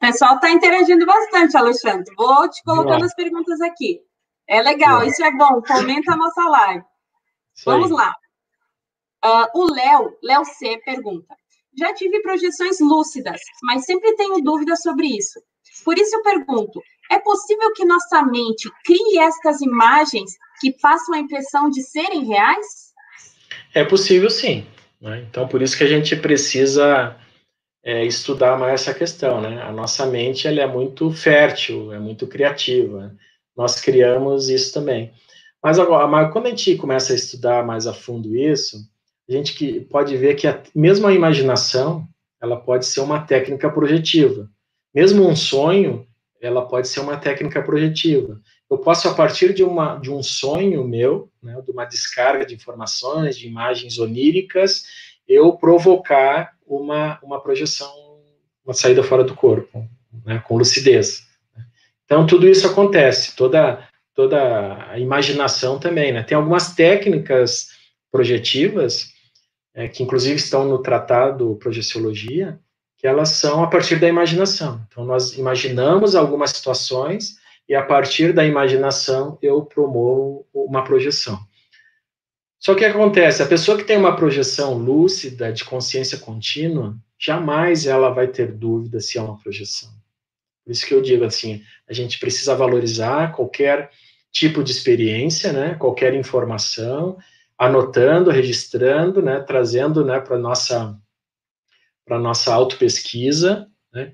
pessoal 0.00 0.36
está 0.36 0.50
interagindo 0.50 1.04
bastante, 1.04 1.54
Alexandre. 1.58 2.10
Vou 2.16 2.48
te 2.48 2.62
colocando 2.64 3.04
as 3.04 3.14
perguntas 3.14 3.60
aqui. 3.60 4.00
É 4.48 4.62
legal, 4.62 5.04
isso 5.04 5.22
é 5.22 5.30
bom. 5.30 5.60
Comenta 5.60 6.14
a 6.14 6.16
nossa 6.16 6.42
live. 6.48 6.84
Vamos 7.66 7.90
lá. 7.90 8.16
Uh, 9.22 9.60
o 9.60 9.74
Léo, 9.74 10.16
Léo 10.22 10.42
C, 10.46 10.80
pergunta. 10.86 11.34
Já 11.76 11.92
tive 11.92 12.22
projeções 12.22 12.80
lúcidas, 12.80 13.40
mas 13.62 13.84
sempre 13.84 14.16
tenho 14.16 14.40
dúvidas 14.42 14.80
sobre 14.80 15.06
isso. 15.06 15.38
Por 15.84 15.98
isso 15.98 16.16
eu 16.16 16.22
pergunto: 16.22 16.82
é 17.10 17.18
possível 17.18 17.70
que 17.74 17.84
nossa 17.84 18.22
mente 18.22 18.70
crie 18.84 19.18
estas 19.18 19.60
imagens 19.60 20.30
que 20.60 20.72
passam 20.80 21.14
a 21.14 21.18
impressão 21.18 21.68
de 21.68 21.82
serem 21.82 22.24
reais? 22.24 22.94
É 23.74 23.84
possível, 23.84 24.30
sim. 24.30 24.66
Né? 24.98 25.26
Então, 25.28 25.46
por 25.46 25.60
isso 25.60 25.76
que 25.76 25.84
a 25.84 25.88
gente 25.88 26.16
precisa 26.16 27.14
é, 27.82 28.04
estudar 28.04 28.58
mais 28.58 28.82
essa 28.82 28.94
questão, 28.94 29.40
né? 29.40 29.62
A 29.62 29.72
nossa 29.72 30.06
mente 30.06 30.46
ela 30.46 30.60
é 30.60 30.66
muito 30.66 31.10
fértil, 31.10 31.92
é 31.92 31.98
muito 31.98 32.26
criativa. 32.26 33.14
Nós 33.56 33.80
criamos 33.80 34.48
isso 34.48 34.72
também. 34.72 35.12
Mas 35.62 35.78
agora, 35.78 36.06
mas 36.06 36.32
quando 36.32 36.46
a 36.46 36.50
gente 36.50 36.76
começa 36.76 37.12
a 37.12 37.16
estudar 37.16 37.64
mais 37.64 37.86
a 37.86 37.92
fundo 37.92 38.36
isso, 38.36 38.78
a 39.28 39.32
gente 39.32 39.54
que 39.54 39.80
pode 39.80 40.16
ver 40.16 40.34
que 40.36 40.46
a, 40.46 40.62
mesmo 40.74 41.06
a 41.06 41.12
imaginação, 41.12 42.06
ela 42.40 42.56
pode 42.56 42.86
ser 42.86 43.00
uma 43.00 43.20
técnica 43.20 43.68
projetiva. 43.70 44.48
Mesmo 44.94 45.26
um 45.26 45.36
sonho, 45.36 46.06
ela 46.40 46.66
pode 46.66 46.88
ser 46.88 47.00
uma 47.00 47.16
técnica 47.16 47.62
projetiva. 47.62 48.40
Eu 48.70 48.78
posso, 48.78 49.08
a 49.08 49.14
partir 49.14 49.52
de, 49.52 49.64
uma, 49.64 49.96
de 49.96 50.10
um 50.10 50.22
sonho 50.22 50.86
meu, 50.86 51.30
né, 51.42 51.60
de 51.64 51.70
uma 51.70 51.84
descarga 51.84 52.44
de 52.46 52.54
informações, 52.54 53.36
de 53.36 53.46
imagens 53.46 53.98
oníricas, 53.98 54.84
eu 55.26 55.52
provocar 55.54 56.52
uma, 56.68 57.18
uma 57.22 57.40
projeção, 57.40 57.90
uma 58.64 58.74
saída 58.74 59.02
fora 59.02 59.24
do 59.24 59.34
corpo, 59.34 59.88
né, 60.24 60.42
com 60.46 60.58
lucidez. 60.58 61.26
Então, 62.04 62.26
tudo 62.26 62.48
isso 62.48 62.66
acontece, 62.66 63.36
toda, 63.36 63.86
toda 64.14 64.90
a 64.90 64.98
imaginação 64.98 65.78
também. 65.78 66.12
Né? 66.12 66.22
Tem 66.22 66.36
algumas 66.36 66.74
técnicas 66.74 67.68
projetivas, 68.10 69.12
é, 69.74 69.88
que 69.88 70.02
inclusive 70.02 70.36
estão 70.36 70.64
no 70.64 70.78
tratado 70.78 71.56
Projeciologia, 71.56 72.58
que 72.96 73.06
elas 73.06 73.30
são 73.30 73.62
a 73.62 73.66
partir 73.66 73.96
da 73.96 74.08
imaginação. 74.08 74.84
Então, 74.88 75.04
nós 75.04 75.36
imaginamos 75.36 76.14
algumas 76.14 76.50
situações 76.50 77.36
e, 77.68 77.74
a 77.74 77.82
partir 77.82 78.32
da 78.32 78.44
imaginação, 78.44 79.38
eu 79.40 79.62
promovo 79.62 80.46
uma 80.52 80.82
projeção. 80.82 81.38
Só 82.60 82.74
que 82.74 82.84
acontece, 82.84 83.42
a 83.42 83.46
pessoa 83.46 83.78
que 83.78 83.84
tem 83.84 83.96
uma 83.96 84.16
projeção 84.16 84.74
lúcida 84.76 85.52
de 85.52 85.64
consciência 85.64 86.18
contínua, 86.18 86.96
jamais 87.18 87.86
ela 87.86 88.10
vai 88.10 88.26
ter 88.28 88.52
dúvida 88.52 89.00
se 89.00 89.16
é 89.16 89.22
uma 89.22 89.38
projeção. 89.38 89.90
Por 90.64 90.72
isso 90.72 90.86
que 90.86 90.92
eu 90.92 91.00
digo 91.00 91.24
assim, 91.24 91.62
a 91.88 91.92
gente 91.92 92.18
precisa 92.18 92.54
valorizar 92.54 93.32
qualquer 93.32 93.90
tipo 94.30 94.62
de 94.62 94.72
experiência, 94.72 95.52
né, 95.52 95.74
qualquer 95.76 96.14
informação, 96.14 97.16
anotando, 97.56 98.30
registrando, 98.30 99.22
né, 99.22 99.40
trazendo, 99.40 100.04
né, 100.04 100.20
para 100.20 100.38
nossa 100.38 100.96
para 102.04 102.18
nossa 102.18 102.52
autopesquisa, 102.54 103.68
né, 103.92 104.12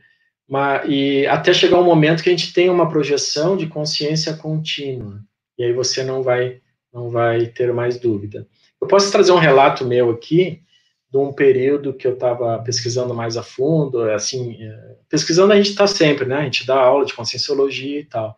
e 0.88 1.26
até 1.28 1.52
chegar 1.52 1.78
um 1.78 1.84
momento 1.84 2.22
que 2.22 2.28
a 2.28 2.32
gente 2.32 2.52
tem 2.52 2.68
uma 2.68 2.88
projeção 2.88 3.56
de 3.56 3.68
consciência 3.68 4.34
contínua, 4.36 5.20
e 5.56 5.64
aí 5.64 5.72
você 5.72 6.02
não 6.02 6.22
vai 6.22 6.60
não 6.94 7.10
vai 7.10 7.46
ter 7.46 7.72
mais 7.72 7.98
dúvida. 7.98 8.46
Eu 8.80 8.86
posso 8.86 9.10
trazer 9.10 9.32
um 9.32 9.38
relato 9.38 9.84
meu 9.84 10.10
aqui, 10.10 10.62
de 11.10 11.18
um 11.18 11.32
período 11.32 11.92
que 11.92 12.06
eu 12.06 12.14
estava 12.14 12.58
pesquisando 12.60 13.14
mais 13.14 13.36
a 13.36 13.42
fundo, 13.42 14.02
assim, 14.10 14.62
é, 14.62 14.96
pesquisando 15.08 15.52
a 15.52 15.56
gente 15.56 15.70
está 15.70 15.86
sempre, 15.86 16.24
né, 16.24 16.38
a 16.38 16.44
gente 16.44 16.66
dá 16.66 16.76
aula 16.76 17.04
de 17.04 17.14
conscienciologia 17.14 18.00
e 18.00 18.04
tal, 18.04 18.36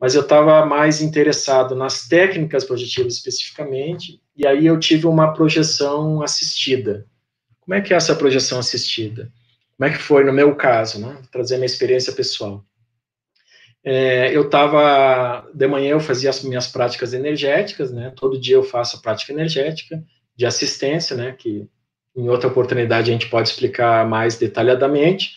mas 0.00 0.14
eu 0.14 0.22
estava 0.22 0.64
mais 0.64 1.00
interessado 1.00 1.74
nas 1.74 2.08
técnicas 2.08 2.64
projetivas 2.64 3.14
especificamente, 3.14 4.20
e 4.36 4.46
aí 4.46 4.66
eu 4.66 4.78
tive 4.78 5.06
uma 5.06 5.32
projeção 5.32 6.22
assistida. 6.22 7.06
Como 7.60 7.74
é 7.74 7.80
que 7.80 7.92
é 7.92 7.96
essa 7.96 8.16
projeção 8.16 8.58
assistida? 8.58 9.30
Como 9.76 9.88
é 9.88 9.92
que 9.92 10.02
foi 10.02 10.24
no 10.24 10.32
meu 10.32 10.54
caso, 10.56 11.00
né, 11.00 11.12
Vou 11.20 11.30
trazer 11.30 11.56
minha 11.56 11.66
experiência 11.66 12.12
pessoal 12.12 12.64
é, 13.82 14.34
eu 14.36 14.42
estava, 14.42 15.48
de 15.54 15.66
manhã 15.66 15.90
eu 15.90 16.00
fazia 16.00 16.30
as 16.30 16.42
minhas 16.42 16.66
práticas 16.66 17.14
energéticas, 17.14 17.90
né, 17.92 18.12
todo 18.14 18.40
dia 18.40 18.56
eu 18.56 18.62
faço 18.62 18.96
a 18.96 19.00
prática 19.00 19.32
energética 19.32 20.02
de 20.36 20.44
assistência, 20.46 21.16
né, 21.16 21.32
que 21.32 21.66
em 22.14 22.28
outra 22.28 22.48
oportunidade 22.48 23.10
a 23.10 23.12
gente 23.12 23.30
pode 23.30 23.48
explicar 23.48 24.06
mais 24.06 24.36
detalhadamente, 24.36 25.32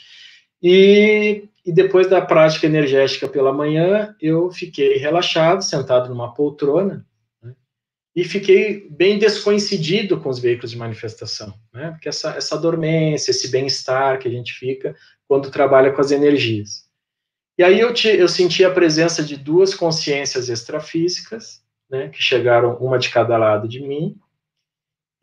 e, 0.62 1.46
e 1.66 1.72
depois 1.72 2.10
da 2.10 2.22
prática 2.22 2.66
energética 2.66 3.28
pela 3.28 3.54
manhã, 3.54 4.16
eu 4.20 4.52
fiquei 4.52 4.98
relaxado, 4.98 5.62
sentado 5.62 6.10
numa 6.10 6.34
poltrona, 6.34 7.06
né, 7.42 7.54
e 8.14 8.26
fiquei 8.26 8.90
bem 8.90 9.18
descoincidido 9.18 10.20
com 10.20 10.28
os 10.28 10.40
veículos 10.40 10.72
de 10.72 10.78
manifestação, 10.78 11.54
né, 11.74 11.92
porque 11.92 12.10
essa, 12.10 12.32
essa 12.36 12.58
dormência, 12.58 13.32
esse 13.32 13.50
bem-estar 13.50 14.20
que 14.20 14.28
a 14.28 14.32
gente 14.32 14.52
fica 14.52 14.94
quando 15.30 15.50
trabalha 15.50 15.94
com 15.94 16.02
as 16.02 16.12
energias. 16.12 16.83
E 17.64 17.66
aí 17.66 17.80
eu, 17.80 17.94
te, 17.94 18.10
eu 18.10 18.28
senti 18.28 18.66
a 18.66 18.70
presença 18.70 19.24
de 19.24 19.38
duas 19.38 19.74
consciências 19.74 20.50
extrafísicas, 20.50 21.64
né, 21.90 22.10
que 22.10 22.22
chegaram 22.22 22.76
uma 22.76 23.00
de 23.00 23.10
cada 23.10 23.38
lado 23.38 23.70
de 23.70 23.80
mim, 23.80 24.18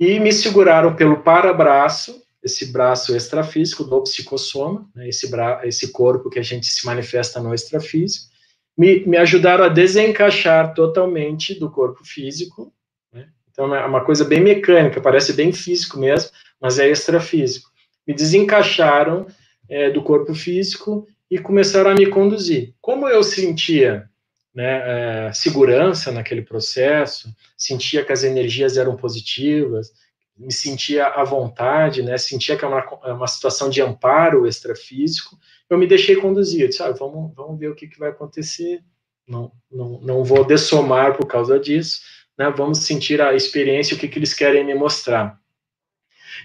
e 0.00 0.18
me 0.18 0.32
seguraram 0.32 0.96
pelo 0.96 1.22
parabraço, 1.22 2.22
esse 2.42 2.72
braço 2.72 3.14
extrafísico 3.14 3.84
do 3.84 4.02
psicossoma, 4.04 4.88
né, 4.94 5.06
esse, 5.06 5.30
bra 5.30 5.60
esse 5.64 5.92
corpo 5.92 6.30
que 6.30 6.38
a 6.38 6.42
gente 6.42 6.64
se 6.64 6.86
manifesta 6.86 7.40
no 7.40 7.52
extrafísico, 7.52 8.30
me, 8.74 9.04
me 9.04 9.18
ajudaram 9.18 9.64
a 9.64 9.68
desencaixar 9.68 10.72
totalmente 10.72 11.60
do 11.60 11.70
corpo 11.70 12.02
físico, 12.06 12.72
né, 13.12 13.28
então 13.50 13.74
é 13.74 13.84
uma 13.84 14.02
coisa 14.02 14.24
bem 14.24 14.40
mecânica, 14.40 14.98
parece 14.98 15.34
bem 15.34 15.52
físico 15.52 15.98
mesmo, 15.98 16.30
mas 16.58 16.78
é 16.78 16.88
extrafísico. 16.88 17.68
Me 18.06 18.14
desencaixaram 18.14 19.26
é, 19.68 19.90
do 19.90 20.02
corpo 20.02 20.34
físico 20.34 21.06
e 21.30 21.38
começaram 21.38 21.90
a 21.90 21.94
me 21.94 22.06
conduzir. 22.06 22.74
Como 22.80 23.08
eu 23.08 23.22
sentia 23.22 24.10
né, 24.54 25.28
é, 25.28 25.32
segurança 25.32 26.10
naquele 26.10 26.42
processo, 26.42 27.32
sentia 27.56 28.04
que 28.04 28.12
as 28.12 28.24
energias 28.24 28.76
eram 28.76 28.96
positivas, 28.96 29.92
me 30.36 30.52
sentia 30.52 31.06
à 31.06 31.22
vontade, 31.22 32.02
né, 32.02 32.16
sentia 32.16 32.56
que 32.56 32.64
era 32.64 32.74
é 32.74 32.78
uma, 32.78 33.08
é 33.10 33.12
uma 33.12 33.26
situação 33.26 33.68
de 33.68 33.80
amparo 33.80 34.46
extrafísico, 34.46 35.38
eu 35.68 35.78
me 35.78 35.86
deixei 35.86 36.16
conduzir, 36.16 36.62
eu 36.62 36.68
disse, 36.68 36.82
ah, 36.82 36.90
vamos, 36.90 37.32
vamos 37.34 37.58
ver 37.58 37.68
o 37.68 37.74
que, 37.74 37.86
que 37.86 37.98
vai 37.98 38.08
acontecer, 38.08 38.82
não, 39.28 39.52
não, 39.70 40.00
não 40.00 40.24
vou 40.24 40.44
dessomar 40.44 41.16
por 41.16 41.26
causa 41.26 41.60
disso, 41.60 42.00
né, 42.36 42.50
vamos 42.50 42.78
sentir 42.78 43.20
a 43.20 43.34
experiência, 43.34 43.94
o 43.94 44.00
que, 44.00 44.08
que 44.08 44.18
eles 44.18 44.34
querem 44.34 44.64
me 44.64 44.74
mostrar. 44.74 45.38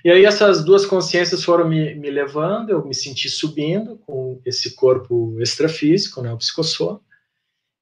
E 0.03 0.11
aí 0.11 0.25
essas 0.25 0.63
duas 0.63 0.85
consciências 0.85 1.43
foram 1.43 1.67
me, 1.67 1.95
me 1.95 2.09
levando, 2.09 2.69
eu 2.69 2.85
me 2.85 2.93
senti 2.93 3.29
subindo 3.29 3.97
com 4.05 4.39
esse 4.45 4.75
corpo 4.75 5.35
extrafísico, 5.39 6.21
né, 6.21 6.31
o 6.33 6.37
psicossoma, 6.37 7.01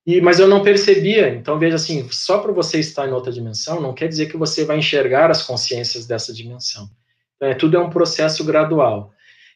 e, 0.06 0.20
mas 0.20 0.40
eu 0.40 0.48
não 0.48 0.62
percebia. 0.62 1.30
Então, 1.30 1.58
veja 1.58 1.76
assim, 1.76 2.08
só 2.12 2.40
para 2.40 2.52
você 2.52 2.80
estar 2.80 3.08
em 3.08 3.14
outra 3.14 3.32
dimensão, 3.32 3.82
não 3.82 3.94
quer 3.94 4.08
dizer 4.08 4.28
que 4.28 4.38
você 4.38 4.66
vai 4.66 4.78
enxergar 4.78 5.32
as 5.32 5.44
consciências 5.44 6.06
dessa 6.06 6.34
dimensão. 6.34 6.90
Então, 7.38 7.48
é, 7.48 7.56
tudo 7.56 7.78
é 7.78 7.80
um 7.80 7.90
processo 7.90 8.44
gradual. 8.44 9.14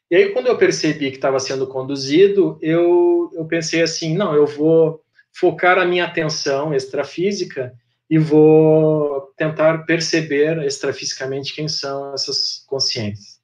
E 0.09 0.15
aí, 0.15 0.29
quando 0.29 0.47
eu 0.47 0.57
percebi 0.57 1.09
que 1.11 1.17
estava 1.17 1.39
sendo 1.39 1.67
conduzido, 1.67 2.57
eu, 2.61 3.29
eu 3.33 3.45
pensei 3.45 3.81
assim, 3.81 4.15
não, 4.15 4.33
eu 4.33 4.47
vou 4.47 5.01
focar 5.33 5.77
a 5.77 5.85
minha 5.85 6.05
atenção 6.05 6.73
extrafísica 6.73 7.73
e 8.09 8.17
vou 8.17 9.33
tentar 9.35 9.79
perceber 9.85 10.63
extrafisicamente 10.63 11.53
quem 11.53 11.67
são 11.67 12.13
essas 12.13 12.63
consciências. 12.67 13.37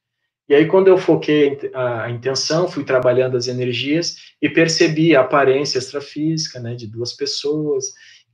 E 0.48 0.56
aí, 0.56 0.68
quando 0.68 0.88
eu 0.88 0.98
foquei 0.98 1.58
a, 1.74 2.10
intenção, 2.10 2.68
fui 2.68 2.84
trabalhando 2.84 3.38
as 3.38 3.48
energias 3.48 4.18
e 4.42 4.50
percebi 4.50 5.16
a 5.16 5.22
aparência 5.22 5.78
extrafísica, 5.78 6.60
né, 6.60 6.76
de 6.76 6.86
duas 6.86 7.14
pessoas, 7.14 7.86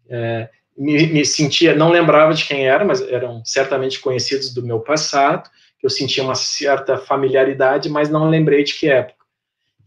é, 0.09 0.49
me, 0.77 1.05
me, 1.07 1.25
sentia, 1.25 1.75
não 1.75 1.89
lembrava 1.89 2.33
de 2.33 2.45
quem 2.45 2.67
era, 2.67 2.83
mas 2.83 3.01
eram 3.01 3.43
certamente 3.45 3.99
conhecidos 3.99 4.53
do 4.53 4.65
meu 4.65 4.79
passado, 4.79 5.49
eu 5.81 5.89
sentia 5.89 6.23
uma 6.23 6.35
certa 6.35 6.97
familiaridade, 6.97 7.89
mas 7.89 8.09
não 8.09 8.29
lembrei 8.29 8.63
de 8.63 8.73
que 8.73 8.89
época. 8.89 9.25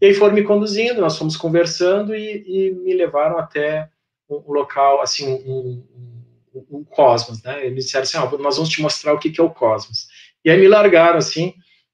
E 0.01 0.07
aí 0.07 0.13
foram 0.13 0.33
me 0.33 0.43
conduzindo, 0.43 1.01
nós 1.01 1.17
fomos 1.17 1.37
conversando 1.37 2.15
e, 2.15 2.43
e 2.45 2.71
me 2.71 2.93
levaram 2.93 3.37
até 3.37 3.89
um 4.29 4.51
local, 4.51 5.01
assim, 5.01 5.27
um, 5.45 5.83
o 6.53 6.85
cosmos, 6.85 7.41
né? 7.43 7.65
Eles 7.65 7.85
disseram 7.85 8.03
assim, 8.03 8.37
nós 8.41 8.55
vamos 8.55 8.69
te 8.69 8.81
mostrar 8.81 9.13
o 9.13 9.19
que, 9.19 9.31
que 9.31 9.41
é 9.41 9.43
o 9.43 9.49
cosmos. 9.49 10.07
E 10.45 10.49
aí 10.49 10.59
me 10.59 10.67
largaram 10.67 11.17
assim, 11.17 11.53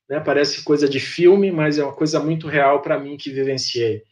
né? 0.10 0.20
Parece 0.20 0.64
coisa 0.64 0.90
de 0.90 1.00
filme, 1.00 1.52
mas 1.52 1.78
é 1.78 1.84
uma 1.84 1.94
coisa 1.94 2.20
muito 2.20 2.48
real 2.48 2.82
para 2.82 3.00
mim 3.00 3.18
que 3.18 3.30
vivenciei. 3.30 4.04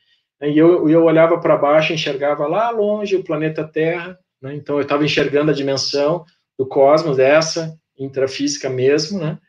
E 0.41 0.57
eu, 0.57 0.87
eu 0.87 1.03
olhava 1.03 1.39
para 1.39 1.57
baixo, 1.57 1.93
enxergava 1.93 2.45
lá 2.47 2.69
longe 2.69 3.15
o 3.15 3.23
planeta 3.23 3.67
Terra, 3.67 4.17
né? 4.41 4.55
Então 4.55 4.75
eu 4.75 4.83
estava 4.83 5.03
enxergando 5.03 5.51
a 5.51 5.53
dimensão 5.53 6.23
do 6.57 6.65
cosmos, 6.65 7.17
dessa 7.17 7.77
intrafísica 7.97 8.69
mesmo, 8.69 9.19
né? 9.19 9.39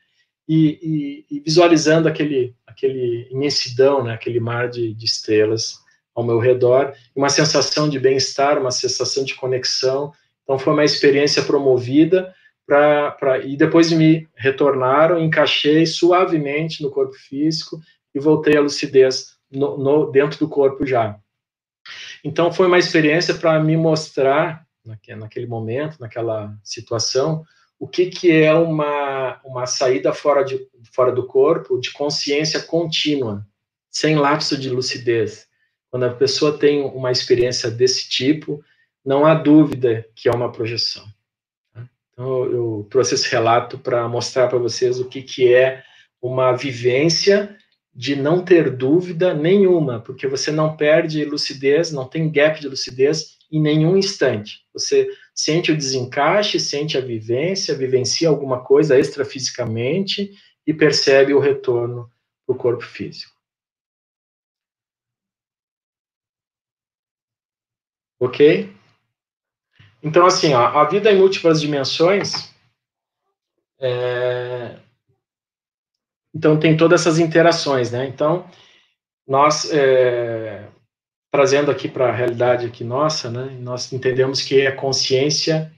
E, 0.49 1.27
e, 1.31 1.37
e, 1.37 1.41
visualizando 1.41 2.09
aquele, 2.09 2.55
aquele 2.67 3.29
imensidão, 3.31 4.03
né? 4.03 4.15
Aquele 4.15 4.41
mar 4.41 4.69
de, 4.71 4.95
de 4.95 5.05
estrelas 5.05 5.77
ao 6.15 6.25
meu 6.25 6.39
redor, 6.39 6.95
uma 7.15 7.29
sensação 7.29 7.89
de 7.89 8.01
bem-estar, 8.01 8.59
uma 8.59 8.71
sensação 8.71 9.23
de 9.25 9.35
conexão 9.35 10.13
então 10.49 10.59
foi 10.59 10.73
uma 10.73 10.85
experiência 10.85 11.43
promovida 11.43 12.35
para 12.67 13.39
e 13.45 13.55
depois 13.55 13.93
me 13.93 14.27
retornaram, 14.35 15.19
encaixei 15.21 15.85
suavemente 15.85 16.83
no 16.83 16.91
corpo 16.91 17.13
físico 17.13 17.79
e 18.15 18.19
voltei 18.19 18.57
à 18.57 18.61
lucidez 18.63 19.37
no, 19.51 19.77
no 19.77 20.11
dentro 20.11 20.39
do 20.39 20.49
corpo 20.49 20.87
já. 20.87 21.21
Então 22.25 22.51
foi 22.51 22.67
uma 22.67 22.79
experiência 22.79 23.35
para 23.35 23.63
me 23.63 23.77
mostrar 23.77 24.67
naquele 25.19 25.47
momento, 25.47 26.01
naquela 26.01 26.57
situação, 26.65 27.45
o 27.79 27.87
que, 27.87 28.07
que 28.07 28.33
é 28.33 28.55
uma, 28.55 29.39
uma 29.45 29.67
saída 29.67 30.15
fora, 30.15 30.43
de, 30.43 30.67
fora 30.95 31.13
do 31.13 31.27
corpo 31.27 31.79
de 31.79 31.93
consciência 31.93 32.63
contínua, 32.63 33.47
sem 33.91 34.17
lapso 34.17 34.57
de 34.57 34.71
lucidez. 34.71 35.47
Quando 35.91 36.05
a 36.05 36.15
pessoa 36.15 36.57
tem 36.57 36.83
uma 36.83 37.13
experiência 37.13 37.71
desse 37.71 38.09
tipo, 38.09 38.65
não 39.09 39.25
há 39.25 39.33
dúvida 39.35 40.07
que 40.15 40.29
é 40.29 40.33
uma 40.33 40.53
projeção. 40.53 41.03
Tá? 41.73 41.89
Então, 42.13 42.45
eu 42.45 42.87
trouxe 42.91 43.15
esse 43.15 43.27
relato 43.31 43.79
para 43.79 44.07
mostrar 44.07 44.49
para 44.49 44.59
vocês 44.59 45.01
o 45.01 45.09
que, 45.09 45.23
que 45.23 45.55
é 45.55 45.83
uma 46.21 46.53
vivência 46.53 47.57
de 47.95 48.15
não 48.15 48.45
ter 48.45 48.69
dúvida 48.77 49.33
nenhuma, 49.33 49.99
porque 49.99 50.27
você 50.27 50.51
não 50.51 50.77
perde 50.77 51.25
lucidez, 51.25 51.91
não 51.91 52.07
tem 52.07 52.31
gap 52.31 52.61
de 52.61 52.69
lucidez 52.69 53.39
em 53.51 53.63
nenhum 53.63 53.97
instante. 53.97 54.59
Você 54.75 55.09
sente 55.35 55.73
o 55.73 55.77
desencaixe, 55.77 56.61
sente 56.61 56.99
a 56.99 57.01
vivência, 57.01 57.75
vivencia 57.75 58.29
alguma 58.29 58.63
coisa 58.63 58.99
extrafisicamente 58.99 60.33
e 60.67 60.75
percebe 60.75 61.33
o 61.33 61.41
retorno 61.41 62.13
para 62.47 62.55
o 62.55 62.59
corpo 62.59 62.85
físico. 62.85 63.33
Ok? 68.21 68.78
Então, 70.03 70.27
assim, 70.27 70.55
ó, 70.55 70.61
a 70.61 70.85
vida 70.85 71.11
em 71.11 71.19
múltiplas 71.19 71.61
dimensões. 71.61 72.53
É... 73.81 74.77
Então, 76.35 76.59
tem 76.59 76.77
todas 76.77 77.01
essas 77.01 77.19
interações, 77.19 77.91
né? 77.91 78.07
Então, 78.07 78.49
nós, 79.27 79.71
é... 79.73 80.69
trazendo 81.31 81.71
aqui 81.71 81.89
para 81.89 82.09
a 82.09 82.15
realidade 82.15 82.67
aqui 82.67 82.85
nossa, 82.85 83.31
né? 83.31 83.57
Nós 83.61 83.93
entendemos 83.93 84.43
que 84.43 84.67
a 84.67 84.75
consciência 84.75 85.73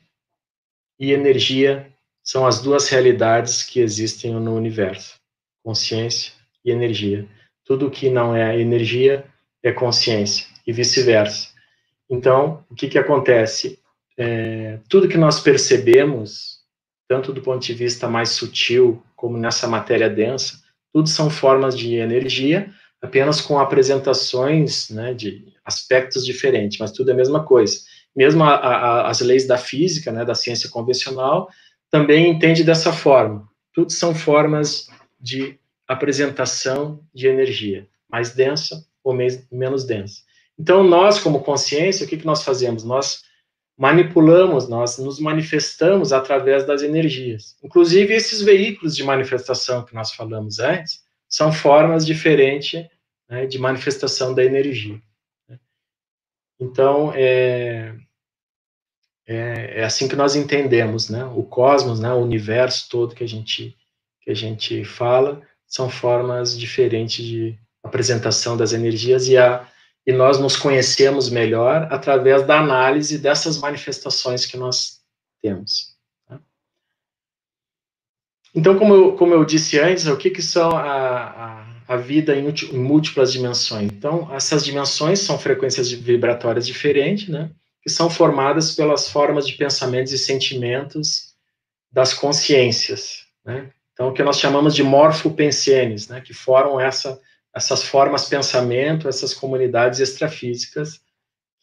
e 0.99 1.13
energia 1.13 1.91
são 2.23 2.47
as 2.47 2.61
duas 2.63 2.89
realidades 2.89 3.63
que 3.63 3.81
existem 3.81 4.33
no 4.35 4.55
universo: 4.55 5.19
consciência 5.65 6.33
e 6.65 6.71
energia. 6.71 7.27
Tudo 7.65 7.91
que 7.91 8.11
não 8.11 8.37
é 8.37 8.61
energia 8.61 9.25
é 9.63 9.73
consciência 9.73 10.47
e 10.67 10.73
vice-versa. 10.73 11.49
Então, 12.09 12.65
o 12.69 12.75
que, 12.75 12.89
que 12.89 12.99
acontece? 12.99 13.80
É, 14.21 14.79
tudo 14.87 15.09
que 15.09 15.17
nós 15.17 15.41
percebemos, 15.41 16.59
tanto 17.09 17.33
do 17.33 17.41
ponto 17.41 17.65
de 17.65 17.73
vista 17.73 18.07
mais 18.07 18.29
sutil 18.29 19.03
como 19.17 19.39
nessa 19.39 19.67
matéria 19.67 20.11
densa, 20.11 20.61
tudo 20.93 21.09
são 21.09 21.31
formas 21.31 21.77
de 21.77 21.95
energia, 21.95 22.71
apenas 23.01 23.41
com 23.41 23.59
apresentações 23.59 24.91
né, 24.91 25.15
de 25.15 25.47
aspectos 25.65 26.23
diferentes, 26.23 26.79
mas 26.79 26.93
tudo 26.93 27.11
é 27.11 27.15
a 27.15 27.17
mesma 27.17 27.45
coisa. 27.45 27.79
Mesmo 28.15 28.45
a, 28.45 28.57
a, 28.57 29.09
as 29.09 29.23
leis 29.23 29.47
da 29.47 29.57
física, 29.57 30.13
né, 30.13 30.23
da 30.23 30.35
ciência 30.35 30.69
convencional, 30.69 31.49
também 31.91 32.31
entende 32.31 32.63
dessa 32.63 32.93
forma. 32.93 33.49
Tudo 33.73 33.91
são 33.91 34.15
formas 34.15 34.89
de 35.19 35.59
apresentação 35.89 37.01
de 37.15 37.27
energia, 37.27 37.89
mais 38.07 38.35
densa 38.35 38.85
ou 39.03 39.17
menos 39.51 39.85
densa. 39.85 40.21
Então, 40.59 40.85
nós, 40.85 41.19
como 41.19 41.41
consciência, 41.41 42.05
o 42.05 42.09
que, 42.09 42.19
que 42.19 42.27
nós 42.27 42.43
fazemos? 42.43 42.85
Nós 42.85 43.30
manipulamos, 43.81 44.69
nós 44.69 44.99
nos 44.99 45.19
manifestamos 45.19 46.13
através 46.13 46.67
das 46.67 46.83
energias. 46.83 47.57
Inclusive, 47.65 48.13
esses 48.13 48.43
veículos 48.43 48.95
de 48.95 49.03
manifestação 49.03 49.87
que 49.87 49.95
nós 49.95 50.13
falamos 50.13 50.59
antes 50.59 51.03
são 51.27 51.51
formas 51.51 52.05
diferentes 52.05 52.87
né, 53.27 53.47
de 53.47 53.59
manifestação 53.59 54.35
da 54.35 54.45
energia. 54.45 55.01
Né. 55.49 55.59
Então, 56.61 57.11
é, 57.15 57.95
é, 59.27 59.81
é, 59.81 59.85
assim 59.85 60.07
que 60.07 60.17
nós 60.17 60.37
entendemos, 60.37 61.09
né? 61.09 61.25
O 61.35 61.43
cosmos, 61.43 61.99
né? 61.99 62.13
O 62.13 62.19
universo 62.19 62.87
todo 62.91 63.15
que 63.15 63.25
a 63.25 63.29
gente 63.29 63.75
que 64.21 64.31
a 64.31 64.35
gente 64.35 64.85
fala 64.85 65.41
são 65.67 65.89
formas 65.89 66.59
diferentes 66.59 67.25
de 67.25 67.59
apresentação 67.83 68.59
das 68.59 68.75
energias 68.75 69.27
e 69.29 69.39
a 69.39 69.67
e 70.11 70.13
nós 70.13 70.41
nos 70.41 70.57
conhecemos 70.57 71.31
melhor 71.31 71.87
através 71.91 72.45
da 72.45 72.59
análise 72.59 73.17
dessas 73.17 73.59
manifestações 73.59 74.45
que 74.45 74.57
nós 74.57 75.01
temos. 75.41 75.95
Tá? 76.29 76.41
Então, 78.53 78.77
como 78.77 78.93
eu, 78.93 79.13
como 79.17 79.33
eu 79.33 79.45
disse 79.45 79.79
antes, 79.79 80.07
o 80.07 80.17
que, 80.17 80.31
que 80.31 80.43
são 80.43 80.73
a, 80.73 81.65
a, 81.87 81.95
a 81.95 81.97
vida 81.97 82.35
em, 82.35 82.49
em, 82.49 82.79
múltiplas 82.79 83.33
dimensões. 83.33 83.89
Então, 83.93 84.29
essas 84.35 84.65
dimensões 84.65 85.21
são 85.21 85.39
frequências 85.39 85.93
vibratórias 85.93 86.67
diferentes, 86.67 87.29
né? 87.29 87.53
Que 87.81 87.89
são 87.89 88.11
formadas 88.11 88.75
pelas 88.75 89.09
formas 89.09 89.47
de 89.47 89.53
pensamentos 89.53 90.13
e 90.13 90.19
sentimentos 90.19 91.35
das 91.91 92.13
consciências, 92.13 93.27
né? 93.45 93.71
Então, 93.93 94.09
o 94.09 94.13
que 94.13 94.25
nós 94.25 94.41
chamamos 94.41 94.75
de 94.75 94.83
morfopensenes, 94.83 96.09
né? 96.09 96.21
Que 96.21 96.35
formam 96.35 96.81
essa, 96.81 97.21
essas 97.55 97.83
formas 97.83 98.29
pensamento, 98.29 99.09
essas 99.09 99.35
comunidades 99.35 99.99
extrafísicas 100.01 101.01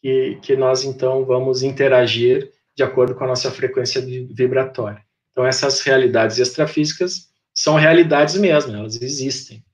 que, 0.00 0.38
que 0.42 0.56
nós, 0.56 0.84
então, 0.84 1.24
vamos 1.24 1.62
interagir 1.62 2.52
de 2.76 2.82
acordo 2.82 3.14
com 3.14 3.24
a 3.24 3.28
nossa 3.28 3.50
frequência 3.50 4.00
vibratória. 4.00 5.02
Então, 5.32 5.44
essas 5.46 5.80
realidades 5.80 6.38
extrafísicas 6.38 7.28
são 7.52 7.74
realidades 7.74 8.36
mesmo, 8.36 8.74
elas 8.74 9.00
existem. 9.00 9.64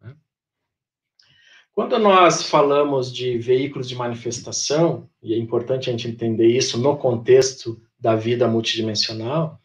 Né? 0.00 0.14
Quando 1.72 1.98
nós 1.98 2.44
falamos 2.44 3.12
de 3.12 3.38
veículos 3.38 3.88
de 3.88 3.96
manifestação, 3.96 5.08
e 5.22 5.34
é 5.34 5.38
importante 5.38 5.88
a 5.88 5.92
gente 5.92 6.06
entender 6.06 6.46
isso 6.46 6.78
no 6.78 6.96
contexto 6.96 7.80
da 7.98 8.14
vida 8.14 8.46
multidimensional, 8.46 9.60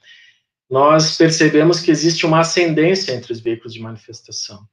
nós 0.70 1.18
percebemos 1.18 1.80
que 1.80 1.91
existe 1.91 2.26
uma 2.26 2.39
ascendência 2.39 3.12
entre 3.12 3.34
os 3.34 3.39
veículos 3.39 3.74
de 3.74 3.82
manifestação. 3.82 4.68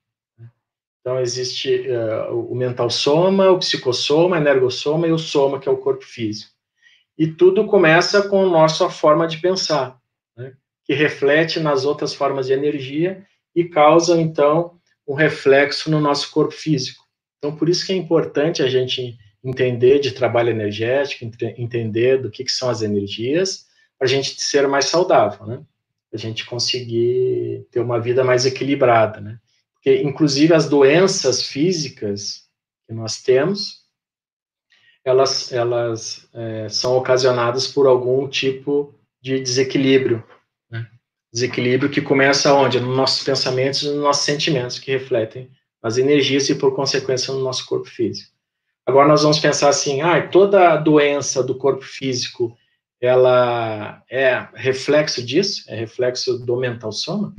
Né? 1.06 1.12
Então, 1.12 1.20
existe 1.20 1.86
uh, 1.88 2.34
o 2.34 2.54
mental 2.54 2.90
soma, 2.90 3.50
o 3.50 3.58
psicossoma, 3.58 4.38
energossoma 4.38 5.06
e 5.06 5.12
o 5.12 5.18
soma, 5.18 5.60
que 5.60 5.68
é 5.68 5.72
o 5.72 5.78
corpo 5.78 6.04
físico. 6.04 6.50
E 7.16 7.28
tudo 7.28 7.64
começa 7.66 8.28
com 8.28 8.42
a 8.42 8.48
nossa 8.48 8.90
forma 8.90 9.26
de 9.26 9.38
pensar 9.38 9.98
que 10.84 10.94
reflete 10.94 11.58
nas 11.58 11.84
outras 11.84 12.14
formas 12.14 12.46
de 12.46 12.52
energia 12.52 13.26
e 13.54 13.64
causa, 13.64 14.20
então, 14.20 14.78
um 15.06 15.14
reflexo 15.14 15.90
no 15.90 16.00
nosso 16.00 16.30
corpo 16.30 16.52
físico. 16.52 17.04
Então, 17.38 17.56
por 17.56 17.68
isso 17.68 17.84
que 17.84 17.92
é 17.92 17.96
importante 17.96 18.62
a 18.62 18.68
gente 18.68 19.18
entender 19.42 19.98
de 19.98 20.12
trabalho 20.12 20.50
energético, 20.50 21.24
entender 21.58 22.22
do 22.22 22.30
que, 22.30 22.44
que 22.44 22.52
são 22.52 22.70
as 22.70 22.82
energias, 22.82 23.66
para 23.98 24.06
a 24.06 24.08
gente 24.08 24.40
ser 24.40 24.68
mais 24.68 24.84
saudável, 24.84 25.44
né? 25.46 25.60
A 26.12 26.16
gente 26.16 26.46
conseguir 26.46 27.66
ter 27.70 27.80
uma 27.80 27.98
vida 27.98 28.22
mais 28.22 28.46
equilibrada, 28.46 29.20
né? 29.20 29.38
Porque, 29.86 30.02
inclusive, 30.02 30.52
as 30.52 30.68
doenças 30.68 31.42
físicas 31.42 32.48
que 32.88 32.92
nós 32.92 33.22
temos, 33.22 33.84
elas, 35.04 35.52
elas 35.52 36.28
é, 36.34 36.68
são 36.68 36.96
ocasionadas 36.96 37.68
por 37.68 37.86
algum 37.86 38.28
tipo 38.28 38.92
de 39.22 39.38
desequilíbrio 39.38 40.24
desequilíbrio 41.32 41.90
que 41.90 42.00
começa 42.00 42.54
onde? 42.54 42.80
Nos 42.80 42.96
nossos 42.96 43.22
pensamentos 43.22 43.82
e 43.82 43.90
nos 43.90 44.02
nossos 44.02 44.24
sentimentos, 44.24 44.78
que 44.78 44.90
refletem 44.90 45.50
as 45.82 45.98
energias 45.98 46.48
e, 46.48 46.54
por 46.54 46.74
consequência, 46.74 47.32
no 47.32 47.40
nosso 47.40 47.66
corpo 47.66 47.86
físico. 47.86 48.34
Agora 48.86 49.06
nós 49.06 49.22
vamos 49.22 49.38
pensar 49.38 49.68
assim, 49.68 50.00
ah, 50.00 50.26
toda 50.26 50.78
doença 50.78 51.42
do 51.42 51.54
corpo 51.54 51.84
físico, 51.84 52.56
ela 53.00 54.02
é 54.10 54.48
reflexo 54.54 55.22
disso? 55.22 55.64
É 55.68 55.76
reflexo 55.76 56.38
do 56.38 56.56
mental 56.56 56.90
soma? 56.90 57.34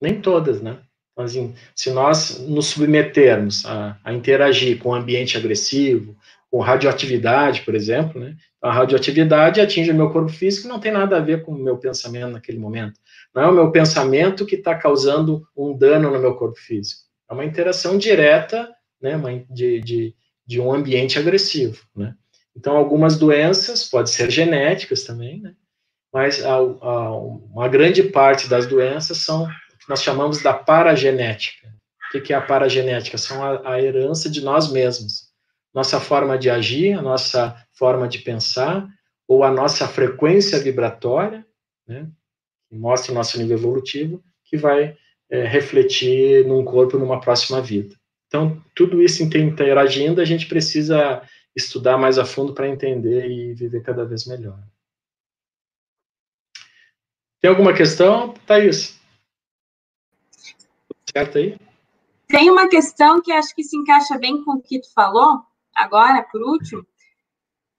Nem 0.00 0.20
todas, 0.20 0.62
né? 0.62 0.82
Então, 1.14 1.24
assim, 1.24 1.54
se 1.74 1.90
nós 1.90 2.40
nos 2.40 2.66
submetermos 2.66 3.64
a, 3.64 3.96
a 4.04 4.12
interagir 4.12 4.78
com 4.78 4.90
o 4.90 4.94
ambiente 4.94 5.38
agressivo, 5.38 6.16
com 6.50 6.60
radioatividade, 6.60 7.62
por 7.62 7.74
exemplo, 7.74 8.20
né? 8.20 8.36
A 8.60 8.72
radioatividade 8.72 9.60
atinge 9.60 9.90
o 9.90 9.94
meu 9.94 10.10
corpo 10.10 10.30
físico 10.30 10.66
e 10.66 10.70
não 10.70 10.80
tem 10.80 10.90
nada 10.90 11.16
a 11.16 11.20
ver 11.20 11.42
com 11.42 11.52
o 11.52 11.58
meu 11.58 11.76
pensamento 11.76 12.32
naquele 12.32 12.58
momento. 12.58 12.98
Não 13.34 13.42
é 13.42 13.48
o 13.48 13.52
meu 13.52 13.70
pensamento 13.70 14.46
que 14.46 14.56
está 14.56 14.74
causando 14.74 15.46
um 15.56 15.76
dano 15.76 16.10
no 16.10 16.18
meu 16.18 16.34
corpo 16.34 16.58
físico. 16.58 17.02
É 17.28 17.34
uma 17.34 17.44
interação 17.44 17.98
direta 17.98 18.72
né, 19.02 19.20
de, 19.50 19.80
de, 19.80 20.14
de 20.46 20.60
um 20.60 20.72
ambiente 20.72 21.18
agressivo. 21.18 21.82
Né? 21.94 22.14
Então, 22.56 22.76
algumas 22.76 23.18
doenças, 23.18 23.84
pode 23.84 24.10
ser 24.10 24.30
genéticas 24.30 25.04
também, 25.04 25.40
né? 25.40 25.54
mas 26.12 26.44
a, 26.44 26.54
a, 26.54 27.18
uma 27.18 27.66
grande 27.68 28.04
parte 28.04 28.48
das 28.48 28.66
doenças 28.66 29.18
são 29.18 29.48
que 29.84 29.90
nós 29.90 30.02
chamamos 30.02 30.42
da 30.42 30.52
paragenética. 30.52 31.68
O 32.14 32.20
que 32.20 32.32
é 32.32 32.36
a 32.36 32.40
paragenética? 32.40 33.18
São 33.18 33.42
a, 33.42 33.74
a 33.74 33.82
herança 33.82 34.30
de 34.30 34.40
nós 34.40 34.70
mesmos 34.70 35.34
nossa 35.74 35.98
forma 36.00 36.38
de 36.38 36.48
agir, 36.48 36.92
a 36.92 37.02
nossa 37.02 37.56
forma 37.72 38.06
de 38.06 38.20
pensar, 38.20 38.88
ou 39.26 39.42
a 39.42 39.50
nossa 39.50 39.88
frequência 39.88 40.60
vibratória, 40.60 41.44
né, 41.86 42.08
que 42.68 42.76
mostra 42.76 43.10
o 43.10 43.14
nosso 43.14 43.36
nível 43.36 43.58
evolutivo, 43.58 44.22
que 44.44 44.56
vai 44.56 44.96
é, 45.28 45.44
refletir 45.44 46.46
num 46.46 46.64
corpo 46.64 46.96
numa 46.96 47.20
próxima 47.20 47.60
vida. 47.60 47.96
Então, 48.28 48.62
tudo 48.74 49.02
isso 49.02 49.22
interagindo, 49.22 50.20
a 50.20 50.24
gente 50.24 50.46
precisa 50.46 51.22
estudar 51.56 51.98
mais 51.98 52.18
a 52.18 52.24
fundo 52.24 52.54
para 52.54 52.68
entender 52.68 53.28
e 53.28 53.54
viver 53.54 53.82
cada 53.82 54.04
vez 54.04 54.26
melhor. 54.26 54.58
Tem 57.40 57.50
alguma 57.50 57.74
questão, 57.74 58.32
Thaís? 58.46 58.93
Certo 61.16 61.38
aí? 61.38 61.56
Tem 62.26 62.50
uma 62.50 62.68
questão 62.68 63.22
que 63.22 63.30
acho 63.30 63.54
que 63.54 63.62
se 63.62 63.76
encaixa 63.76 64.18
bem 64.18 64.42
com 64.42 64.52
o 64.52 64.60
que 64.60 64.80
tu 64.80 64.92
falou, 64.92 65.42
agora, 65.72 66.24
por 66.24 66.42
último, 66.42 66.84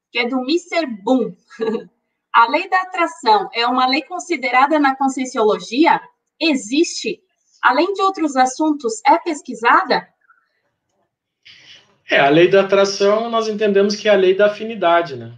que 0.10 0.20
é 0.20 0.30
do 0.30 0.40
Mr. 0.44 0.86
Boom. 1.04 1.36
A 2.32 2.50
lei 2.50 2.70
da 2.70 2.82
atração 2.82 3.50
é 3.54 3.66
uma 3.66 3.88
lei 3.88 4.02
considerada 4.02 4.78
na 4.78 4.96
conscienciologia? 4.96 6.02
Existe? 6.40 7.22
Além 7.62 7.94
de 7.94 8.02
outros 8.02 8.36
assuntos, 8.36 9.02
é 9.06 9.18
pesquisada? 9.18 10.08
É, 12.10 12.20
a 12.20 12.30
lei 12.30 12.50
da 12.50 12.62
atração, 12.62 13.30
nós 13.30 13.48
entendemos 13.48 13.96
que 13.96 14.10
é 14.10 14.12
a 14.12 14.18
lei 14.18 14.36
da 14.36 14.48
afinidade, 14.48 15.16
né? 15.16 15.34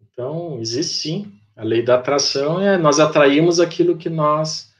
Então, 0.00 0.58
existe 0.58 0.94
sim. 0.94 1.32
A 1.54 1.62
lei 1.62 1.82
da 1.82 1.96
atração 1.96 2.60
é 2.60 2.78
nós 2.78 2.98
atraímos 2.98 3.60
aquilo 3.60 3.96
que 3.96 4.08
nós 4.08 4.71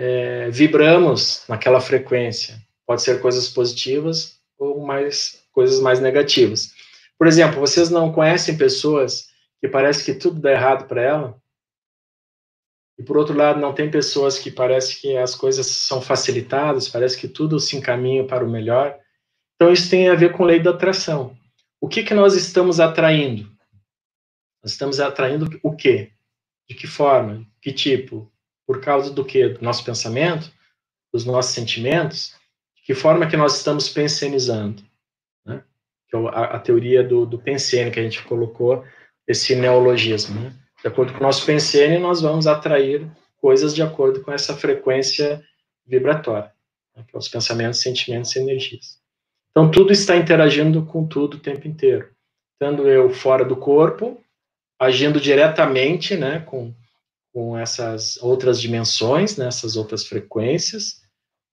é, 0.00 0.48
vibramos 0.48 1.42
naquela 1.48 1.80
frequência. 1.80 2.56
Pode 2.86 3.02
ser 3.02 3.20
coisas 3.20 3.48
positivas 3.48 4.38
ou 4.56 4.80
mais 4.80 5.42
coisas 5.50 5.80
mais 5.80 5.98
negativas. 5.98 6.72
Por 7.18 7.26
exemplo, 7.26 7.58
vocês 7.58 7.90
não 7.90 8.12
conhecem 8.12 8.56
pessoas 8.56 9.26
que 9.60 9.66
parece 9.66 10.04
que 10.04 10.14
tudo 10.14 10.40
dá 10.40 10.52
errado 10.52 10.86
para 10.86 11.02
ela? 11.02 11.42
E 12.96 13.02
por 13.02 13.16
outro 13.16 13.36
lado, 13.36 13.60
não 13.60 13.74
tem 13.74 13.90
pessoas 13.90 14.38
que 14.38 14.52
parece 14.52 15.00
que 15.00 15.16
as 15.16 15.34
coisas 15.34 15.66
são 15.66 16.00
facilitadas, 16.00 16.88
parece 16.88 17.18
que 17.18 17.26
tudo 17.26 17.58
se 17.58 17.76
encaminha 17.76 18.24
para 18.24 18.44
o 18.44 18.50
melhor. 18.50 18.96
Então 19.56 19.72
isso 19.72 19.90
tem 19.90 20.08
a 20.08 20.14
ver 20.14 20.32
com 20.32 20.44
lei 20.44 20.60
da 20.60 20.70
atração. 20.70 21.36
O 21.80 21.88
que 21.88 22.04
que 22.04 22.14
nós 22.14 22.36
estamos 22.36 22.78
atraindo? 22.78 23.50
Nós 24.62 24.72
estamos 24.72 25.00
atraindo 25.00 25.48
o 25.60 25.74
quê? 25.74 26.12
De 26.68 26.76
que 26.76 26.86
forma? 26.86 27.44
Que 27.60 27.72
tipo? 27.72 28.30
Por 28.68 28.80
causa 28.80 29.10
do 29.10 29.24
quê? 29.24 29.48
Do 29.48 29.64
nosso 29.64 29.84
pensamento? 29.84 30.52
Dos 31.12 31.24
nossos 31.24 31.52
sentimentos? 31.52 32.36
De 32.76 32.82
que 32.84 32.94
forma 32.94 33.26
que 33.26 33.36
nós 33.36 33.56
estamos 33.56 33.88
pensionizando? 33.88 34.86
que 36.08 36.16
é 36.16 36.18
a, 36.18 36.56
a 36.56 36.58
teoria 36.58 37.04
do, 37.04 37.26
do 37.26 37.38
Pensene, 37.38 37.90
que 37.90 38.00
a 38.00 38.02
gente 38.02 38.22
colocou 38.24 38.84
esse 39.26 39.54
neologismo. 39.54 40.40
Né? 40.40 40.52
De 40.80 40.88
acordo 40.88 41.12
com 41.12 41.20
o 41.20 41.22
nosso 41.22 41.44
Pensene, 41.44 41.98
nós 41.98 42.22
vamos 42.22 42.46
atrair 42.46 43.06
coisas 43.36 43.74
de 43.74 43.82
acordo 43.82 44.22
com 44.22 44.32
essa 44.32 44.56
frequência 44.56 45.42
vibratória, 45.86 46.50
né? 46.96 47.04
que 47.06 47.14
é 47.14 47.18
os 47.18 47.28
pensamentos, 47.28 47.80
sentimentos 47.80 48.34
e 48.34 48.40
energias. 48.40 48.98
Então, 49.50 49.70
tudo 49.70 49.92
está 49.92 50.16
interagindo 50.16 50.84
com 50.84 51.06
tudo 51.06 51.36
o 51.36 51.40
tempo 51.40 51.66
inteiro. 51.68 52.08
Estando 52.54 52.88
eu 52.88 53.10
fora 53.10 53.44
do 53.44 53.56
corpo, 53.56 54.22
agindo 54.78 55.20
diretamente 55.20 56.16
né, 56.16 56.40
com, 56.40 56.74
com 57.38 57.56
essas 57.56 58.16
outras 58.16 58.60
dimensões, 58.60 59.36
né, 59.36 59.46
essas 59.46 59.76
outras 59.76 60.04
frequências, 60.04 61.02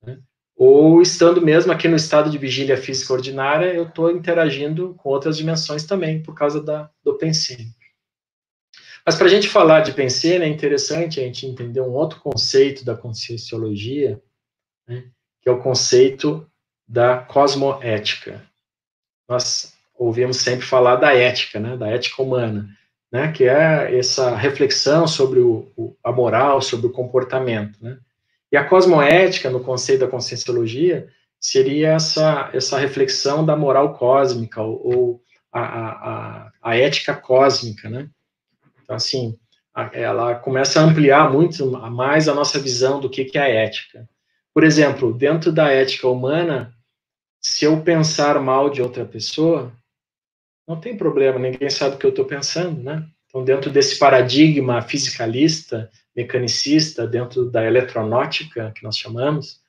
né, 0.04 0.20
ou 0.56 1.00
estando 1.00 1.40
mesmo 1.40 1.72
aqui 1.72 1.88
no 1.88 1.96
estado 1.96 2.28
de 2.32 2.40
vigília 2.40 2.76
física 2.76 3.14
ordinária, 3.14 3.72
eu 3.72 3.84
estou 3.84 4.10
interagindo 4.10 4.96
com 4.96 5.10
outras 5.10 5.38
dimensões 5.38 5.86
também, 5.86 6.24
por 6.24 6.34
causa 6.34 6.60
da, 6.60 6.90
do 7.04 7.20
pensene. 7.20 7.72
Mas 9.06 9.16
para 9.16 9.28
a 9.28 9.30
gente 9.30 9.48
falar 9.48 9.82
de 9.82 9.94
pensene, 9.94 10.44
é 10.44 10.48
interessante 10.48 11.20
a 11.20 11.24
gente 11.24 11.46
entender 11.46 11.82
um 11.82 11.94
outro 11.94 12.20
conceito 12.20 12.84
da 12.84 12.98
conscienciologia, 12.98 14.20
né, 14.88 15.12
que 15.40 15.48
é 15.48 15.52
o 15.52 15.62
conceito 15.62 16.50
da 16.88 17.20
cosmoética. 17.20 18.44
Nós 19.30 19.78
ouvimos 19.94 20.38
sempre 20.38 20.66
falar 20.66 20.96
da 20.96 21.14
ética, 21.14 21.60
né, 21.60 21.78
da 21.78 21.88
ética 21.90 22.24
humana, 22.24 22.76
né, 23.16 23.32
que 23.32 23.46
é 23.46 23.98
essa 23.98 24.36
reflexão 24.36 25.08
sobre 25.08 25.40
o, 25.40 25.72
o, 25.78 25.96
a 26.04 26.12
moral, 26.12 26.62
sobre 26.62 26.88
o 26.88 26.92
comportamento, 26.92 27.82
né. 27.82 27.98
E 28.52 28.58
a 28.58 28.66
cosmoética, 28.68 29.50
no 29.50 29.62
conceito 29.62 30.02
da 30.02 30.08
conscienciologia, 30.08 31.08
seria 31.40 31.94
essa, 31.94 32.50
essa 32.54 32.78
reflexão 32.78 33.46
da 33.46 33.56
moral 33.56 33.94
cósmica, 33.94 34.62
ou, 34.62 34.82
ou 34.86 35.22
a, 35.50 35.62
a, 35.62 36.52
a, 36.62 36.78
ética 36.78 37.16
cósmica, 37.16 37.90
né? 37.90 38.10
Então, 38.84 38.98
assim, 38.98 39.38
a, 39.74 39.90
ela 39.94 40.36
começa 40.36 40.82
a 40.82 40.84
ampliar 40.84 41.32
muito 41.32 41.66
mais 41.90 42.28
a 42.28 42.34
nossa 42.34 42.60
visão 42.60 43.00
do 43.00 43.10
que, 43.10 43.24
que 43.24 43.38
é 43.38 43.64
ética. 43.64 44.10
Por 44.54 44.66
exemplo, 44.66 45.14
dentro 45.14 45.54
da 45.54 45.72
ética 45.72 46.08
humana, 46.10 46.74
se 47.40 47.64
eu 47.64 47.82
pensar 47.82 48.40
mal 48.42 48.70
de 48.70 48.82
outra 48.82 49.06
pessoa, 49.06 49.72
não 50.68 50.80
tem 50.80 50.98
problema, 50.98 51.38
ninguém 51.38 51.70
sabe 51.70 51.96
o 51.96 52.00
que 52.00 52.06
eu 52.06 52.10
estou 52.10 52.26
pensando, 52.26 52.82
né? 52.82 53.06
Então, 53.28 53.44
dentro 53.44 53.70
desse 53.70 54.00
paradigma 54.00 54.82
fisicalista, 54.82 55.90
mecanicista, 56.16 57.06
dentro 57.06 57.52
da 57.52 57.66
eletronótica, 57.66 58.72
que 58.74 58.84
nós 58.84 58.98
chamamos, 58.98 59.62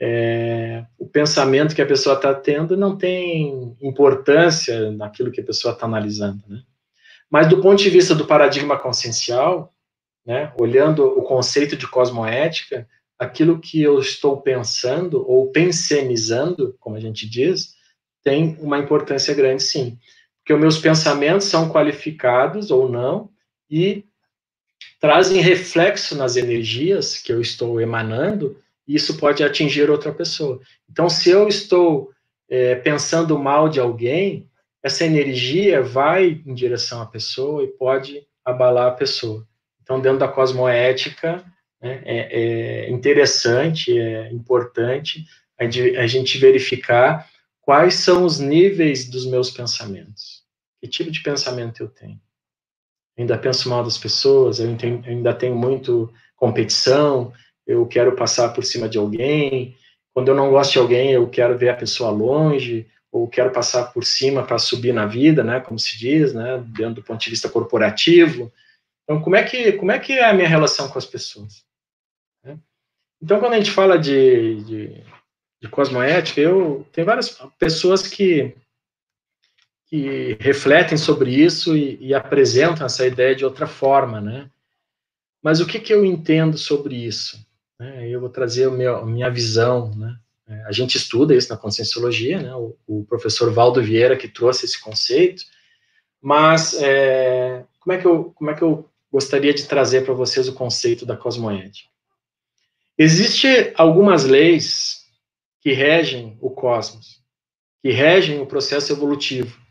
é, 0.00 0.84
o 0.98 1.06
pensamento 1.06 1.74
que 1.74 1.82
a 1.82 1.86
pessoa 1.86 2.16
está 2.16 2.34
tendo 2.34 2.76
não 2.76 2.96
tem 2.96 3.76
importância 3.80 4.90
naquilo 4.90 5.30
que 5.30 5.40
a 5.40 5.44
pessoa 5.44 5.74
está 5.74 5.86
analisando, 5.86 6.42
né? 6.48 6.62
Mas 7.30 7.48
do 7.48 7.60
ponto 7.60 7.82
de 7.82 7.90
vista 7.90 8.14
do 8.14 8.26
paradigma 8.26 8.78
consciencial, 8.78 9.72
né, 10.24 10.52
olhando 10.58 11.04
o 11.04 11.22
conceito 11.22 11.76
de 11.76 11.86
cosmoética, 11.86 12.88
aquilo 13.18 13.60
que 13.60 13.82
eu 13.82 13.98
estou 13.98 14.40
pensando 14.40 15.24
ou 15.28 15.50
pensenizando, 15.50 16.76
como 16.78 16.96
a 16.96 17.00
gente 17.00 17.28
diz, 17.28 17.74
tem 18.22 18.56
uma 18.60 18.78
importância 18.78 19.34
grande, 19.34 19.62
sim 19.62 19.98
porque 20.44 20.52
os 20.52 20.60
meus 20.60 20.78
pensamentos 20.78 21.46
são 21.46 21.70
qualificados 21.70 22.70
ou 22.70 22.86
não 22.86 23.30
e 23.70 24.04
trazem 25.00 25.40
reflexo 25.40 26.14
nas 26.14 26.36
energias 26.36 27.16
que 27.16 27.32
eu 27.32 27.40
estou 27.40 27.80
emanando, 27.80 28.58
e 28.86 28.94
isso 28.94 29.16
pode 29.16 29.42
atingir 29.42 29.90
outra 29.90 30.12
pessoa. 30.12 30.60
Então, 30.90 31.08
se 31.08 31.30
eu 31.30 31.48
estou 31.48 32.10
é, 32.46 32.74
pensando 32.74 33.38
mal 33.38 33.70
de 33.70 33.80
alguém, 33.80 34.46
essa 34.82 35.06
energia 35.06 35.80
vai 35.80 36.42
em 36.44 36.52
direção 36.52 37.00
à 37.00 37.06
pessoa 37.06 37.64
e 37.64 37.68
pode 37.68 38.26
abalar 38.44 38.88
a 38.88 38.94
pessoa. 38.94 39.46
Então, 39.82 39.98
dentro 39.98 40.18
da 40.18 40.28
cosmoética, 40.28 41.42
né, 41.80 42.02
é, 42.04 42.86
é 42.86 42.90
interessante, 42.90 43.98
é 43.98 44.30
importante 44.30 45.24
a 45.58 46.06
gente 46.06 46.36
verificar 46.36 47.26
quais 47.62 47.94
são 47.94 48.24
os 48.24 48.38
níveis 48.38 49.08
dos 49.08 49.24
meus 49.24 49.50
pensamentos. 49.50 50.33
Que 50.84 50.88
tipo 50.90 51.10
de 51.10 51.22
pensamento 51.22 51.82
eu 51.82 51.88
tenho? 51.88 52.20
Eu 53.16 53.22
ainda 53.22 53.38
penso 53.38 53.70
mal 53.70 53.82
das 53.82 53.96
pessoas, 53.96 54.60
eu, 54.60 54.68
ainda 55.06 55.32
tenho 55.32 55.56
muito 55.56 56.12
competição, 56.36 57.32
eu 57.66 57.86
quero 57.86 58.14
passar 58.14 58.50
por 58.50 58.62
cima 58.62 58.86
de 58.86 58.98
alguém. 58.98 59.74
Quando 60.12 60.28
eu 60.28 60.34
não 60.34 60.50
gosto 60.50 60.72
de 60.72 60.78
alguém, 60.80 61.12
eu 61.12 61.26
quero 61.30 61.56
ver 61.56 61.70
a 61.70 61.74
pessoa 61.74 62.10
longe, 62.10 62.86
ou 63.10 63.26
quero 63.26 63.50
passar 63.50 63.94
por 63.94 64.04
cima 64.04 64.44
para 64.44 64.58
subir 64.58 64.92
na 64.92 65.06
vida, 65.06 65.42
né, 65.42 65.58
como 65.58 65.78
se 65.78 65.96
diz, 65.96 66.34
né, 66.34 66.62
dentro 66.76 66.96
do 66.96 67.02
ponto 67.02 67.18
de 67.22 67.30
vista 67.30 67.48
corporativo. 67.48 68.52
Então, 69.04 69.22
como 69.22 69.36
é 69.36 69.42
que 69.42 69.72
como 69.72 69.90
é 69.90 69.98
que 69.98 70.12
é 70.12 70.28
a 70.28 70.34
minha 70.34 70.48
relação 70.48 70.90
com 70.90 70.98
as 70.98 71.06
pessoas? 71.06 71.64
Né? 72.44 72.58
Então, 73.22 73.40
quando 73.40 73.54
a 73.54 73.56
gente 73.56 73.70
fala 73.70 73.98
de, 73.98 74.62
de 74.64 75.04
de 75.64 75.70
cosmoética, 75.70 76.42
eu 76.42 76.86
tem 76.92 77.04
várias 77.04 77.40
pessoas 77.58 78.06
que 78.06 78.54
que 79.94 80.36
refletem 80.40 80.98
sobre 80.98 81.30
isso 81.30 81.76
e, 81.76 81.96
e, 82.00 82.14
apresentam 82.14 82.84
essa 82.84 83.06
ideia 83.06 83.32
de 83.32 83.44
outra 83.44 83.64
forma, 83.64 84.20
né? 84.20 84.50
Mas 85.40 85.60
o 85.60 85.66
que, 85.66 85.78
que 85.78 85.94
eu 85.94 86.04
entendo 86.04 86.58
sobre 86.58 86.96
isso? 86.96 87.46
Né? 87.78 88.08
Eu 88.08 88.18
vou 88.18 88.28
trazer 88.28 88.68
meu, 88.72 88.96
a 88.96 89.06
minha 89.06 89.30
visão, 89.30 89.94
né? 89.94 90.16
É, 90.48 90.64
a 90.64 90.72
gente 90.72 90.96
estuda 90.96 91.32
isso 91.32 91.48
na 91.48 91.56
Conscienciologia, 91.56 92.42
né? 92.42 92.52
O, 92.56 92.76
o, 92.88 93.04
professor 93.04 93.52
Valdo 93.52 93.80
Vieira 93.80 94.16
que 94.16 94.26
trouxe 94.26 94.64
esse 94.64 94.80
conceito, 94.80 95.44
mas 96.20 96.74
é, 96.82 97.64
como, 97.78 97.94
é 97.94 97.98
que 97.98 98.06
eu, 98.06 98.32
como 98.34 98.50
é 98.50 98.54
que 98.54 98.62
eu 98.62 98.90
gostaria 99.12 99.54
de 99.54 99.64
trazer 99.64 100.04
para 100.04 100.12
vocês 100.12 100.48
o 100.48 100.54
conceito 100.54 101.06
da 101.06 101.16
cosmoética? 101.16 101.88
Existem 102.98 103.72
algumas 103.76 104.24
leis 104.24 105.04
que 105.60 105.72
regem 105.72 106.36
o 106.40 106.50
cosmos, 106.50 107.22
que 107.80 107.92
regem 107.92 108.40
o 108.40 108.46
processo 108.46 108.92
evolutivo, 108.92 109.62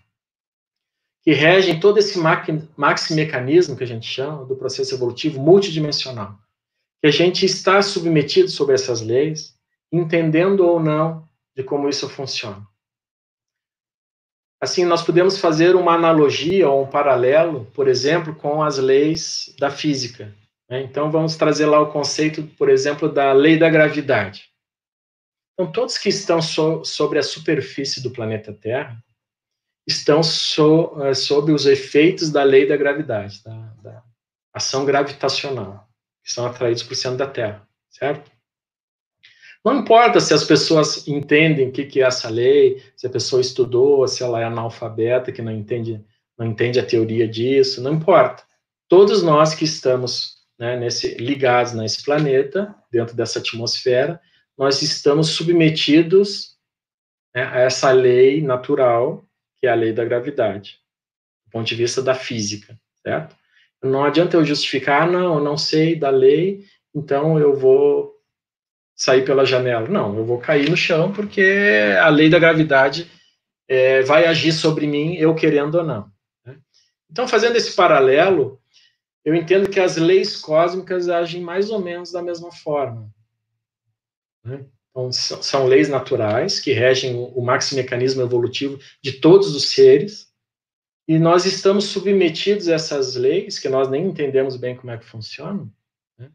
que 1.23 1.31
regem 1.31 1.79
todo 1.79 1.97
esse 1.97 2.19
maxi-mecanismo 2.19 3.77
que 3.77 3.83
a 3.83 3.87
gente 3.87 4.05
chama 4.05 4.45
do 4.45 4.57
processo 4.57 4.93
evolutivo 4.93 5.39
multidimensional, 5.39 6.37
que 7.01 7.07
a 7.07 7.11
gente 7.11 7.45
está 7.45 7.81
submetido 7.81 8.49
sobre 8.49 8.75
essas 8.75 9.01
leis, 9.01 9.57
entendendo 9.91 10.65
ou 10.65 10.81
não 10.81 11.27
de 11.55 11.63
como 11.63 11.87
isso 11.87 12.09
funciona. 12.09 12.67
Assim, 14.61 14.83
nós 14.85 15.01
podemos 15.01 15.37
fazer 15.37 15.75
uma 15.75 15.93
analogia 15.93 16.69
ou 16.69 16.83
um 16.83 16.89
paralelo, 16.89 17.65
por 17.73 17.87
exemplo, 17.87 18.35
com 18.35 18.61
as 18.61 18.77
leis 18.77 19.53
da 19.59 19.69
física. 19.69 20.33
Né? 20.69 20.81
Então, 20.81 21.11
vamos 21.11 21.35
trazer 21.35 21.65
lá 21.65 21.79
o 21.79 21.91
conceito, 21.91 22.43
por 22.57 22.69
exemplo, 22.69 23.09
da 23.11 23.31
lei 23.33 23.57
da 23.57 23.69
gravidade. 23.69 24.49
Então, 25.53 25.71
todos 25.71 25.97
que 25.97 26.09
estão 26.09 26.41
so, 26.41 26.83
sobre 26.83 27.19
a 27.19 27.23
superfície 27.23 28.01
do 28.01 28.11
planeta 28.11 28.53
Terra 28.53 28.97
estão 29.87 30.23
so, 30.23 30.93
uh, 30.95 31.13
sob 31.13 31.51
os 31.51 31.65
efeitos 31.65 32.29
da 32.31 32.43
lei 32.43 32.67
da 32.67 32.77
gravidade, 32.77 33.43
da, 33.43 33.73
da, 33.81 34.03
ação 34.53 34.85
gravitacional, 34.85 35.87
que 36.23 36.31
são 36.31 36.45
atraídos 36.45 36.83
para 36.83 36.93
o 36.93 36.95
centro 36.95 37.17
da 37.17 37.27
Terra, 37.27 37.67
certo? 37.89 38.31
Não 39.63 39.79
importa 39.79 40.19
se 40.19 40.33
as 40.33 40.43
pessoas 40.43 41.07
entendem 41.07 41.69
o 41.69 41.71
que, 41.71 41.85
que 41.85 42.01
é 42.01 42.05
essa 42.05 42.29
lei, 42.29 42.83
se 42.95 43.07
a 43.07 43.09
pessoa 43.09 43.41
estudou, 43.41 44.07
se 44.07 44.21
ela 44.21 44.39
é 44.41 44.43
analfabeta, 44.43 45.31
que 45.31 45.41
não 45.41 45.51
entende, 45.51 46.03
não 46.37 46.45
entende 46.45 46.79
a 46.79 46.85
teoria 46.85 47.27
disso, 47.27 47.81
não 47.81 47.93
importa. 47.93 48.43
Todos 48.89 49.23
nós 49.23 49.55
que 49.55 49.63
estamos 49.63 50.43
né, 50.59 50.77
nesse, 50.77 51.15
ligados 51.15 51.73
nesse 51.73 52.03
planeta, 52.03 52.75
dentro 52.91 53.15
dessa 53.15 53.39
atmosfera, 53.39 54.19
nós 54.57 54.81
estamos 54.81 55.29
submetidos 55.29 56.57
né, 57.33 57.43
a 57.43 57.61
essa 57.61 57.91
lei 57.91 58.41
natural, 58.41 59.25
que 59.63 59.67
é 59.67 59.71
a 59.71 59.75
lei 59.75 59.93
da 59.93 60.03
gravidade, 60.03 60.81
do 61.45 61.51
ponto 61.51 61.65
de 61.65 61.75
vista 61.75 62.01
da 62.01 62.13
física, 62.13 62.77
certo? 63.01 63.33
Não 63.81 64.03
adianta 64.03 64.35
eu 64.35 64.43
justificar, 64.43 65.03
ah, 65.03 65.09
não, 65.09 65.35
eu 65.35 65.39
não 65.41 65.57
sei 65.57 65.95
da 65.95 66.09
lei, 66.09 66.65
então 66.93 67.39
eu 67.39 67.55
vou 67.55 68.13
sair 68.93 69.23
pela 69.23 69.45
janela. 69.45 69.87
Não, 69.87 70.17
eu 70.17 70.25
vou 70.25 70.37
cair 70.37 70.69
no 70.69 70.75
chão 70.75 71.13
porque 71.13 71.95
a 71.97 72.09
lei 72.09 72.29
da 72.29 72.39
gravidade 72.39 73.09
é, 73.65 74.01
vai 74.01 74.25
agir 74.25 74.51
sobre 74.51 74.85
mim, 74.85 75.15
eu 75.15 75.33
querendo 75.33 75.75
ou 75.75 75.85
não. 75.85 76.11
Né? 76.45 76.57
Então, 77.09 77.25
fazendo 77.25 77.55
esse 77.55 77.73
paralelo, 77.73 78.59
eu 79.23 79.33
entendo 79.33 79.69
que 79.69 79.79
as 79.79 79.95
leis 79.95 80.35
cósmicas 80.35 81.07
agem 81.07 81.41
mais 81.41 81.69
ou 81.69 81.79
menos 81.79 82.11
da 82.11 82.21
mesma 82.21 82.51
forma. 82.51 83.09
Né? 84.43 84.65
Então, 84.93 85.11
são, 85.11 85.65
leis 85.65 85.89
naturais 85.89 86.59
que 86.59 86.71
regem 86.71 87.15
o, 87.15 87.25
o 87.29 87.43
maximecanismo 87.43 88.21
evolutivo 88.21 88.79
de 89.01 89.13
todos 89.13 89.55
os 89.55 89.71
seres, 89.71 90.31
e 91.07 91.17
nós 91.17 91.45
estamos 91.45 91.85
submetidos 91.85 92.69
a 92.69 92.75
essas 92.75 93.15
leis, 93.15 93.57
que 93.57 93.67
nós 93.67 93.89
nem 93.89 94.05
entendemos 94.05 94.55
bem 94.55 94.75
como 94.75 94.91
é 94.91 94.97
que 94.97 95.03
funcionam. 95.03 95.69
Né? 96.17 96.31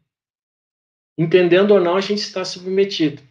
Entendendo 1.17 1.71
ou 1.71 1.79
não, 1.79 1.95
a 1.95 2.01
gente 2.01 2.19
está 2.19 2.43
submetido. 2.43 3.23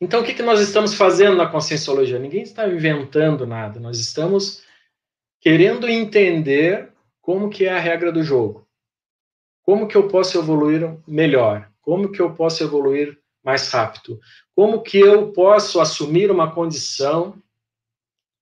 Então, 0.00 0.22
o 0.22 0.24
que, 0.24 0.32
que 0.32 0.42
nós 0.42 0.58
estamos 0.58 0.94
fazendo 0.94 1.36
na 1.36 1.46
conscienciologia? 1.46 2.18
Ninguém 2.18 2.42
está 2.42 2.66
inventando 2.66 3.46
nada, 3.46 3.78
nós 3.78 3.98
estamos 3.98 4.64
querendo 5.38 5.86
entender 5.86 6.90
como 7.20 7.50
que 7.50 7.66
é 7.66 7.72
a 7.72 7.78
regra 7.78 8.10
do 8.10 8.22
jogo. 8.22 8.66
Como 9.62 9.86
que 9.86 9.96
eu 9.96 10.08
posso 10.08 10.38
evoluir 10.38 10.98
melhor? 11.06 11.70
Como 11.82 12.10
que 12.10 12.20
eu 12.20 12.34
posso 12.34 12.62
evoluir 12.64 13.18
mais 13.44 13.70
rápido? 13.70 14.18
Como 14.54 14.82
que 14.82 14.98
eu 14.98 15.32
posso 15.32 15.80
assumir 15.80 16.30
uma 16.30 16.52
condição 16.52 17.40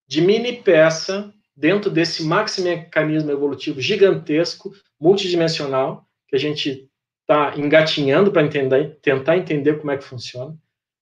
de 0.07 0.21
mini 0.21 0.63
peça 0.63 1.33
dentro 1.57 1.91
desse 1.91 2.23
máximo 2.25 2.69
mecanismo 2.69 3.31
evolutivo 3.31 3.81
gigantesco, 3.81 4.73
multidimensional, 5.01 6.07
que 6.29 6.37
a 6.37 6.39
gente 6.39 6.89
está 7.21 7.57
engatinhando 7.57 8.31
para 8.31 8.49
tentar 8.49 9.37
entender 9.37 9.79
como 9.79 9.91
é 9.91 9.97
que 9.97 10.05
funciona? 10.05 10.57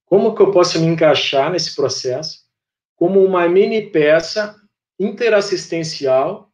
Como 0.06 0.34
que 0.34 0.42
eu 0.42 0.50
posso 0.50 0.80
me 0.80 0.86
encaixar 0.86 1.52
nesse 1.52 1.74
processo 1.74 2.40
como 2.96 3.24
uma 3.24 3.48
mini 3.48 3.90
peça 3.90 4.54
interassistencial, 4.98 6.52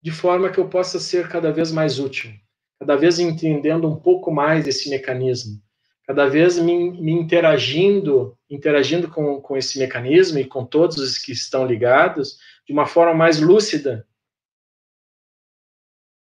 de 0.00 0.12
forma 0.12 0.50
que 0.50 0.58
eu 0.58 0.68
possa 0.68 1.00
ser 1.00 1.28
cada 1.28 1.50
vez 1.50 1.72
mais 1.72 1.98
útil, 1.98 2.30
cada 2.78 2.94
vez 2.94 3.18
entendendo 3.18 3.88
um 3.88 3.96
pouco 3.96 4.30
mais 4.30 4.66
esse 4.68 4.88
mecanismo, 4.88 5.60
cada 6.06 6.26
vez 6.26 6.58
me, 6.58 6.90
me 6.90 7.12
interagindo, 7.12 8.36
interagindo 8.48 9.08
com, 9.08 9.40
com 9.40 9.56
esse 9.56 9.78
mecanismo 9.78 10.38
e 10.38 10.44
com 10.44 10.64
todos 10.64 10.98
os 10.98 11.18
que 11.18 11.32
estão 11.32 11.66
ligados 11.66 12.38
de 12.66 12.72
uma 12.72 12.86
forma 12.86 13.14
mais 13.14 13.40
lúcida, 13.40 14.06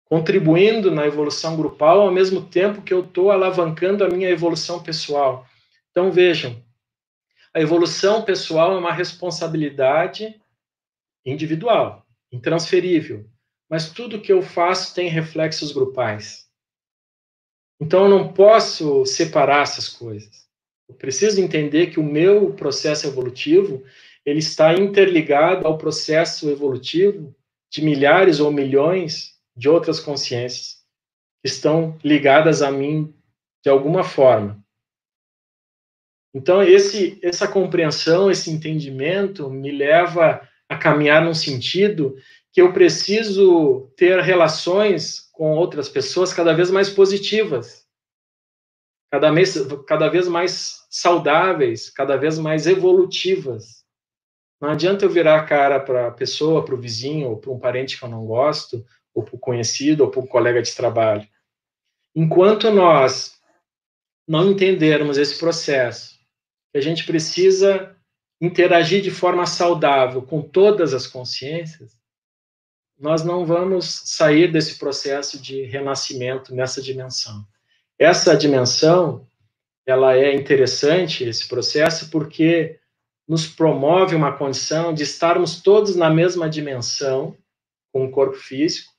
contribuindo 0.05 0.91
na 0.91 1.07
evolução 1.07 1.57
grupal 1.57 2.01
ao 2.01 2.11
mesmo 2.11 2.43
tempo 2.43 2.83
que 2.83 2.93
eu 2.93 3.05
estou 3.05 3.31
alavancando 3.31 4.05
a 4.05 4.09
minha 4.09 4.29
evolução 4.29 4.83
pessoal. 4.83 5.47
Então 5.91 6.11
vejam, 6.11 6.61
a 7.55 7.61
evolução 7.61 8.23
pessoal 8.23 8.73
é 8.73 8.79
uma 8.79 8.93
responsabilidade 8.93 10.41
individual, 11.25 12.07
intransferível, 12.33 13.29
mas 13.69 13.91
tudo 13.91 14.21
que 14.21 14.33
eu 14.33 14.43
faço 14.43 14.95
tem 14.95 15.09
reflexos 15.09 15.73
grupais. 15.73 16.48
Então 17.81 18.05
eu 18.05 18.09
não 18.09 18.33
posso 18.33 19.05
separar 19.07 19.63
essas 19.63 19.89
coisas. 19.89 20.49
Eu 20.89 20.95
preciso 20.95 21.41
entender 21.41 21.89
que 21.89 22.01
o 22.01 22.05
meu 22.05 22.55
processo 22.55 23.07
evolutivo 23.07 23.85
ele 24.25 24.41
está 24.41 24.75
interligado 24.75 25.67
ao 25.67 25.79
processo 25.79 26.51
evolutivo 26.51 27.35
de 27.71 27.83
milhares 27.83 28.41
ou 28.41 28.51
milhões 28.51 29.35
de 29.57 29.69
outras 29.69 30.01
consciências 30.01 30.79
que 31.43 31.49
estão 31.49 31.97
ligadas 32.03 32.63
a 32.63 32.71
mim 32.71 33.15
de 33.63 33.71
alguma 33.71 34.03
forma. 34.03 34.63
Então, 36.35 36.63
esse, 36.63 37.19
essa 37.23 37.49
compreensão, 37.49 38.31
esse 38.31 38.51
entendimento 38.51 39.51
me 39.51 39.71
leva 39.71 40.47
a 40.69 40.77
caminhar 40.77 41.25
num 41.25 41.35
sentido 41.35 42.17
que 42.53 42.61
eu 42.61 42.73
preciso 42.73 43.91
ter 43.97 44.21
relações 44.21 45.28
com 45.39 45.53
outras 45.53 45.89
pessoas 45.89 46.35
cada 46.35 46.53
vez 46.53 46.69
mais 46.69 46.91
positivas, 46.91 47.87
cada 49.09 49.31
vez, 49.31 49.57
cada 49.87 50.09
vez 50.09 50.27
mais 50.27 50.85
saudáveis, 50.91 51.89
cada 51.89 52.17
vez 52.17 52.41
mais 52.41 52.67
evolutivas. 52.67 53.85
Não 54.61 54.71
adianta 54.71 55.05
eu 55.05 55.09
virar 55.09 55.39
a 55.39 55.45
cara 55.45 55.79
para 55.79 56.09
a 56.09 56.11
pessoa, 56.11 56.65
para 56.65 56.75
o 56.75 56.81
vizinho, 56.81 57.29
ou 57.31 57.37
para 57.37 57.53
um 57.53 57.59
parente 57.61 57.97
que 57.97 58.05
eu 58.05 58.09
não 58.09 58.27
gosto, 58.27 58.85
ou 59.15 59.23
para 59.23 59.37
o 59.37 59.39
conhecido, 59.39 60.03
ou 60.03 60.11
para 60.11 60.19
um 60.19 60.27
colega 60.27 60.61
de 60.61 60.75
trabalho. 60.75 61.25
Enquanto 62.17 62.69
nós 62.73 63.41
não 64.27 64.51
entendermos 64.51 65.19
esse 65.19 65.39
processo, 65.39 66.19
que 66.73 66.79
a 66.79 66.81
gente 66.81 67.07
precisa 67.07 67.97
interagir 68.41 69.03
de 69.03 69.13
forma 69.13 69.47
saudável 69.47 70.21
com 70.21 70.43
todas 70.43 70.93
as 70.93 71.07
consciências, 71.07 71.97
nós 72.99 73.25
não 73.25 73.47
vamos 73.47 74.03
sair 74.07 74.51
desse 74.51 74.77
processo 74.77 75.41
de 75.41 75.63
renascimento 75.63 76.55
nessa 76.55 76.83
dimensão. 76.83 77.47
Essa 77.99 78.37
dimensão, 78.37 79.27
ela 79.87 80.17
é 80.17 80.35
interessante, 80.35 81.25
esse 81.25 81.47
processo, 81.47 82.11
porque 82.11 82.79
nos 83.27 83.47
promove 83.47 84.17
uma 84.17 84.33
condição 84.33 84.93
de 84.93 85.03
estarmos 85.03 85.63
todos 85.63 85.95
na 85.95 86.11
mesma 86.11 86.49
dimensão, 86.49 87.37
com 87.93 88.05
o 88.07 88.11
corpo 88.11 88.37
físico, 88.37 88.93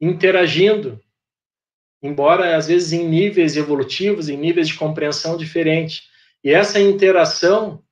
interagindo, 0.00 1.00
embora 2.02 2.56
às 2.56 2.66
vezes 2.66 2.92
em 2.92 3.06
níveis 3.06 3.56
evolutivos, 3.56 4.28
em 4.28 4.36
níveis 4.36 4.68
de 4.68 4.74
compreensão 4.74 5.36
diferentes. 5.36 6.02
E 6.42 6.50
essa 6.50 6.80
interação 6.80 7.82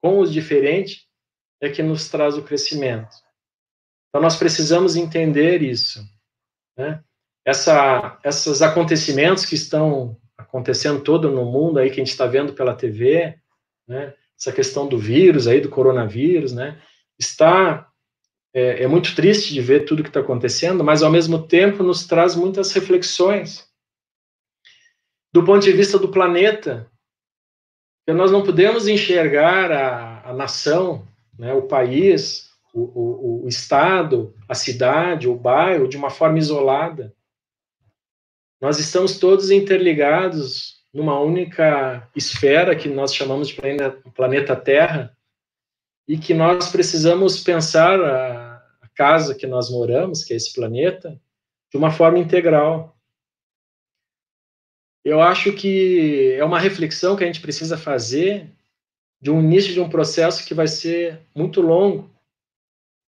com 0.00 0.18
os 0.18 0.32
diferentes 0.32 1.06
é 1.60 1.68
que 1.68 1.82
nos 1.82 2.08
traz 2.08 2.36
o 2.36 2.42
crescimento. 2.42 3.14
Então, 4.12 4.20
nós 4.20 4.36
precisamos 4.36 4.94
entender 4.94 5.62
isso. 5.62 6.04
Né? 6.76 7.02
Essa, 7.46 8.20
esses 8.22 8.60
acontecimentos 8.60 9.46
que 9.46 9.54
estão 9.54 10.20
acontecendo 10.36 11.00
todo 11.00 11.30
no 11.30 11.46
mundo 11.46 11.78
aí, 11.78 11.88
que 11.88 12.00
a 12.00 12.04
gente 12.04 12.12
está 12.12 12.26
vendo 12.26 12.52
pela 12.52 12.74
TV, 12.74 13.38
né? 13.88 14.12
essa 14.38 14.52
questão 14.52 14.86
do 14.86 14.98
vírus 14.98 15.48
aí, 15.48 15.62
do 15.62 15.70
coronavírus, 15.70 16.52
né? 16.52 16.80
está 17.18 17.88
é, 18.52 18.82
é, 18.82 18.86
muito 18.86 19.14
triste 19.14 19.54
de 19.54 19.62
ver 19.62 19.86
tudo 19.86 20.02
que 20.02 20.10
está 20.10 20.20
acontecendo, 20.20 20.84
mas 20.84 21.02
ao 21.02 21.10
mesmo 21.10 21.46
tempo 21.46 21.82
nos 21.82 22.06
traz 22.06 22.36
muitas 22.36 22.70
reflexões 22.72 23.72
do 25.32 25.42
ponto 25.44 25.64
de 25.64 25.72
vista 25.72 25.98
do 25.98 26.10
planeta, 26.10 26.90
nós 28.06 28.30
não 28.30 28.42
podemos 28.42 28.86
enxergar 28.86 29.72
a, 29.72 30.30
a 30.30 30.34
nação, 30.34 31.08
né, 31.38 31.54
o 31.54 31.62
país, 31.62 32.50
o, 32.72 32.80
o, 32.80 33.44
o 33.44 33.48
estado, 33.48 34.34
a 34.48 34.54
cidade, 34.54 35.28
o 35.28 35.36
bairro 35.36 35.88
de 35.88 35.96
uma 35.96 36.10
forma 36.10 36.38
isolada. 36.38 37.14
Nós 38.60 38.78
estamos 38.78 39.18
todos 39.18 39.50
interligados 39.50 40.82
numa 40.92 41.18
única 41.20 42.08
esfera 42.14 42.76
que 42.76 42.88
nós 42.88 43.14
chamamos 43.14 43.48
de 43.48 43.60
planeta 44.14 44.54
Terra 44.54 45.16
e 46.06 46.18
que 46.18 46.34
nós 46.34 46.70
precisamos 46.70 47.42
pensar 47.42 48.00
a, 48.00 48.56
a 48.80 48.88
casa 48.94 49.34
que 49.34 49.46
nós 49.46 49.70
moramos, 49.70 50.24
que 50.24 50.32
é 50.32 50.36
esse 50.36 50.52
planeta, 50.52 51.20
de 51.70 51.78
uma 51.78 51.90
forma 51.90 52.18
integral. 52.18 52.96
Eu 55.04 55.20
acho 55.20 55.52
que 55.54 56.34
é 56.34 56.44
uma 56.44 56.60
reflexão 56.60 57.16
que 57.16 57.24
a 57.24 57.26
gente 57.26 57.40
precisa 57.40 57.76
fazer 57.76 58.48
de 59.20 59.30
um 59.30 59.40
início 59.40 59.72
de 59.72 59.80
um 59.80 59.88
processo 59.88 60.44
que 60.44 60.54
vai 60.54 60.66
ser 60.66 61.20
muito 61.34 61.60
longo, 61.60 62.11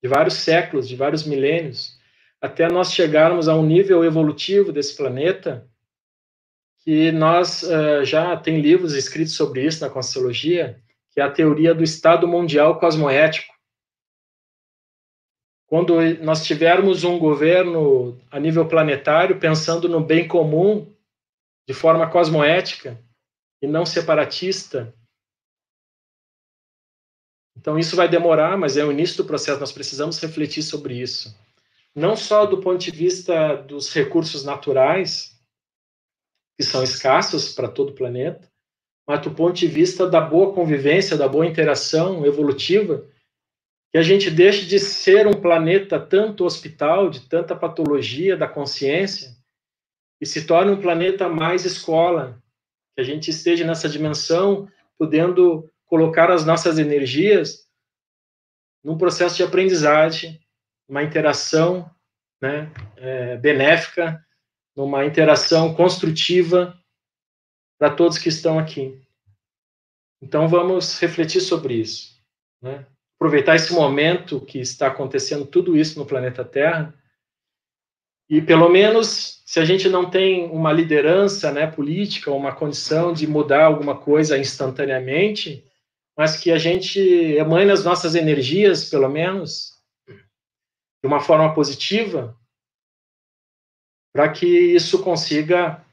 de 0.05 0.07
vários 0.07 0.35
séculos, 0.35 0.87
de 0.87 0.95
vários 0.95 1.25
milênios, 1.25 1.97
até 2.39 2.67
nós 2.67 2.93
chegarmos 2.93 3.47
a 3.47 3.55
um 3.55 3.65
nível 3.65 4.05
evolutivo 4.05 4.71
desse 4.71 4.95
planeta 4.95 5.67
que 6.83 7.11
nós 7.11 7.63
uh, 7.63 8.05
já 8.05 8.37
tem 8.37 8.61
livros 8.61 8.93
escritos 8.93 9.35
sobre 9.35 9.65
isso 9.65 9.83
na 9.83 9.89
Conscienciologia, 9.89 10.79
que 11.09 11.19
é 11.19 11.23
a 11.23 11.31
teoria 11.31 11.73
do 11.73 11.83
estado 11.83 12.27
mundial 12.27 12.79
cosmoético. 12.79 13.51
Quando 15.65 15.95
nós 16.23 16.45
tivermos 16.45 17.03
um 17.03 17.17
governo 17.17 18.21
a 18.29 18.39
nível 18.39 18.67
planetário 18.67 19.39
pensando 19.39 19.89
no 19.89 19.99
bem 19.99 20.27
comum 20.27 20.93
de 21.67 21.73
forma 21.73 22.07
cosmoética 22.11 23.01
e 23.59 23.65
não 23.65 23.87
separatista, 23.87 24.93
então, 27.57 27.79
isso 27.79 27.95
vai 27.95 28.07
demorar, 28.07 28.57
mas 28.57 28.77
é 28.77 28.85
o 28.85 28.91
início 28.91 29.17
do 29.17 29.25
processo, 29.25 29.59
nós 29.59 29.71
precisamos 29.71 30.19
refletir 30.19 30.61
sobre 30.61 30.99
isso. 30.99 31.35
Não 31.95 32.15
só 32.15 32.45
do 32.45 32.59
ponto 32.59 32.77
de 32.77 32.91
vista 32.91 33.55
dos 33.55 33.93
recursos 33.93 34.43
naturais, 34.43 35.39
que 36.57 36.63
são 36.63 36.83
escassos 36.83 37.53
para 37.53 37.69
todo 37.69 37.89
o 37.89 37.95
planeta, 37.95 38.49
mas 39.07 39.21
do 39.21 39.31
ponto 39.31 39.53
de 39.53 39.67
vista 39.67 40.07
da 40.09 40.19
boa 40.19 40.53
convivência, 40.53 41.17
da 41.17 41.27
boa 41.27 41.45
interação 41.45 42.25
evolutiva, 42.25 43.07
que 43.91 43.97
a 43.97 44.03
gente 44.03 44.29
deixe 44.29 44.65
de 44.65 44.79
ser 44.79 45.25
um 45.25 45.33
planeta 45.33 45.99
tanto 45.99 46.43
hospital, 46.43 47.09
de 47.09 47.21
tanta 47.21 47.55
patologia 47.55 48.35
da 48.35 48.47
consciência, 48.47 49.35
e 50.19 50.25
se 50.25 50.45
torne 50.45 50.71
um 50.71 50.81
planeta 50.81 51.29
mais 51.29 51.65
escola, 51.65 52.41
que 52.95 53.01
a 53.01 53.03
gente 53.03 53.29
esteja 53.29 53.65
nessa 53.65 53.87
dimensão, 53.87 54.67
podendo 54.97 55.69
colocar 55.85 56.31
as 56.31 56.45
nossas 56.45 56.77
energias 56.77 57.65
num 58.83 58.97
processo 58.97 59.35
de 59.35 59.43
aprendizagem, 59.43 60.39
uma 60.87 61.03
interação 61.03 61.89
né, 62.41 62.71
é, 62.97 63.37
benéfica, 63.37 64.23
numa 64.75 65.05
interação 65.05 65.73
construtiva 65.73 66.77
para 67.79 67.89
todos 67.89 68.17
que 68.17 68.29
estão 68.29 68.59
aqui. 68.59 69.01
Então 70.21 70.47
vamos 70.47 70.99
refletir 70.99 71.41
sobre 71.41 71.75
isso, 71.75 72.21
né? 72.61 72.85
aproveitar 73.15 73.55
esse 73.55 73.73
momento 73.73 74.41
que 74.41 74.59
está 74.59 74.87
acontecendo 74.87 75.45
tudo 75.45 75.77
isso 75.77 75.97
no 75.97 76.05
planeta 76.05 76.43
Terra 76.43 76.93
e 78.29 78.41
pelo 78.41 78.69
menos 78.69 79.41
se 79.45 79.59
a 79.59 79.65
gente 79.65 79.87
não 79.87 80.09
tem 80.09 80.49
uma 80.49 80.73
liderança, 80.73 81.51
né, 81.51 81.67
política, 81.67 82.31
uma 82.31 82.53
condição 82.53 83.13
de 83.13 83.27
mudar 83.27 83.65
alguma 83.65 83.95
coisa 83.95 84.37
instantaneamente, 84.37 85.63
mas 86.17 86.37
que 86.37 86.51
a 86.51 86.57
gente 86.57 86.99
emane 86.99 87.71
as 87.71 87.83
nossas 87.83 88.15
energias, 88.15 88.89
pelo 88.89 89.09
menos, 89.09 89.81
de 90.07 91.07
uma 91.07 91.19
forma 91.19 91.53
positiva, 91.53 92.37
para 94.13 94.29
que 94.31 94.47
isso 94.47 95.03
consiga 95.03 95.85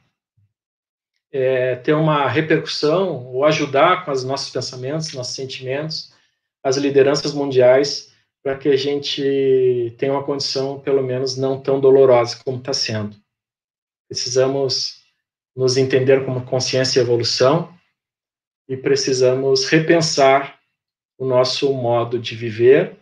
é, 1.33 1.77
ter 1.77 1.95
uma 1.95 2.29
repercussão 2.29 3.27
ou 3.27 3.45
ajudar 3.45 4.05
com 4.05 4.13
os 4.13 4.23
nossos 4.23 4.51
pensamentos, 4.51 5.13
nossos 5.13 5.35
sentimentos, 5.35 6.13
as 6.63 6.77
lideranças 6.77 7.35
mundiais, 7.35 8.13
para 8.43 8.57
que 8.57 8.69
a 8.69 8.77
gente 8.77 9.95
tenha 9.99 10.13
uma 10.13 10.25
condição, 10.25 10.79
pelo 10.81 11.03
menos, 11.03 11.37
não 11.37 11.61
tão 11.61 11.81
dolorosa 11.81 12.41
como 12.45 12.59
está 12.59 12.73
sendo. 12.73 13.17
Precisamos 14.09 15.03
nos 15.57 15.77
entender 15.77 16.25
como 16.25 16.45
consciência 16.45 17.01
e 17.01 17.03
evolução, 17.03 17.73
e 18.73 18.77
precisamos 18.79 19.69
repensar 19.69 20.59
o 21.19 21.27
nosso 21.27 21.75
modo 21.75 22.19
de 22.19 22.35
viver, 22.35 22.97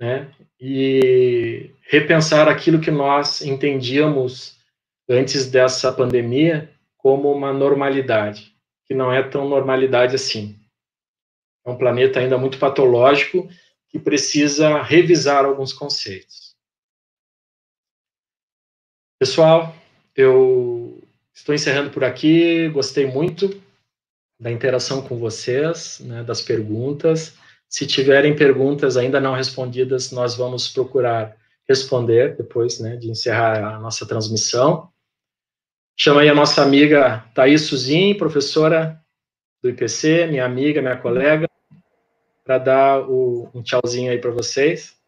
né? 0.00 0.32
E 0.60 1.74
repensar 1.82 2.48
aquilo 2.48 2.80
que 2.80 2.90
nós 2.90 3.42
entendíamos 3.42 4.56
antes 5.08 5.50
dessa 5.50 5.92
pandemia 5.92 6.72
como 6.96 7.32
uma 7.32 7.52
normalidade, 7.52 8.54
que 8.86 8.94
não 8.94 9.12
é 9.12 9.28
tão 9.28 9.48
normalidade 9.48 10.14
assim. 10.14 10.56
É 11.66 11.70
um 11.70 11.76
planeta 11.76 12.20
ainda 12.20 12.38
muito 12.38 12.56
patológico 12.56 13.48
que 13.88 13.98
precisa 13.98 14.80
revisar 14.82 15.44
alguns 15.44 15.72
conceitos. 15.72 16.54
Pessoal, 19.18 19.74
eu 20.14 21.02
estou 21.34 21.56
encerrando 21.56 21.90
por 21.90 22.04
aqui, 22.04 22.68
gostei 22.68 23.04
muito 23.04 23.68
da 24.40 24.50
interação 24.50 25.02
com 25.02 25.18
vocês, 25.18 26.00
né, 26.00 26.24
das 26.24 26.40
perguntas. 26.40 27.34
Se 27.68 27.86
tiverem 27.86 28.34
perguntas 28.34 28.96
ainda 28.96 29.20
não 29.20 29.34
respondidas, 29.34 30.10
nós 30.10 30.34
vamos 30.34 30.68
procurar 30.68 31.36
responder 31.68 32.36
depois 32.36 32.80
né, 32.80 32.96
de 32.96 33.10
encerrar 33.10 33.76
a 33.76 33.78
nossa 33.78 34.06
transmissão. 34.06 34.90
Chama 35.96 36.22
aí 36.22 36.28
a 36.30 36.34
nossa 36.34 36.62
amiga 36.62 37.24
Thaís 37.34 37.62
Suzin, 37.66 38.14
professora 38.14 38.98
do 39.62 39.68
IPC, 39.68 40.26
minha 40.26 40.46
amiga, 40.46 40.80
minha 40.80 40.96
colega, 40.96 41.46
para 42.42 42.58
dar 42.58 43.00
o, 43.08 43.50
um 43.54 43.62
tchauzinho 43.62 44.10
aí 44.10 44.18
para 44.18 44.30
vocês. 44.30 44.98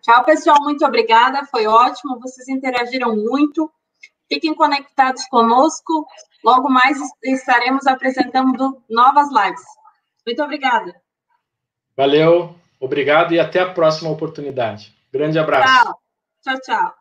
Tchau, 0.00 0.24
pessoal. 0.24 0.56
Muito 0.62 0.84
obrigada. 0.84 1.44
Foi 1.46 1.66
ótimo. 1.66 2.18
Vocês 2.20 2.48
interagiram 2.48 3.14
muito. 3.14 3.70
Fiquem 4.28 4.54
conectados 4.54 5.24
conosco. 5.28 6.06
Logo 6.46 6.70
mais 6.70 6.96
estaremos 7.24 7.88
apresentando 7.88 8.80
novas 8.88 9.28
lives. 9.32 9.64
Muito 10.24 10.40
obrigada. 10.44 10.94
Valeu, 11.96 12.54
obrigado 12.78 13.34
e 13.34 13.40
até 13.40 13.58
a 13.58 13.72
próxima 13.72 14.10
oportunidade. 14.10 14.96
Grande 15.12 15.40
abraço. 15.40 15.92
Tchau, 16.44 16.54
tchau. 16.54 16.60
tchau. 16.60 16.95